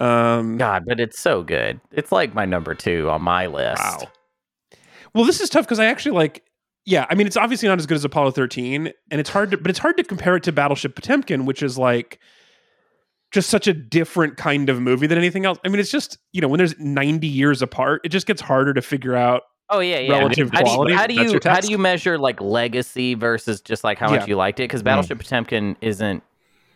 [0.00, 1.80] Um, God, but it's so good.
[1.92, 3.82] It's like my number two on my list.
[3.82, 4.08] Wow.
[5.14, 6.42] Well, this is tough because I actually like.
[6.86, 9.56] Yeah, I mean, it's obviously not as good as Apollo 13, and it's hard to,
[9.56, 12.18] but it's hard to compare it to Battleship Potemkin, which is like
[13.32, 15.58] just such a different kind of movie than anything else.
[15.64, 18.74] I mean, it's just you know when there's 90 years apart, it just gets harder
[18.74, 19.42] to figure out.
[19.70, 20.18] Oh yeah, yeah.
[20.18, 23.62] Relative how do you- quality, How do you how do you measure like legacy versus
[23.62, 24.18] just like how Yeah.
[24.18, 24.64] much you liked it?
[24.64, 26.22] Because Battleship Potemkin isn't.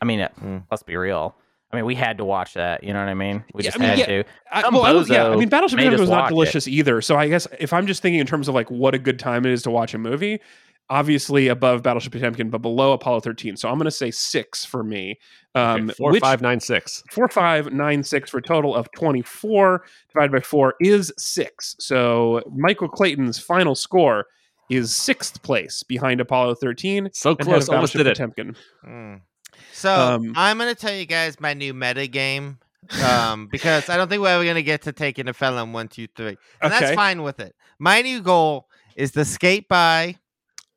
[0.00, 0.62] I mean, Mm.
[0.70, 1.34] let's be real.
[1.70, 2.82] I mean, we had to watch that.
[2.82, 3.44] You know what I mean?
[3.52, 4.06] We Yeah, just I mean, had yeah.
[4.06, 4.24] to.
[4.50, 6.34] I, well, I was- yeah, I mean, Battleship made Potemkin was not watch it.
[6.34, 7.00] delicious either.
[7.02, 9.44] So I guess if I'm just thinking in terms of like what a good time
[9.44, 10.40] it is to watch a movie,
[10.90, 13.56] obviously above Battleship Potemkin, but below Apollo 13.
[13.58, 15.18] So I'm going to say six for me.
[15.54, 17.02] Um, Okay, four, which- five, nine, six.
[17.10, 21.76] four, five, nine, six for a total of 24 divided by four is six.
[21.78, 24.24] So Michael Clayton's final score
[24.70, 28.16] is sixth place behind Apollo 13 So close, almost did it.
[28.16, 28.56] Potemkin.
[28.86, 29.20] Mm.
[29.78, 32.58] So Um, I'm gonna tell you guys my new meta game.
[33.04, 36.08] Um, because I don't think we're ever gonna get to taking a Pelham one, two,
[36.16, 36.36] three.
[36.60, 36.80] And Okay.
[36.80, 37.54] that's fine with it.
[37.78, 38.66] My new goal
[38.96, 40.16] is to skate by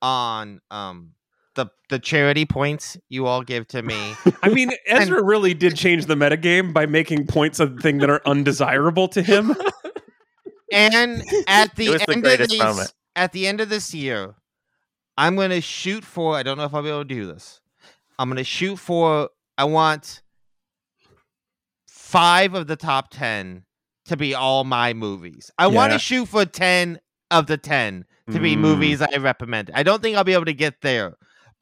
[0.04, 1.14] on um
[1.56, 4.16] the the charity points you all give to me.
[4.44, 8.22] I mean, Ezra really did change the metagame by making points a thing that are
[8.26, 9.56] undesirable to him.
[10.72, 12.94] and at the the end of this, moment.
[13.16, 14.36] at the end of this year,
[15.18, 16.36] I'm gonna shoot for.
[16.36, 17.61] I don't know if I'll be able to do this.
[18.20, 19.30] I'm gonna shoot for.
[19.58, 20.22] I want
[21.88, 23.64] five of the top ten
[24.06, 25.52] to be all my movies.
[25.58, 27.00] I want to shoot for ten
[27.30, 28.60] of the ten to be Mm.
[28.60, 29.72] movies I recommend.
[29.74, 31.16] I don't think I'll be able to get there,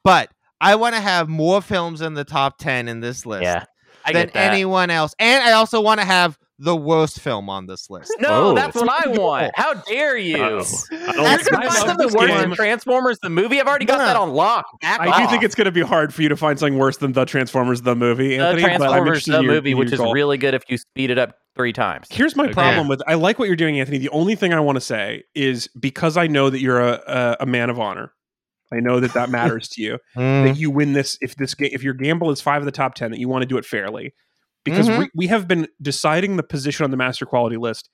[0.03, 0.29] but
[0.61, 3.65] I want to have more films in the top ten in this list Yeah,
[4.11, 8.11] than anyone else, and I also want to have the worst film on this list.
[8.19, 9.51] no, Oh, that's what that's I a good want.
[9.55, 10.35] How dare you?
[10.43, 10.59] Uh-oh.
[10.91, 12.37] I don't That's You're gonna find something worse game.
[12.49, 13.59] than Transformers the movie.
[13.61, 14.05] I've already got No.
[14.05, 14.65] that on lock.
[14.81, 15.17] Back I off.
[15.21, 17.23] do think it's going to be hard for you to find something worse than the
[17.25, 18.61] Transformers the movie, the Anthony.
[18.63, 21.09] but Transformers the in your- movie, in which your is really good if you speed
[21.11, 22.07] it up three times.
[22.11, 22.53] Here's my Okay.
[22.53, 23.97] problem with I like what you're doing, Anthony.
[23.97, 27.37] The only thing I want to say is because I know that you're a, a,
[27.41, 28.11] a man of honor.
[28.71, 29.97] I know that that matters to you.
[30.17, 30.43] Mm.
[30.45, 32.95] That you win this if this game if your gamble is five of the top
[32.95, 34.13] ten, that you want to do it fairly,
[34.63, 34.99] because Mhm.
[34.99, 37.89] we, we have been deciding the position on the master quality list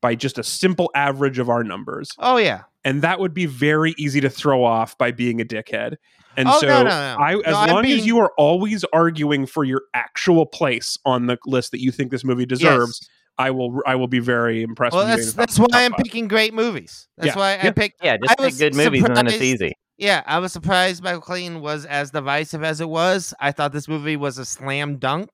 [0.00, 2.62] by just a simple average of our numbers, Oh yeah.
[2.84, 5.96] and that would be very easy to throw off by being a dickhead.
[6.36, 7.16] And Oh, so no, no, no.
[7.20, 11.26] I, as No, I'm long as you are always arguing for your actual place on
[11.26, 13.08] the list that you think this movie deserves, Yes.
[13.36, 14.94] I will I will be very impressed.
[14.94, 16.00] Well, with that's getting the top- that's why I'm five.
[16.04, 17.08] picking great movies.
[17.16, 17.36] That's Yeah.
[17.36, 17.70] why I Yeah.
[17.72, 18.04] picked.
[18.04, 19.72] Yeah, just I make good movies and then it's easy.
[19.98, 23.34] Yeah, I was surprised Michael Clayton was as divisive as it was.
[23.40, 25.28] I thought this movie was a slam dunk.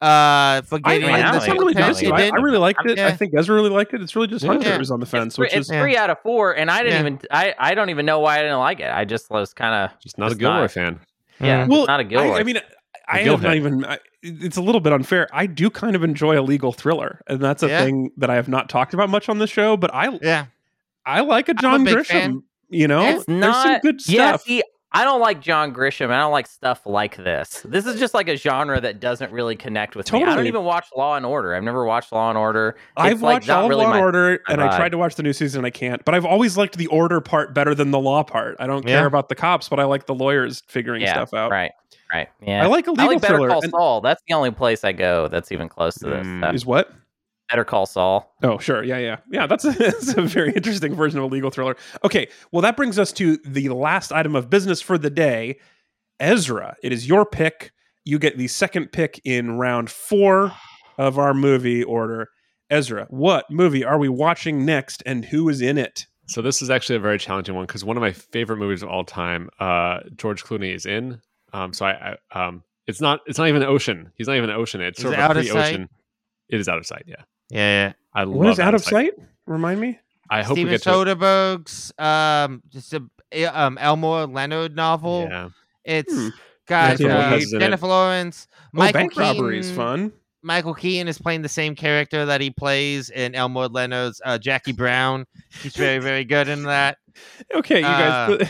[0.00, 2.12] Uh, for I, getting I- in that's the not really top 10.
[2.12, 2.32] I, did.
[2.34, 2.98] I really liked it.
[2.98, 4.02] I think Ezra really liked it.
[4.02, 4.76] It's really just Hunter Yeah.
[4.76, 5.80] who's on the fence, It's, three, which it's is Yeah.
[5.82, 7.00] three out of four, and I didn't Yeah.
[7.00, 7.20] even.
[7.30, 8.90] I, I don't even know why I didn't like it.
[8.92, 10.70] I just was kind of Just not a Just Gilroy not.
[10.70, 11.00] fan.
[11.40, 11.70] yeah, Mm.
[11.70, 12.32] Well, not a Gilroy.
[12.36, 12.58] I, I mean,
[13.08, 13.84] I Gil have not even.
[13.86, 15.28] I, it's a little bit unfair.
[15.32, 17.84] I do kind of enjoy a legal thriller, and that's a Yeah.
[17.84, 19.76] thing that I have not talked about much on the show.
[19.78, 20.46] But I Yeah,
[21.06, 22.06] I like a John big Grisham.
[22.06, 22.42] fan.
[22.68, 24.42] You know, it's there's not some good Yeah, stuff.
[24.42, 24.62] see,
[24.96, 26.10] I don't like John Grisham.
[26.10, 27.60] I don't like stuff like this.
[27.64, 30.22] This is just like a genre that doesn't really connect with me.
[30.24, 31.54] I don't even watch Law and Order.
[31.54, 32.76] I've never watched Law and Order.
[32.96, 35.32] I've like, watched all really Law and Order, and I tried to watch the new
[35.32, 36.04] season, and I can't.
[36.04, 38.56] But I've always liked the order part better than the law part.
[38.58, 38.96] I don't Yeah.
[38.98, 41.50] care about the cops, but I like the lawyers figuring Yeah, stuff out.
[41.50, 41.72] right,
[42.12, 42.28] right.
[42.40, 43.48] Yeah, I like a I legal like Better thriller.
[43.48, 44.00] Call Saul.
[44.00, 46.26] That's the only place I go that's even close to this.
[46.26, 46.40] Mm.
[46.40, 46.54] stuff.
[46.54, 46.90] is what?
[47.50, 48.34] Better Call Saul.
[48.42, 48.82] Oh, sure.
[48.82, 49.16] Yeah, yeah.
[49.30, 51.76] Yeah, that's a, that's a very interesting version of a legal thriller.
[52.04, 55.58] Okay, well, that brings us to the last item of business for the day.
[56.18, 57.72] Ezra, it is your pick.
[58.04, 60.52] You get the second pick in round four
[60.98, 62.28] of our movie order.
[62.70, 66.06] Ezra, what movie are we watching next and who is in it?
[66.28, 68.88] So this is actually a very challenging one because one of my favorite movies of
[68.88, 71.20] all time, uh, George Clooney is in.
[71.52, 74.10] Um, so I, I um, it's not it's not even Ocean.
[74.16, 74.80] He's not even Ocean.
[74.80, 75.54] It's Is sort it of Out a of Sight?
[75.54, 75.88] pre-Ocean.
[76.48, 77.04] It is out of sight.
[77.06, 77.92] Yeah, yeah.
[78.14, 79.12] I What love is Out of Sight?
[79.46, 79.98] Remind me.
[80.30, 80.90] I hope Steven we get to.
[80.90, 82.92] Soderbergh's um just
[83.32, 85.28] a um Elmore Leonard novel.
[85.30, 85.48] Yeah,
[85.84, 86.28] It's Hmm.
[86.66, 87.60] got Jennifer uh, Lopez is it.
[87.60, 88.48] Jennifer Lawrence.
[88.52, 90.12] Oh, Michael bank robbery is fun.
[90.42, 94.72] Michael Keaton is playing the same character that he plays in Elmore Leonard's uh, Jackie
[94.72, 95.26] Brown.
[95.60, 96.98] He's very, very good in that.
[97.54, 98.30] Okay, you guys.
[98.30, 98.48] Uh, the,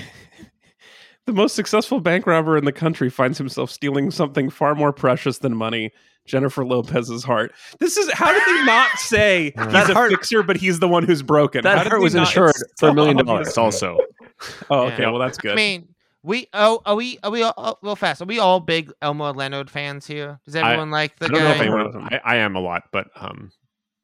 [1.26, 5.38] the most successful bank robber in the country finds himself stealing something far more precious
[5.38, 5.92] than money.
[6.26, 7.52] Jennifer Lopez's heart.
[7.78, 10.88] This is how did they not say he's That a heart- fixer, but he's the
[10.88, 11.62] one who's broken?
[11.62, 13.56] That heart was insured for a million dollars.
[13.56, 13.98] Also,
[14.70, 15.02] Oh, okay.
[15.02, 15.10] Yeah.
[15.10, 15.52] Well, that's good.
[15.52, 15.88] I mean,
[16.22, 18.20] we oh are we are we all oh, real fast?
[18.20, 20.40] Are we all big Elmore Leonard fans here?
[20.44, 21.64] Does everyone like the I don't know if guy?
[21.64, 22.08] anyone.
[22.12, 23.52] I, I am a lot, but um,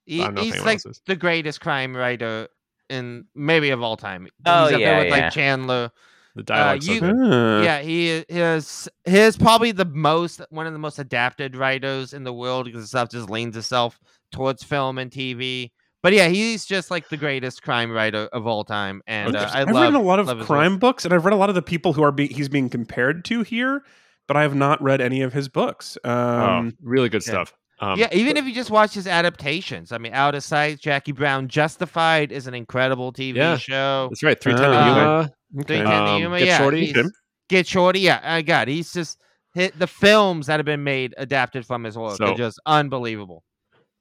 [0.07, 2.49] He- I don't know he's anyone like the greatest crime writer
[2.89, 4.29] in maybe of all time.
[4.47, 5.25] Oh, he's up yeah, there with yeah.
[5.25, 5.91] like Chandler.
[6.35, 6.83] The dialogue.
[6.85, 7.63] you- Ah.
[7.63, 8.89] yeah, he is.
[9.05, 13.11] He's probably the most one of the most adapted writers in the world because stuff
[13.11, 13.99] just leans itself
[14.33, 15.71] towards film and TV.
[16.03, 19.61] But yeah, he's just like the greatest crime writer of all time, and uh, I
[19.61, 19.83] I've love.
[19.85, 20.47] read a lot of love work.
[20.49, 22.69] crime books, and I've read a lot of the people who are be- he's being
[22.69, 23.85] compared to here,
[24.27, 25.97] but I have not read any of his books.
[26.03, 27.31] oh, Um, really good yeah.
[27.33, 27.53] stuff.
[27.79, 31.11] Um, yeah, even if you just watch his adaptations, I mean, Out of Sight, Jackie
[31.13, 33.57] Brown, Justified is an incredible TV Yeah.
[33.57, 34.09] show.
[34.11, 34.41] that's right.
[34.41, 35.31] Three ten Uh, to Yuma.
[35.61, 35.67] Okay.
[35.67, 36.87] Three Ten Um, to Get yeah, Shorty.
[36.87, 37.11] he's-
[37.49, 38.69] Get Shorty, yeah, I got.
[38.69, 39.19] He's just
[39.55, 42.17] hit the films that have been made adapted from his work.
[42.17, 43.45] So- are just unbelievable.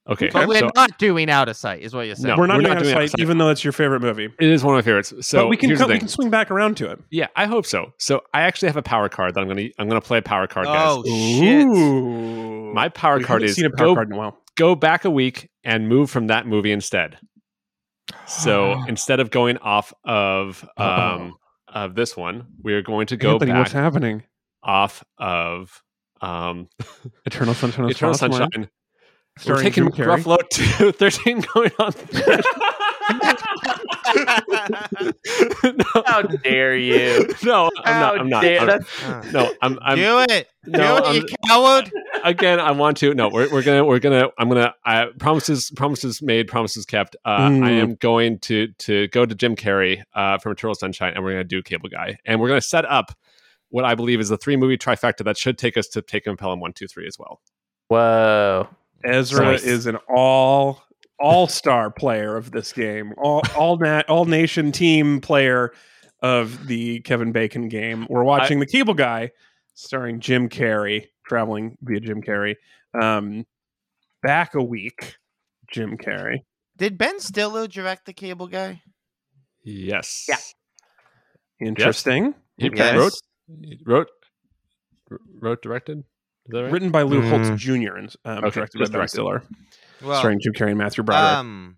[0.09, 2.35] Okay, But we're so not doing out of sight, is what you're saying.
[2.35, 4.01] No, we're not we're doing not out of doing sight, even though it's your favorite
[4.01, 4.25] movie.
[4.39, 5.13] it is one of my favorites.
[5.21, 6.99] So but we can here's come, we can swing back around to it.
[7.11, 7.93] Yeah, I hope so.
[7.99, 10.47] So I actually have a power card that I'm gonna I'm gonna play a power
[10.47, 10.75] card, guys.
[10.97, 11.67] Oh shit!
[11.67, 12.73] Ooh.
[12.73, 14.37] My power We card is seen a power go card in a while.
[14.57, 17.19] go back a week and move from that movie instead.
[18.25, 21.35] So instead of going off of um
[21.71, 24.23] of this one, we are going to go Anthony, back what's happening?
[24.63, 25.81] off of
[26.21, 26.67] um
[27.25, 28.69] Eternal Sunshine of Eternal Sunshine.
[29.45, 29.85] We're taking.
[29.85, 31.93] Ruffalo to 13 going on.
[35.63, 37.27] no, How dare you?
[37.43, 38.19] no, I'm How not.
[38.19, 38.41] I'm not.
[38.41, 39.79] dare- I'm- no, I'm.
[39.81, 40.47] I'm Do it.
[40.65, 41.91] no, Do it, you I'm- coward.
[42.23, 42.59] again.
[42.59, 43.13] I want to.
[43.13, 43.83] No, we're, we're gonna.
[43.85, 44.29] We're gonna.
[44.37, 44.73] I'm gonna.
[44.85, 45.71] I promises.
[45.75, 46.47] Promises made.
[46.47, 47.15] Promises kept.
[47.25, 47.81] Uh, I Mm.
[47.81, 51.43] am going to to go to Jim Carrey uh, from Eternal Sunshine, and we're gonna
[51.43, 53.11] do Cable Guy, and we're gonna set up
[53.69, 56.59] what I believe is the three movie trifecta that should take us to Taking Pelham
[56.59, 57.41] one, two, three as well.
[57.87, 58.67] Whoa.
[59.03, 59.63] Ezra Nice.
[59.63, 60.83] is an all
[61.21, 65.71] all star player of this game, all all nat all nation team player
[66.21, 68.05] of the Kevin Bacon game.
[68.09, 69.31] We're watching the Cable Guy,
[69.73, 72.55] starring Jim Carrey, traveling via Jim Carrey.
[72.99, 73.45] Um,
[74.21, 75.15] back a week,
[75.71, 76.39] Jim Carrey.
[76.77, 78.81] Did Ben Stiller direct the cable guy?
[79.63, 80.25] Yes.
[80.27, 80.37] Yeah.
[81.67, 82.33] Interesting.
[82.57, 82.97] He Yes.
[82.97, 83.13] wrote,
[83.85, 84.07] wrote,
[85.39, 85.99] wrote, directed.
[85.99, 86.03] Is
[86.53, 86.71] that right?
[86.71, 87.57] Written by Lou Holtz Mm.
[87.57, 87.95] Jr.
[87.97, 89.09] and um, Okay, directed by Ben directed.
[89.11, 89.43] Stiller,
[90.03, 91.37] Well, starring Jim Carrey and Matthew Broderick.
[91.37, 91.77] um,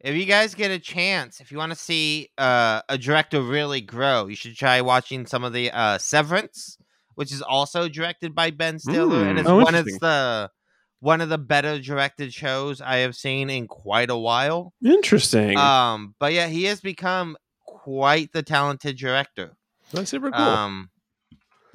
[0.00, 3.80] if you guys get a chance, if you want to see uh, a director really
[3.80, 6.76] grow, you should try watching some of the uh, Severance,
[7.14, 9.40] which is also directed by Ben Stiller, and Mm.
[9.40, 10.50] it's Oh, one of the
[11.00, 14.72] one of the better directed shows I have seen in quite a while.
[14.84, 15.56] Interesting.
[15.58, 17.36] Um, but yeah, he has become
[17.66, 19.56] quite the talented director.
[19.92, 20.40] That's super cool.
[20.40, 20.90] Um,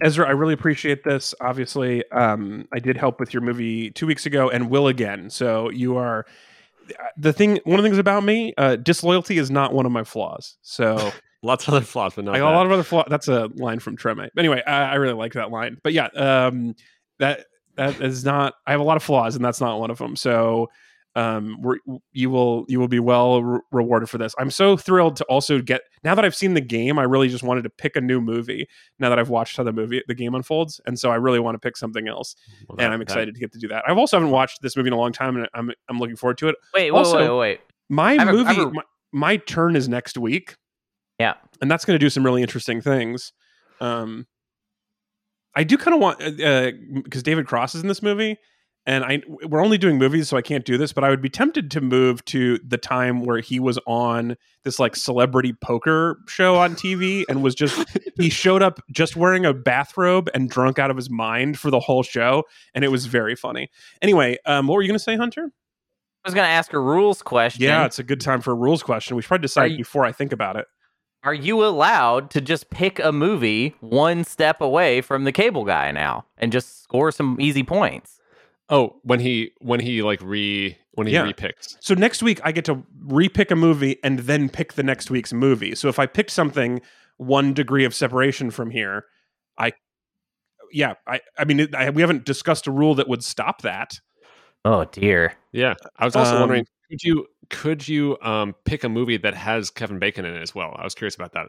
[0.02, 1.34] Ezra, I really appreciate this.
[1.42, 5.30] Obviously, um, I did help with your movie two weeks ago and will again.
[5.30, 6.26] So you are
[7.18, 7.60] the thing.
[7.64, 10.58] One of the things about me, uh, disloyalty is not one of my flaws.
[10.62, 11.12] So
[11.44, 13.06] Lots of other flaws, but not I got a lot of other flaws.
[13.10, 14.28] That's a line from Treme.
[14.38, 15.78] Anyway, I, I really like that line.
[15.84, 16.76] But yeah, um,
[17.20, 17.46] that
[17.76, 18.56] that is not.
[18.66, 20.16] I have a lot of flaws, and that's not one of them.
[20.16, 20.70] So
[21.18, 21.78] um, we're,
[22.14, 24.36] you will you will be well re- rewarded for this.
[24.38, 27.00] I'm so thrilled to also get now that I've seen the game.
[27.00, 28.68] I really just wanted to pick a new movie
[29.00, 31.56] now that I've watched how the movie the game unfolds, and so I really want
[31.56, 32.36] to pick something else.
[32.70, 33.84] Well, and I'm that- excited to get to do that.
[33.88, 36.38] I've also haven't watched this movie in a long time, and I'm I'm looking forward
[36.38, 36.56] to it.
[36.74, 37.60] Wait, wait, Also- wait, wait.
[37.90, 38.82] My I have a- I movie, have a- my,
[39.12, 40.56] my turn is next week.
[41.20, 41.34] Yeah.
[41.62, 43.34] and that's going to do some really interesting things.
[43.82, 44.28] Um,
[45.56, 46.20] I do kind of want
[47.04, 48.38] because David Cross is in this movie,
[48.88, 50.94] and I we're only doing movies, so I can't do this.
[50.94, 54.80] But I would be tempted to move to the time where he was on this
[54.80, 57.86] like celebrity poker show on TV, and was just
[58.18, 61.82] he showed up just wearing a bathrobe and drunk out of his mind for the
[61.82, 63.70] whole show, and it was very funny.
[64.02, 65.52] Anyway, um, what were you going to say, Hunter?
[66.24, 67.64] I was going to ask a rules question.
[67.64, 69.16] Yeah, it's a good time for a rules question.
[69.18, 70.66] We should probably decide you- before I think about it.
[71.24, 75.92] Are you allowed to just pick a movie one step away from the cable guy
[75.92, 78.17] now and just score some easy points?
[78.70, 81.26] Oh, when he when he like re when he Yeah.
[81.26, 81.78] repicks.
[81.80, 85.32] So next week I get to repick a movie and then pick the next week's
[85.34, 85.74] movie.
[85.76, 86.82] So if I picked something
[87.18, 89.06] one degree of separation from here,
[89.58, 89.74] I
[90.72, 94.00] yeah, I I mean I, we haven't discussed a rule that would stop that.
[94.66, 95.34] Oh dear.
[95.54, 99.34] Yeah, I was also Um, wondering could you could you um pick a movie that
[99.34, 100.76] has Kevin Bacon in it as well?
[100.78, 101.48] I was curious about that.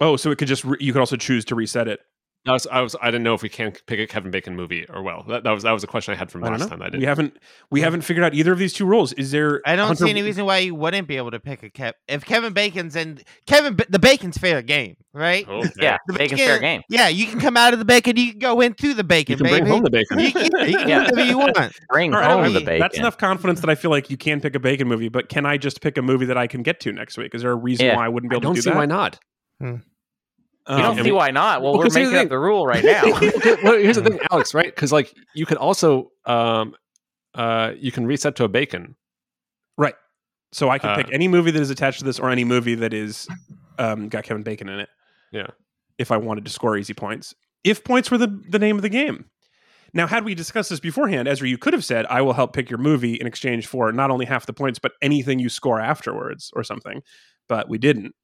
[0.00, 2.00] Oh, so it could just re- you could also choose to reset it.
[2.46, 4.84] I was, I was I didn't know if we can pick a Kevin Bacon movie
[4.90, 5.24] or well.
[5.28, 6.82] That, that was that was a question I had from I last time.
[6.82, 7.00] I did.
[7.00, 7.38] We haven't
[7.70, 9.14] we haven't figured out either of these two rules.
[9.14, 9.62] Is there?
[9.64, 11.92] I don't Hunter- see any reason why you wouldn't be able to pick a Kev.
[12.06, 15.46] If Kevin Bacon's and Kevin, Ba- the Bacon's fair game, right?
[15.48, 16.82] Oh, Yeah, The bacon's bacon- fair game.
[16.90, 19.38] Yeah, you can come out of the bacon, you can go into the bacon.
[19.38, 20.18] You bacon, can bring home the bacon.
[20.18, 20.98] you can, you can Yeah.
[21.04, 21.56] whatever you want.
[21.88, 22.80] Bring All right, home I the bacon.
[22.80, 25.46] That's enough confidence that I feel like you can pick a bacon movie, but can
[25.46, 27.34] I just pick a movie that I can get to next week?
[27.34, 27.96] Is there a reason Yeah.
[27.96, 28.76] why I wouldn't be I able don't to do see that?
[28.76, 29.18] why not.
[29.62, 29.82] Um,
[30.68, 31.60] You don't and see we- why not?
[31.62, 33.02] Well, Well, we're here's the making up the rule right now.
[33.04, 34.54] Well, here's the thing, Alex.
[34.54, 34.74] Right?
[34.74, 36.74] Because like you could also um
[37.34, 38.96] uh you can reset to a bacon.
[39.76, 39.94] Right.
[40.52, 42.76] So I can Uh, pick any movie that is attached to this or any movie
[42.76, 43.26] that is
[43.78, 44.88] um, got Kevin Bacon in it.
[45.32, 45.48] Yeah.
[45.98, 47.34] If I wanted to score easy points.
[47.64, 49.24] If points were the, the name of the game.
[49.92, 52.68] Now, had we discussed this beforehand, Ezra, you could have said, I will help pick
[52.70, 56.50] your movie in exchange for not only half the points, but anything you score afterwards
[56.54, 57.00] or something.
[57.48, 58.14] But we didn't.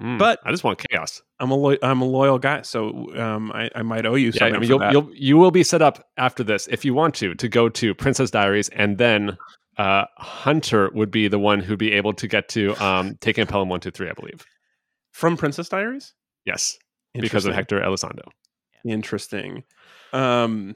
[0.00, 1.22] Mm, But- I just want chaos.
[1.40, 4.32] I'm a lo- I'm a loyal guy, so um, I, I might owe you Yeah,
[4.40, 4.56] something.
[4.56, 7.34] I mean, you'll, you'll you will be set up after this if you want to
[7.36, 9.36] to go to Princess Diaries, and then
[9.78, 13.68] uh, Hunter would be the one who'd be able to get to um, taking Pelham
[13.68, 14.44] one two three, I believe.
[15.12, 16.12] From Princess Diaries?
[16.44, 16.76] Yes,
[17.14, 18.26] because of Hector Elizondo.
[18.84, 19.62] Interesting.
[20.12, 20.74] Um,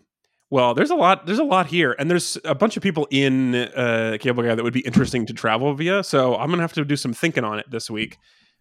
[0.51, 1.27] Well, there's a lot.
[1.27, 4.63] There's a lot here, and there's a bunch of people in uh, Cable Guy that
[4.65, 6.03] would be interesting to travel via.
[6.05, 8.17] So I'm gonna have to do some thinking on it this week,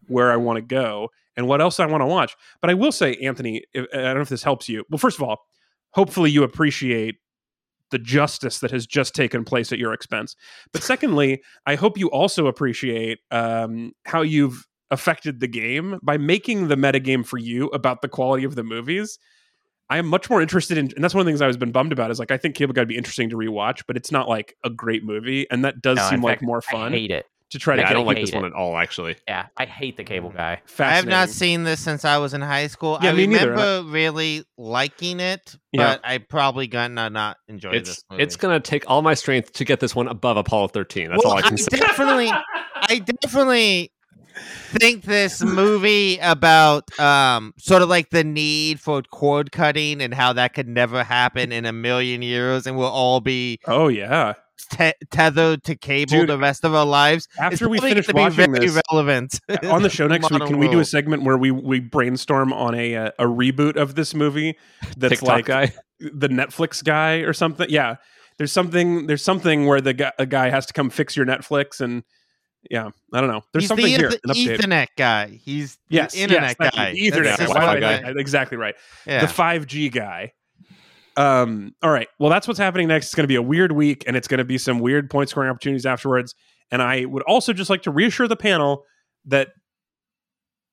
[0.07, 2.35] where I want to go and what else I want to watch.
[2.61, 4.83] But I will say, Anthony, if, I don't know if this helps you.
[4.89, 5.45] Well, first of all,
[5.91, 7.15] hopefully you appreciate
[7.89, 10.35] the justice that has just taken place at your expense.
[10.73, 16.67] But secondly, I hope you also appreciate um, how you've affected the game by making
[16.67, 19.19] the metagame for you about the quality of the movies.
[19.89, 21.71] I am much more interested in, and that's one of the things I was been
[21.71, 22.11] bummed about.
[22.11, 24.53] Is like I think Cable Guy would be interesting to rewatch, but it's not like
[24.65, 27.25] a great movie, and that does No, seem like fact, more I fun hate it.
[27.51, 27.81] To try to.
[27.81, 28.35] Yeah, I don't like this it.
[28.35, 28.77] one at all.
[28.77, 30.61] Actually, Yeah, I hate the cable guy.
[30.79, 32.97] I have not seen this since I was in high school.
[33.01, 33.51] Yeah, I me neither.
[33.51, 35.93] remember really liking it, Yeah.
[35.95, 38.23] but I probably gonna not enjoy it's this movie.
[38.23, 41.09] it's gonna take all my strength to get this one above Apollo 13.
[41.09, 41.77] That's well, all I can say.
[41.77, 42.31] definitely,
[42.75, 43.91] I definitely
[44.69, 50.31] think this movie about um sort of like the need for cord cutting and how
[50.33, 54.33] that could never happen in a million years, and we'll all be Oh yeah.
[54.57, 57.27] Te- tethered to cable Dude, the rest of our lives.
[57.31, 60.57] It's After we finish watching very this relevant on the show next week, Modern can
[60.59, 64.13] we do a segment where we we brainstorm on a uh, a reboot of this
[64.13, 64.57] movie
[64.97, 65.73] that's TikTok like guy.
[65.99, 67.67] the Netflix guy or something?
[67.69, 67.95] Yeah.
[68.37, 71.81] There's something there's something where the guy, a guy has to come fix your Netflix
[71.81, 72.03] and
[72.69, 73.41] yeah, I don't know.
[73.53, 74.07] There's He's something the here.
[74.09, 74.35] Eth- An.
[74.35, 75.27] Ethernet guy.
[75.43, 76.93] He's Yes, the internet yes, guy.
[76.95, 77.45] Ethernet guy.
[77.45, 78.19] Wi-Fi what Wi-Fi I- guy.
[78.19, 78.75] Exactly right.
[79.05, 79.21] Yeah.
[79.21, 80.33] The 5G guy.
[81.17, 82.07] Um, all right.
[82.19, 83.07] Well, that's what's happening next.
[83.07, 85.29] It's going to be a weird week, and it's going to be some weird point
[85.29, 86.33] scoring opportunities afterwards.
[86.71, 88.83] And I would also just like to reassure the panel
[89.25, 89.49] that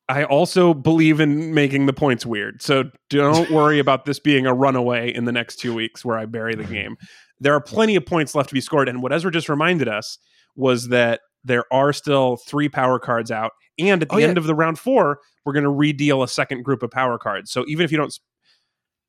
[0.09, 2.61] I also believe in making the points weird.
[2.63, 6.27] So don't worry about this being a runaway in the next two weeks where I
[6.27, 6.97] bury the game.
[7.41, 8.89] There are plenty of points left to be scored.
[8.89, 10.19] And what Ezra just reminded us
[10.57, 13.53] was that there are still three power cards out.
[13.79, 14.27] And at the Oh, yeah.
[14.29, 17.51] end of the round four, we're going to redeal a second group of power cards.
[17.51, 18.17] So even if you don't,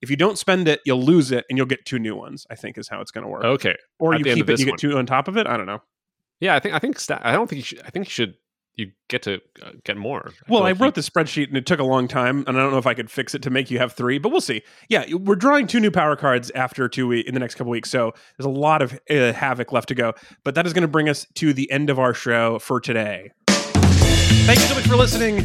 [0.05, 2.45] if you don't spend it, you'll lose it, and you'll get two new ones.
[2.49, 3.43] I think is how it's going to work.
[3.43, 3.75] Okay.
[3.99, 4.77] or at you keep it, you get one.
[4.77, 5.47] two on top of it.
[5.47, 5.81] I don't know.
[6.39, 7.81] Yeah, I think I think sta- I don't think you should.
[7.85, 8.35] I think you should.
[8.77, 10.31] You get to uh, get more.
[10.49, 12.57] Well, feel I like wrote you- the spreadsheet and it took a long time, and
[12.57, 14.41] I don't know if I could fix it to make you have three, but we'll
[14.41, 14.63] see.
[14.89, 18.11] Yeah, we're drawing two new power cards after two in the next couple weeks, so
[18.37, 20.13] there's a lot of uh, havoc left to go.
[20.43, 23.31] But that is going to bring us to the end of our show for today.
[23.47, 25.37] Thank you so much for listening.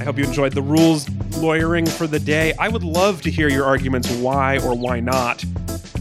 [0.00, 1.08] I hope you enjoyed the rules
[1.38, 2.52] lawyering for the day.
[2.58, 5.44] I would love to hear your arguments why or why not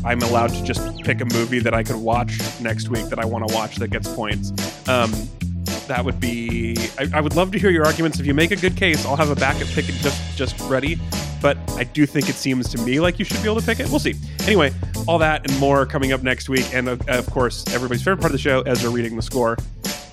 [0.06, 3.26] I'm allowed to just pick a movie that I could watch next week that I
[3.26, 4.52] want to watch that gets points.
[4.88, 5.12] Um,
[5.88, 6.78] that would be.
[6.98, 8.20] I, I would love to hear your arguments.
[8.20, 11.00] If you make a good case, I'll have a backup pick just just ready.
[11.42, 13.80] But I do think it seems to me like you should be able to pick
[13.80, 13.90] it.
[13.90, 14.16] We'll see.
[14.42, 14.74] Anyway,
[15.08, 18.32] all that and more coming up next week, and of, of course, everybody's favorite part
[18.32, 19.58] of the show, Ezra reading the score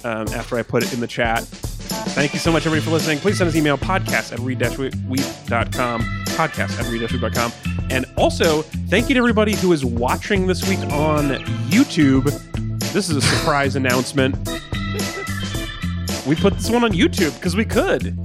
[0.05, 1.43] um, after I put it in the chat.
[2.15, 3.19] Thank you so much, everybody, for listening.
[3.19, 7.53] Please send us an email podcast at read-weep.com, podcast at read-weep.com.
[7.91, 11.31] And also, thank you to everybody who is watching this week on
[11.71, 12.25] YouTube.
[12.93, 14.37] This is a surprise announcement.
[16.27, 18.17] We put this one on YouTube because we could.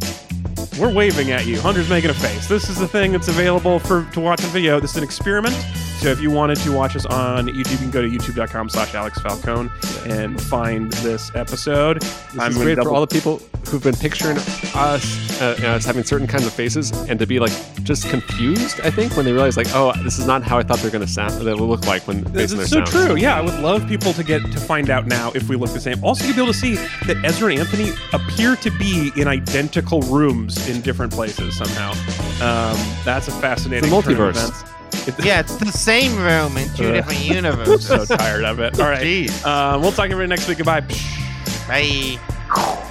[0.80, 1.60] We're waving at you.
[1.60, 2.48] Hunter's making a face.
[2.48, 4.80] This is the thing that's available for to watch on video.
[4.80, 5.56] This is an experiment.
[6.00, 8.96] So if you wanted to watch us on YouTube, you can go to youtube.com slash
[8.96, 9.70] Alex Falcone
[10.06, 12.02] and find this episode.
[12.02, 15.84] This I'm is great double- for all the people who've been picturing us uh, as
[15.86, 17.52] having certain kinds of faces and to be like
[17.84, 18.80] just confused.
[18.82, 21.06] I think when they realize like, oh, this is not how I thought they're going
[21.06, 21.34] to sound.
[21.46, 23.06] They will look like when This based on is their so sounds.
[23.08, 23.16] true.
[23.18, 25.82] Yeah, I would love people to get to find out now if we look the
[25.82, 26.02] same.
[26.02, 26.76] Also, you'll be able to see
[27.08, 31.92] that Ezra and Anthony appear to be in identical rooms in different places somehow.
[32.42, 34.50] Um, that's a fascinating It's a turn of multiverse.
[34.50, 34.64] events.
[35.24, 37.90] Yeah, it's the same room in two Uh, different universes.
[37.91, 38.80] I'm so tired of it.
[38.80, 39.03] All right.
[39.03, 39.44] Jeez.
[39.45, 40.57] Um, we'll talk to you next week.
[40.60, 40.82] Goodbye.
[41.68, 42.86] Bye.